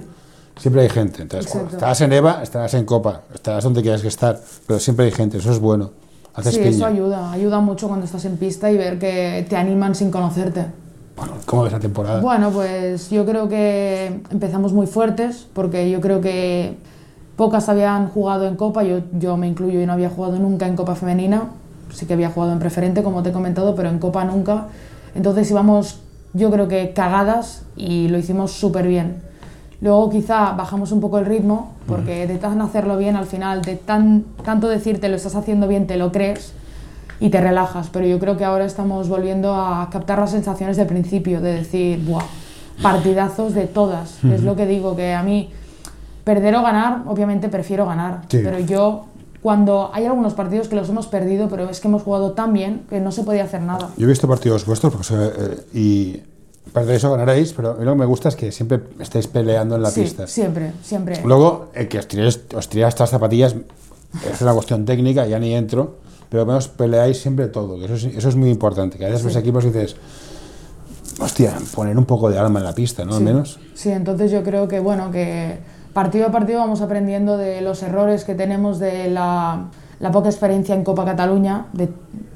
Siempre 0.59 0.81
hay 0.83 0.89
gente. 0.89 1.21
Entonces, 1.21 1.51
cuando 1.51 1.71
estás 1.71 2.01
en 2.01 2.13
EVA, 2.13 2.43
estarás 2.43 2.73
en 2.73 2.85
Copa, 2.85 3.21
estarás 3.33 3.63
donde 3.63 3.81
quieras 3.81 4.01
que 4.01 4.07
estar, 4.09 4.39
pero 4.67 4.79
siempre 4.79 5.05
hay 5.05 5.11
gente, 5.11 5.37
eso 5.37 5.51
es 5.51 5.59
bueno. 5.59 5.91
Haces 6.33 6.53
Sí, 6.53 6.59
piña. 6.59 6.71
eso 6.71 6.85
ayuda, 6.85 7.31
ayuda 7.31 7.59
mucho 7.59 7.87
cuando 7.87 8.05
estás 8.05 8.25
en 8.25 8.37
pista 8.37 8.71
y 8.71 8.77
ver 8.77 8.99
que 8.99 9.45
te 9.49 9.55
animan 9.55 9.95
sin 9.95 10.11
conocerte. 10.11 10.65
Bueno, 11.17 11.33
¿cómo 11.45 11.63
ves 11.63 11.73
la 11.73 11.79
temporada? 11.79 12.21
Bueno, 12.21 12.51
pues 12.51 13.09
yo 13.09 13.25
creo 13.25 13.49
que 13.49 14.21
empezamos 14.29 14.71
muy 14.73 14.87
fuertes 14.87 15.47
porque 15.53 15.89
yo 15.89 15.99
creo 16.01 16.21
que 16.21 16.77
pocas 17.35 17.67
habían 17.67 18.09
jugado 18.09 18.47
en 18.47 18.55
Copa, 18.55 18.83
yo, 18.83 18.99
yo 19.17 19.37
me 19.37 19.47
incluyo 19.47 19.81
y 19.81 19.85
no 19.85 19.93
había 19.93 20.09
jugado 20.09 20.37
nunca 20.39 20.67
en 20.67 20.75
Copa 20.75 20.95
femenina, 20.95 21.49
sí 21.93 22.05
que 22.05 22.13
había 22.13 22.29
jugado 22.29 22.53
en 22.53 22.59
preferente 22.59 23.01
como 23.03 23.23
te 23.23 23.29
he 23.29 23.33
comentado, 23.33 23.75
pero 23.75 23.89
en 23.89 23.99
Copa 23.99 24.23
nunca. 24.23 24.67
Entonces 25.15 25.49
íbamos 25.49 25.99
yo 26.33 26.51
creo 26.51 26.67
que 26.67 26.93
cagadas 26.93 27.63
y 27.75 28.07
lo 28.09 28.17
hicimos 28.17 28.51
súper 28.51 28.87
bien. 28.87 29.28
Luego 29.81 30.09
quizá 30.09 30.51
bajamos 30.51 30.91
un 30.91 30.99
poco 30.99 31.19
el 31.19 31.25
ritmo 31.25 31.73
porque 31.87 32.27
de 32.27 32.37
tan 32.37 32.61
hacerlo 32.61 32.97
bien 32.97 33.15
al 33.15 33.25
final, 33.25 33.61
de 33.61 33.75
tan, 33.75 34.25
tanto 34.43 34.67
decirte 34.67 35.07
lo 35.07 35.15
estás 35.15 35.35
haciendo 35.35 35.67
bien, 35.67 35.87
te 35.87 35.95
lo 35.97 36.11
crees 36.11 36.53
y 37.19 37.29
te 37.29 37.39
relajas. 37.39 37.89
Pero 37.89 38.05
yo 38.05 38.19
creo 38.19 38.37
que 38.37 38.45
ahora 38.45 38.65
estamos 38.65 39.07
volviendo 39.07 39.55
a 39.55 39.89
captar 39.89 40.19
las 40.19 40.31
sensaciones 40.31 40.75
del 40.77 40.87
principio, 40.87 41.39
de 41.41 41.53
decir, 41.53 42.03
¡buah! 42.05 42.23
partidazos 42.81 43.53
de 43.53 43.67
todas. 43.67 44.23
Es 44.23 44.43
lo 44.43 44.55
que 44.55 44.65
digo, 44.65 44.95
que 44.95 45.13
a 45.13 45.23
mí 45.23 45.49
perder 46.23 46.55
o 46.55 46.61
ganar, 46.61 47.03
obviamente 47.07 47.49
prefiero 47.49 47.85
ganar. 47.85 48.21
Sí. 48.29 48.39
Pero 48.43 48.59
yo, 48.59 49.05
cuando 49.41 49.91
hay 49.93 50.05
algunos 50.05 50.33
partidos 50.33 50.67
que 50.67 50.75
los 50.75 50.89
hemos 50.89 51.07
perdido, 51.07 51.49
pero 51.49 51.69
es 51.69 51.79
que 51.79 51.87
hemos 51.87 52.03
jugado 52.03 52.31
tan 52.31 52.53
bien 52.53 52.83
que 52.89 52.99
no 52.99 53.11
se 53.11 53.23
podía 53.23 53.43
hacer 53.43 53.61
nada. 53.61 53.89
Yo 53.97 54.05
he 54.05 54.09
visto 54.09 54.27
partidos 54.27 54.65
vuestros 54.65 54.93
porque, 54.93 55.13
eh, 55.13 55.65
y 55.73 56.21
perderéis 56.73 57.03
o 57.03 57.11
ganaréis, 57.11 57.53
pero 57.53 57.75
lo 57.81 57.91
que 57.93 57.97
me 57.99 58.05
gusta 58.05 58.29
es 58.29 58.35
que 58.35 58.51
siempre 58.51 58.79
estáis 58.99 59.27
peleando 59.27 59.75
en 59.75 59.81
la 59.83 59.91
sí, 59.91 60.01
pista. 60.01 60.27
siempre, 60.27 60.73
siempre. 60.83 61.21
Luego, 61.23 61.67
el 61.73 61.87
que 61.87 61.99
os 61.99 62.07
tiréis, 62.07 62.39
os 62.55 62.69
tiréis 62.69 62.89
estas 62.89 63.09
zapatillas 63.09 63.55
es 64.31 64.41
una 64.41 64.53
cuestión 64.53 64.85
técnica, 64.85 65.25
ya 65.27 65.39
ni 65.39 65.53
entro, 65.53 65.95
pero 66.29 66.41
al 66.41 66.47
menos 66.47 66.67
peleáis 66.67 67.19
siempre 67.21 67.47
todo, 67.47 67.77
que 67.77 67.85
eso 67.85 67.95
es, 67.95 68.05
eso 68.05 68.29
es 68.29 68.35
muy 68.35 68.49
importante. 68.49 68.97
Que 68.97 69.05
a 69.05 69.09
veces 69.09 69.25
ves 69.25 69.35
equipos 69.35 69.63
y 69.65 69.67
dices, 69.67 69.95
hostia, 71.19 71.53
poner 71.75 71.97
un 71.97 72.05
poco 72.05 72.29
de 72.29 72.37
alma 72.39 72.59
en 72.59 72.65
la 72.65 72.73
pista, 72.73 73.03
¿no? 73.05 73.13
Al 73.13 73.17
Sí. 73.19 73.23
menos. 73.23 73.59
Sí, 73.73 73.89
entonces 73.89 74.31
yo 74.31 74.43
creo 74.43 74.67
que, 74.67 74.79
bueno, 74.79 75.11
que 75.11 75.57
partido 75.93 76.27
a 76.27 76.31
partido 76.31 76.59
vamos 76.59 76.81
aprendiendo 76.81 77.37
de 77.37 77.61
los 77.61 77.81
errores 77.83 78.23
que 78.23 78.35
tenemos, 78.35 78.79
de 78.79 79.09
la, 79.09 79.65
la 79.99 80.11
poca 80.11 80.29
experiencia 80.29 80.75
en 80.75 80.83
Copa 80.83 81.03
Cataluña, 81.05 81.65
de, 81.73 81.89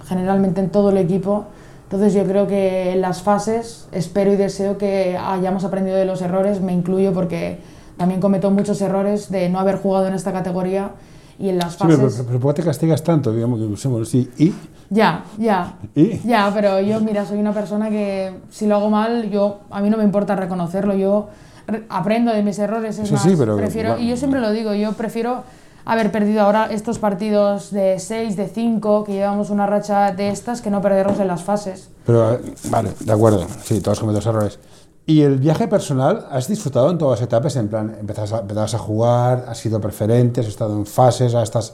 generalmente 0.08 0.60
en 0.62 0.70
todo 0.70 0.90
el 0.90 0.98
equipo. 0.98 1.46
Entonces 1.84 2.14
yo 2.14 2.24
creo 2.26 2.48
que 2.48 2.92
en 2.94 3.02
las 3.02 3.22
fases 3.22 3.88
espero 3.92 4.34
y 4.34 4.36
deseo 4.36 4.78
que 4.78 5.18
hayamos 5.18 5.64
aprendido 5.64 5.96
de 5.98 6.06
los 6.06 6.22
errores, 6.22 6.60
me 6.62 6.74
incluyo 6.74 7.14
porque 7.14 7.60
también 7.98 8.20
cometo 8.20 8.50
muchos 8.50 8.82
errores 8.82 9.30
de 9.30 9.50
no 9.50 9.60
haber 9.60 9.76
jugado 9.78 10.08
en 10.08 10.14
esta 10.16 10.32
categoría 10.34 10.92
y 11.38 11.50
en 11.50 11.58
las 11.60 11.74
Sí, 11.74 11.80
pero, 11.82 11.98
fases... 11.98 12.24
pero, 12.26 12.40
¿por 12.40 12.54
qué 12.56 12.62
te 12.62 12.68
castigas 12.68 13.04
tanto? 13.04 13.32
Digamos 13.32 13.60
que 13.60 13.66
usemos, 13.66 14.10
sí, 14.10 14.30
y, 14.38 14.54
Ya, 14.90 15.24
ya. 15.38 15.76
y 15.94 16.18
Ya, 16.28 16.50
pero 16.54 16.80
yo, 16.82 17.00
mira, 17.02 17.26
soy 17.26 17.38
una 17.40 17.54
persona 17.54 17.90
que 17.90 18.34
si 18.50 18.66
lo 18.66 18.76
hago 18.76 18.90
mal, 18.90 19.30
yo 19.30 19.60
a 19.70 19.80
mí 19.82 19.90
no 19.90 19.98
me 19.98 20.04
importa 20.04 20.36
reconocerlo. 20.36 20.96
Yo 20.96 21.30
re- 21.68 21.84
aprendo 21.90 22.32
de 22.34 22.42
mis 22.44 22.58
errores. 22.60 22.98
Es 22.98 23.08
Sí, 23.08 23.14
más, 23.14 23.24
sí, 23.24 23.36
pero- 23.38 23.56
prefiero, 23.58 24.00
y 24.00 24.10
yo 24.10 24.18
siempre 24.18 24.40
lo 24.40 24.52
digo, 24.52 24.74
yo 24.74 24.94
prefiero 24.94 25.44
haber 25.86 26.12
perdido 26.12 26.42
ahora 26.42 26.68
estos 26.72 27.00
partidos 27.00 27.72
de 27.72 28.00
6, 28.00 28.36
de 28.36 28.48
5, 28.48 29.04
que 29.04 29.14
llevamos 29.14 29.50
una 29.50 29.66
racha 29.68 30.12
de 30.12 30.30
estas, 30.30 30.62
que 30.62 30.70
no 30.70 30.82
perderlos 30.82 31.20
en 31.20 31.28
las 31.28 31.44
fases. 31.44 31.90
Pero, 32.06 32.34
eh, 32.34 32.40
vale, 32.70 32.92
de 33.00 33.12
acuerdo, 33.12 33.46
sí, 33.64 33.82
todos 33.82 34.00
cometemos 34.00 34.26
errores. 34.26 34.60
¿Y 35.06 35.22
el 35.22 35.38
viaje 35.38 35.68
personal, 35.68 36.28
has 36.32 36.48
disfrutado 36.48 36.90
en 36.90 36.98
todas 36.98 37.20
las 37.20 37.28
etapas? 37.28 37.56
En 37.58 37.68
plan, 37.68 37.96
empezabas 38.00 38.32
a, 38.34 38.40
empezabas 38.40 38.74
a 38.74 38.78
jugar, 38.80 39.46
has 39.50 39.58
sido 39.58 39.82
preferente, 39.82 40.40
has 40.42 40.48
estado 40.48 40.76
en 40.78 40.86
fases, 40.86 41.34
estás... 41.34 41.74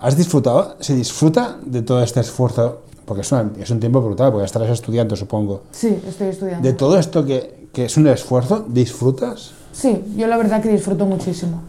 ¿Has 0.00 0.16
disfrutado? 0.16 0.76
¿Se 0.80 0.94
disfruta 0.94 1.58
de 1.64 1.82
todo 1.82 2.02
este 2.02 2.20
esfuerzo? 2.20 2.82
Porque 3.04 3.22
es, 3.22 3.32
una- 3.32 3.50
es 3.58 3.70
un 3.70 3.80
tiempo 3.80 4.00
brutal, 4.00 4.30
porque 4.30 4.46
estarás 4.46 4.70
estudiante, 4.70 5.16
supongo. 5.16 5.64
Sí, 5.72 6.00
estoy 6.06 6.28
estudiando. 6.28 6.66
De 6.66 6.72
todo 6.74 6.96
esto 6.98 7.24
que, 7.26 7.68
que 7.72 7.86
es 7.86 7.96
un 7.96 8.06
esfuerzo, 8.06 8.64
¿disfrutas? 8.68 9.50
Sí, 9.72 10.02
yo 10.16 10.26
la 10.28 10.36
verdad 10.36 10.62
que 10.62 10.68
disfruto 10.68 11.04
muchísimo. 11.06 11.60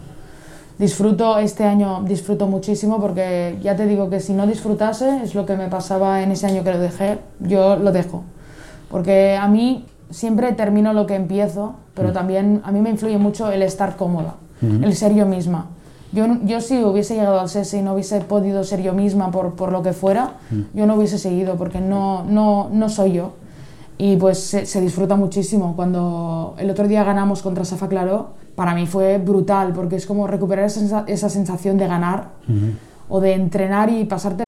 Disfruto 0.82 1.38
este 1.38 1.64
año, 1.64 2.02
disfruto 2.08 2.48
muchísimo 2.48 3.00
porque 3.00 3.60
ya 3.62 3.76
te 3.76 3.86
digo 3.86 4.10
que 4.10 4.20
si 4.20 4.34
no 4.34 4.48
disfrutase, 4.48 5.22
es 5.24 5.36
lo 5.36 5.46
que 5.46 5.56
me 5.56 5.68
pasaba 5.68 6.24
en 6.24 6.32
ese 6.32 6.48
año 6.48 6.64
que 6.64 6.72
lo 6.72 6.80
dejé, 6.80 7.20
yo 7.40 7.76
lo 7.76 7.92
dejo. 7.92 8.24
Porque 8.90 9.38
a 9.40 9.48
mí 9.48 9.86
siempre 10.10 10.54
termino 10.54 10.92
lo 10.94 11.06
que 11.06 11.14
empiezo, 11.14 11.76
pero 11.94 12.12
también 12.14 12.64
a 12.66 12.72
mí 12.72 12.82
me 12.82 12.90
influye 12.90 13.20
mucho 13.20 13.52
el 13.52 13.62
estar 13.62 13.96
cómoda, 13.96 14.38
el 14.64 14.96
ser 14.96 15.14
yo 15.14 15.28
misma. 15.28 15.68
Yo, 16.14 16.26
yo 16.46 16.60
si 16.62 16.84
hubiese 16.84 17.14
llegado 17.14 17.40
al 17.40 17.50
SESE 17.50 17.78
y 17.78 17.82
no 17.84 17.94
hubiese 17.94 18.20
podido 18.22 18.64
ser 18.64 18.82
yo 18.82 18.94
misma 18.94 19.30
por, 19.30 19.54
por 19.54 19.72
lo 19.72 19.84
que 19.84 19.94
fuera, 19.94 20.38
yo 20.74 20.88
no 20.88 20.96
hubiese 20.96 21.20
seguido 21.20 21.58
porque 21.58 21.80
no, 21.80 22.24
no, 22.24 22.70
no 22.72 22.90
soy 22.90 23.12
yo. 23.12 23.34
Y 24.00 24.16
pues 24.16 24.40
se, 24.40 24.66
se 24.66 24.82
disfruta 24.82 25.16
muchísimo. 25.16 25.76
Cuando 25.76 26.56
el 26.58 26.72
otro 26.72 26.88
día 26.88 27.04
ganamos 27.04 27.44
contra 27.44 27.66
Safa 27.66 27.88
Claró, 27.88 28.42
para 28.62 28.76
mí 28.76 28.86
fue 28.86 29.18
brutal, 29.18 29.74
porque 29.74 29.96
es 29.96 30.06
como 30.06 30.28
recuperar 30.28 30.66
esa, 30.66 31.04
esa 31.08 31.30
sensación 31.30 31.80
de 31.80 31.88
ganar 31.88 32.30
o 33.10 33.20
de 33.20 33.34
entrenar 33.34 33.90
y 33.90 34.06
pasarte 34.06 34.44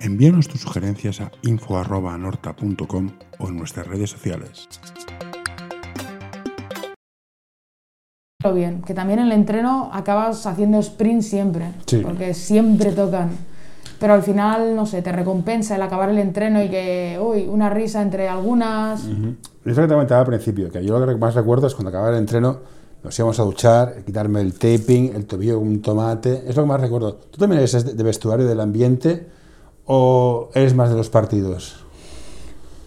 Envíanos 0.00 0.48
tus 0.48 0.62
sugerencias 0.62 1.20
a 1.20 1.30
info.anorta.com 1.42 3.10
o 3.40 3.48
en 3.48 3.56
nuestras 3.58 3.86
redes 3.86 4.08
sociales. 4.08 4.66
bien. 8.54 8.80
Que 8.80 8.94
también 8.94 9.18
en 9.18 9.26
el 9.26 9.32
entreno 9.32 9.90
acabas 9.92 10.46
haciendo 10.46 10.78
sprint 10.78 11.20
siempre, 11.20 11.72
Sí. 11.84 11.98
porque 11.98 12.32
siempre 12.32 12.92
tocan. 12.92 13.32
Pero 14.00 14.14
al 14.14 14.22
final, 14.22 14.74
no 14.74 14.86
sé, 14.86 15.02
te 15.02 15.12
recompensa 15.12 15.76
el 15.76 15.82
acabar 15.82 16.08
el 16.08 16.18
entreno 16.18 16.62
y 16.62 16.70
que, 16.70 17.18
uy, 17.20 17.46
una 17.48 17.68
risa 17.68 18.00
entre 18.00 18.30
algunas. 18.30 19.04
Es 19.70 19.76
lo 19.76 19.82
que 19.82 19.88
te 19.88 19.94
comentaba 19.94 20.20
al 20.20 20.26
principio, 20.26 20.70
que 20.70 20.82
yo 20.82 20.98
lo 20.98 21.06
que 21.06 21.16
más 21.16 21.34
recuerdo 21.34 21.66
es 21.66 21.74
cuando 21.74 21.90
acababa 21.90 22.10
el 22.10 22.16
entreno, 22.16 22.58
nos 23.04 23.18
íbamos 23.18 23.38
a 23.38 23.42
duchar, 23.42 24.02
quitarme 24.04 24.40
el 24.40 24.54
taping, 24.54 25.14
el 25.14 25.26
tobillo 25.26 25.58
con 25.58 25.68
un 25.68 25.82
tomate, 25.82 26.44
es 26.46 26.56
lo 26.56 26.62
que 26.62 26.68
más 26.68 26.80
recuerdo. 26.80 27.14
¿Tú 27.14 27.38
también 27.38 27.60
eres 27.60 27.96
de 27.96 28.02
vestuario 28.02 28.46
del 28.46 28.60
ambiente 28.60 29.28
o 29.84 30.48
eres 30.54 30.74
más 30.74 30.90
de 30.90 30.96
los 30.96 31.10
partidos? 31.10 31.84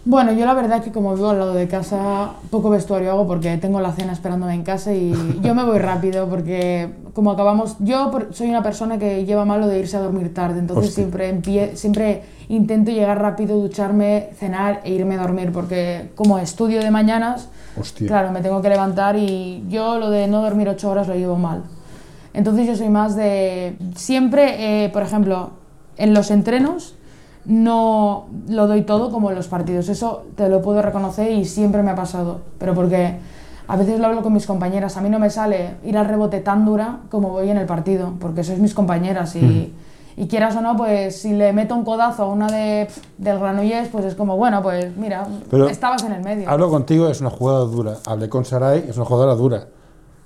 Bueno, 0.04 0.32
yo 0.32 0.48
la 0.48 0.56
verdad 0.56 0.84
que 0.84 0.92
como 0.92 1.14
vivo 1.14 1.30
al 1.30 1.38
lado 1.38 1.54
de 1.54 1.68
casa, 1.68 2.32
poco 2.50 2.72
vestuario 2.72 3.12
hago 3.12 3.28
porque 3.28 3.56
tengo 3.58 3.80
la 3.82 3.92
cena 3.92 4.14
esperándome 4.14 4.56
en 4.56 4.64
casa 4.64 4.92
y 4.94 5.14
yo 5.44 5.54
me 5.54 5.64
voy 5.64 5.78
rápido 5.78 6.28
porque 6.28 6.90
como 7.14 7.30
acabamos, 7.32 7.76
yo 7.80 8.12
soy 8.32 8.50
una 8.50 8.64
persona 8.64 8.98
que 8.98 9.26
lleva 9.26 9.46
malo 9.46 9.68
de 9.68 9.78
irse 9.78 9.98
a 9.98 10.00
dormir 10.00 10.34
tarde, 10.34 10.58
entonces 10.60 10.88
Hostia. 10.90 11.04
siempre, 11.04 11.36
empie- 11.36 11.76
siempre 11.76 12.24
intento 12.50 12.90
llegar 12.90 13.22
rápido, 13.22 13.60
ducharme, 13.60 14.30
cenar 14.38 14.82
e 14.84 14.92
irme 14.92 15.16
a 15.16 15.22
dormir 15.22 15.52
porque 15.52 16.10
como 16.16 16.40
estudio 16.40 16.82
de 16.82 16.90
mañanas, 16.90 17.50
Hostia. 17.80 18.08
claro, 18.08 18.32
me 18.32 18.42
tengo 18.42 18.60
que 18.64 18.70
levantar 18.70 19.16
y 19.18 19.64
yo 19.70 20.00
lo 20.00 20.10
de 20.10 20.28
no 20.28 20.42
dormir 20.42 20.68
ocho 20.68 20.90
horas 20.90 21.08
lo 21.08 21.14
llevo 21.16 21.36
mal. 21.36 21.62
Entonces 22.34 22.66
yo 22.66 22.76
soy 22.76 22.90
más 22.90 23.16
de, 23.16 23.76
siempre, 23.96 24.86
eh, 24.86 24.90
por 24.90 25.04
ejemplo, 25.04 25.52
en 25.98 26.14
los 26.16 26.32
entrenos 26.32 26.96
no 27.46 28.28
lo 28.48 28.68
doy 28.68 28.84
todo 28.84 29.12
como 29.12 29.30
en 29.30 29.36
los 29.36 29.48
partidos. 29.48 29.90
Eso 29.90 30.24
te 30.36 30.50
lo 30.50 30.62
puedo 30.62 30.82
reconocer 30.82 31.32
y 31.32 31.46
siempre 31.46 31.84
me 31.84 31.92
ha 31.92 31.96
pasado. 31.96 32.42
Pero 32.58 32.74
porque 32.74 33.18
a 33.68 33.76
veces 33.76 34.00
lo 34.00 34.08
hablo 34.08 34.22
con 34.22 34.34
mis 34.34 34.46
compañeras. 34.46 34.98
A 34.98 35.02
mí 35.02 35.10
no 35.10 35.20
me 35.20 35.30
sale 35.30 35.76
ir 35.84 35.98
al 35.98 36.08
rebote 36.08 36.40
tan 36.40 36.66
dura 36.66 37.00
como 37.10 37.30
voy 37.30 37.50
en 37.50 37.58
el 37.58 37.66
partido, 37.66 38.14
porque 38.20 38.44
sois 38.44 38.60
mis 38.60 38.74
compañeras 38.74 39.36
y, 39.36 39.74
y 40.18 40.28
quieras 40.28 40.56
o 40.56 40.62
no, 40.62 40.76
pues 40.78 41.22
si 41.22 41.34
le 41.34 41.54
meto 41.54 41.76
un 41.76 41.84
codazo 41.84 42.24
a 42.24 42.28
una 42.28 42.48
de, 42.48 42.88
del 43.18 43.40
Granollers, 43.40 43.90
pues 43.90 44.06
es 44.06 44.16
como, 44.16 44.38
bueno, 44.38 44.62
pues 44.62 44.96
mira, 44.96 45.28
Pero 45.50 45.68
estabas 45.68 46.04
en 46.04 46.12
el 46.14 46.24
medio. 46.24 46.50
Hablo 46.50 46.70
contigo, 46.70 47.08
es 47.08 47.22
una 47.22 47.30
jugadora 47.30 47.72
dura. 47.72 47.94
Hablé 48.06 48.30
con 48.30 48.46
Sarai, 48.46 48.86
es 48.88 48.98
una 48.98 49.06
jugadora 49.06 49.36
dura. 49.36 49.68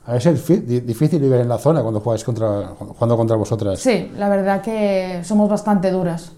A 0.07 0.13
veces 0.13 0.49
es 0.49 0.86
difícil 0.86 1.20
vivir 1.20 1.39
en 1.39 1.49
la 1.49 1.57
zona 1.57 1.82
cuando 1.82 1.99
jugáis 1.99 2.24
contra, 2.24 2.74
jugando 2.78 3.18
contra 3.18 3.36
vosotras. 3.38 3.80
Sí, 3.80 4.11
la 4.18 4.30
verdad 4.30 4.61
que 4.61 5.22
somos 5.24 5.49
bastante 5.49 5.89
duras 5.89 6.32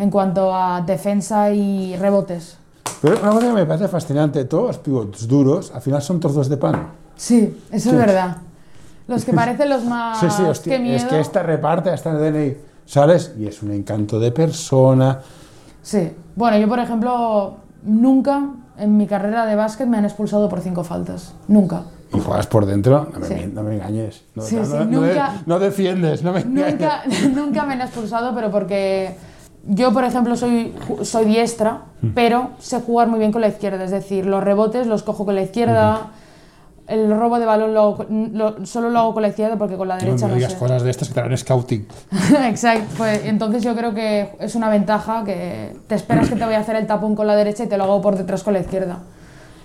en 0.00 0.10
cuanto 0.10 0.54
a 0.54 0.80
defensa 0.80 1.50
y 1.52 1.96
rebotes. 1.96 2.56
Pero 3.02 3.18
una 3.20 3.30
cosa 3.30 3.46
que 3.48 3.52
me 3.52 3.66
parece 3.66 3.88
fascinante, 3.88 4.44
todos 4.46 4.66
los 4.68 4.78
pivots 4.78 5.28
duros 5.28 5.72
al 5.74 5.80
final 5.82 6.02
son 6.02 6.18
trozos 6.20 6.48
de 6.48 6.56
pan. 6.56 6.88
Sí, 7.16 7.62
eso 7.70 7.90
es 7.90 7.96
verdad. 7.96 8.36
Los 9.06 9.24
que 9.24 9.32
parecen 9.32 9.68
los 9.68 9.84
más... 9.94 10.18
Sí, 10.20 10.26
sí, 10.30 10.42
hostia, 10.42 10.76
qué 10.76 10.82
miedo. 10.82 10.96
es 10.96 11.04
que 11.04 11.20
esta 11.20 11.42
reparte, 11.42 11.92
esta 11.92 12.14
DNI, 12.14 12.56
sales 12.86 13.32
y 13.38 13.46
es 13.46 13.62
un 13.62 13.72
encanto 13.72 14.18
de 14.18 14.32
persona. 14.32 15.20
Sí. 15.82 16.12
Bueno, 16.36 16.58
yo 16.58 16.68
por 16.68 16.78
ejemplo, 16.78 17.56
nunca 17.82 18.48
en 18.78 18.96
mi 18.96 19.06
carrera 19.06 19.46
de 19.46 19.54
básquet 19.56 19.86
me 19.86 19.98
han 19.98 20.04
expulsado 20.04 20.48
por 20.48 20.60
cinco 20.60 20.84
faltas. 20.84 21.34
Nunca. 21.48 21.82
Y 22.12 22.18
juegas 22.20 22.46
por 22.48 22.66
dentro, 22.66 23.08
no 23.12 23.20
me, 23.20 23.26
Sí. 23.26 23.50
no 23.54 23.62
me 23.62 23.76
engañes. 23.76 24.22
No, 24.34 24.42
Sí, 24.42 24.56
no, 24.56 24.64
sí, 24.64 24.72
nunca- 24.88 25.42
no 25.46 25.58
defiendes, 25.58 26.22
no 26.22 26.32
me 26.32 26.40
engañes. 26.40 26.72
Nunca, 26.72 27.02
nunca 27.34 27.64
me 27.66 27.74
han 27.74 27.82
expulsado, 27.82 28.34
pero 28.34 28.50
porque 28.50 29.14
yo, 29.66 29.92
por 29.92 30.04
ejemplo, 30.04 30.36
soy, 30.36 30.74
soy 31.02 31.26
diestra, 31.26 31.82
pero 32.14 32.50
sé 32.58 32.80
jugar 32.80 33.08
muy 33.08 33.18
bien 33.18 33.30
con 33.32 33.40
la 33.40 33.48
izquierda. 33.48 33.84
Es 33.84 33.90
decir, 33.90 34.26
los 34.26 34.42
rebotes 34.42 34.86
los 34.86 35.02
cojo 35.02 35.24
con 35.24 35.34
la 35.34 35.42
izquierda. 35.42 36.08
El 36.86 37.08
robo 37.16 37.38
de 37.38 37.46
balón 37.46 37.72
lo, 37.72 37.80
hago 37.80 38.06
lo- 38.10 38.66
solo 38.66 38.90
lo 38.90 38.98
hago 38.98 39.12
con 39.14 39.22
la 39.22 39.28
izquierda 39.28 39.56
porque 39.56 39.76
con 39.76 39.86
la 39.86 39.94
No 39.94 40.00
derecha 40.00 40.26
no, 40.26 40.34
digas 40.34 40.52
sé. 40.52 40.58
cosas 40.58 40.82
de 40.82 40.90
estas 40.90 41.06
que 41.08 41.14
te 41.14 41.20
harán 41.20 41.36
scouting. 41.38 41.86
Exacto, 42.46 42.84
pues 42.96 43.24
entonces 43.26 43.62
yo 43.62 43.76
creo 43.76 43.94
que 43.94 44.30
es 44.40 44.56
una 44.56 44.68
ventaja 44.68 45.22
que 45.24 45.76
te 45.86 45.94
esperas 45.94 46.28
que 46.28 46.34
te 46.34 46.44
voy 46.44 46.54
a 46.54 46.58
hacer 46.60 46.74
el 46.74 46.88
tapón 46.88 47.14
con 47.14 47.28
la 47.28 47.36
derecha 47.36 47.62
y 47.62 47.68
te 47.68 47.76
lo 47.76 47.84
hago 47.84 48.00
por 48.02 48.16
detrás 48.16 48.42
con 48.42 48.54
la 48.54 48.60
izquierda. 48.60 48.98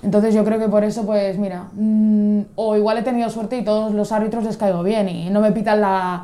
Entonces 0.03 0.35
yo 0.35 0.43
creo 0.43 0.59
que 0.59 0.67
por 0.67 0.83
eso, 0.83 1.03
pues 1.03 1.39
mira, 1.39 1.63
mm, 1.73 2.41
o 2.55 2.75
igual 2.75 2.99
he 2.99 3.01
tenido 3.01 3.27
suerte 3.31 3.57
y 3.57 3.63
todos 3.63 3.91
los 3.95 4.11
árbitros 4.11 4.43
les 4.43 4.55
caigo 4.57 4.83
bien 4.83 5.09
y 5.09 5.31
no 5.31 5.41
me 5.41 5.51
pitan 5.51 5.81
la, 5.81 6.21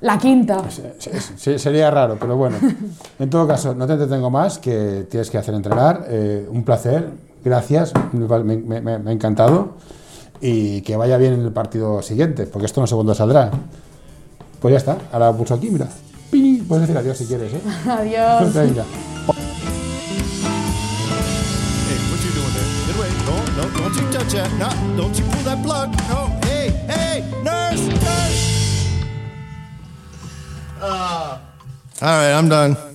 la 0.00 0.18
quinta. 0.18 0.62
Sería 1.36 1.90
raro, 1.90 2.16
pero 2.18 2.36
bueno. 2.36 2.56
En 3.18 3.30
todo 3.30 3.46
caso, 3.46 3.74
no 3.74 3.86
te 3.86 3.92
entretengo 3.94 4.30
más, 4.30 4.58
que 4.58 5.06
tienes 5.10 5.30
que 5.30 5.38
hacer 5.38 5.54
entrenar. 5.54 6.06
Eh, 6.08 6.46
un 6.50 6.64
placer, 6.64 7.08
gracias, 7.44 7.92
me, 8.12 8.26
me- 8.56 8.80
me- 8.80 8.98
me 8.98 9.10
ha 9.10 9.12
encantado. 9.12 9.74
Y 10.40 10.80
que 10.82 10.96
vaya 10.96 11.18
bien 11.18 11.34
en 11.34 11.42
el 11.42 11.52
partido 11.52 12.00
siguiente, 12.00 12.46
porque 12.46 12.64
esto 12.66 12.80
no 12.80 12.86
sé 12.86 12.94
cuándo 12.94 13.14
saldrá. 13.14 13.50
Pues 14.60 14.72
ya 14.72 14.78
está, 14.78 14.96
ahora 15.12 15.32
pulso 15.32 15.54
aquí, 15.54 15.68
mira. 15.70 15.86
¡Ping! 16.30 16.64
Puedes 16.66 16.82
decir 16.86 16.96
adiós 16.96 17.18
si 17.18 17.26
quieres, 17.26 17.52
¿eh? 17.52 17.60
Adiós. 17.90 18.54
Venga. 18.54 18.84
Hey, 21.88 21.98
what 22.10 22.20
you 22.24 22.30
doing 22.32 22.52
there? 22.54 22.68
Get 22.86 22.96
away. 22.96 23.10
no, 23.26 23.80
don't 23.82 23.94
you 23.96 24.04
touch 24.18 24.32
that. 24.32 24.50
No, 24.58 24.68
don't 24.96 25.14
you 25.18 25.24
pull 25.24 25.42
that 25.44 25.62
plug. 25.62 25.90
No, 26.08 26.29
Uh, 30.82 31.38
all 32.00 32.08
right, 32.08 32.32
I'm 32.32 32.48
done. 32.48 32.89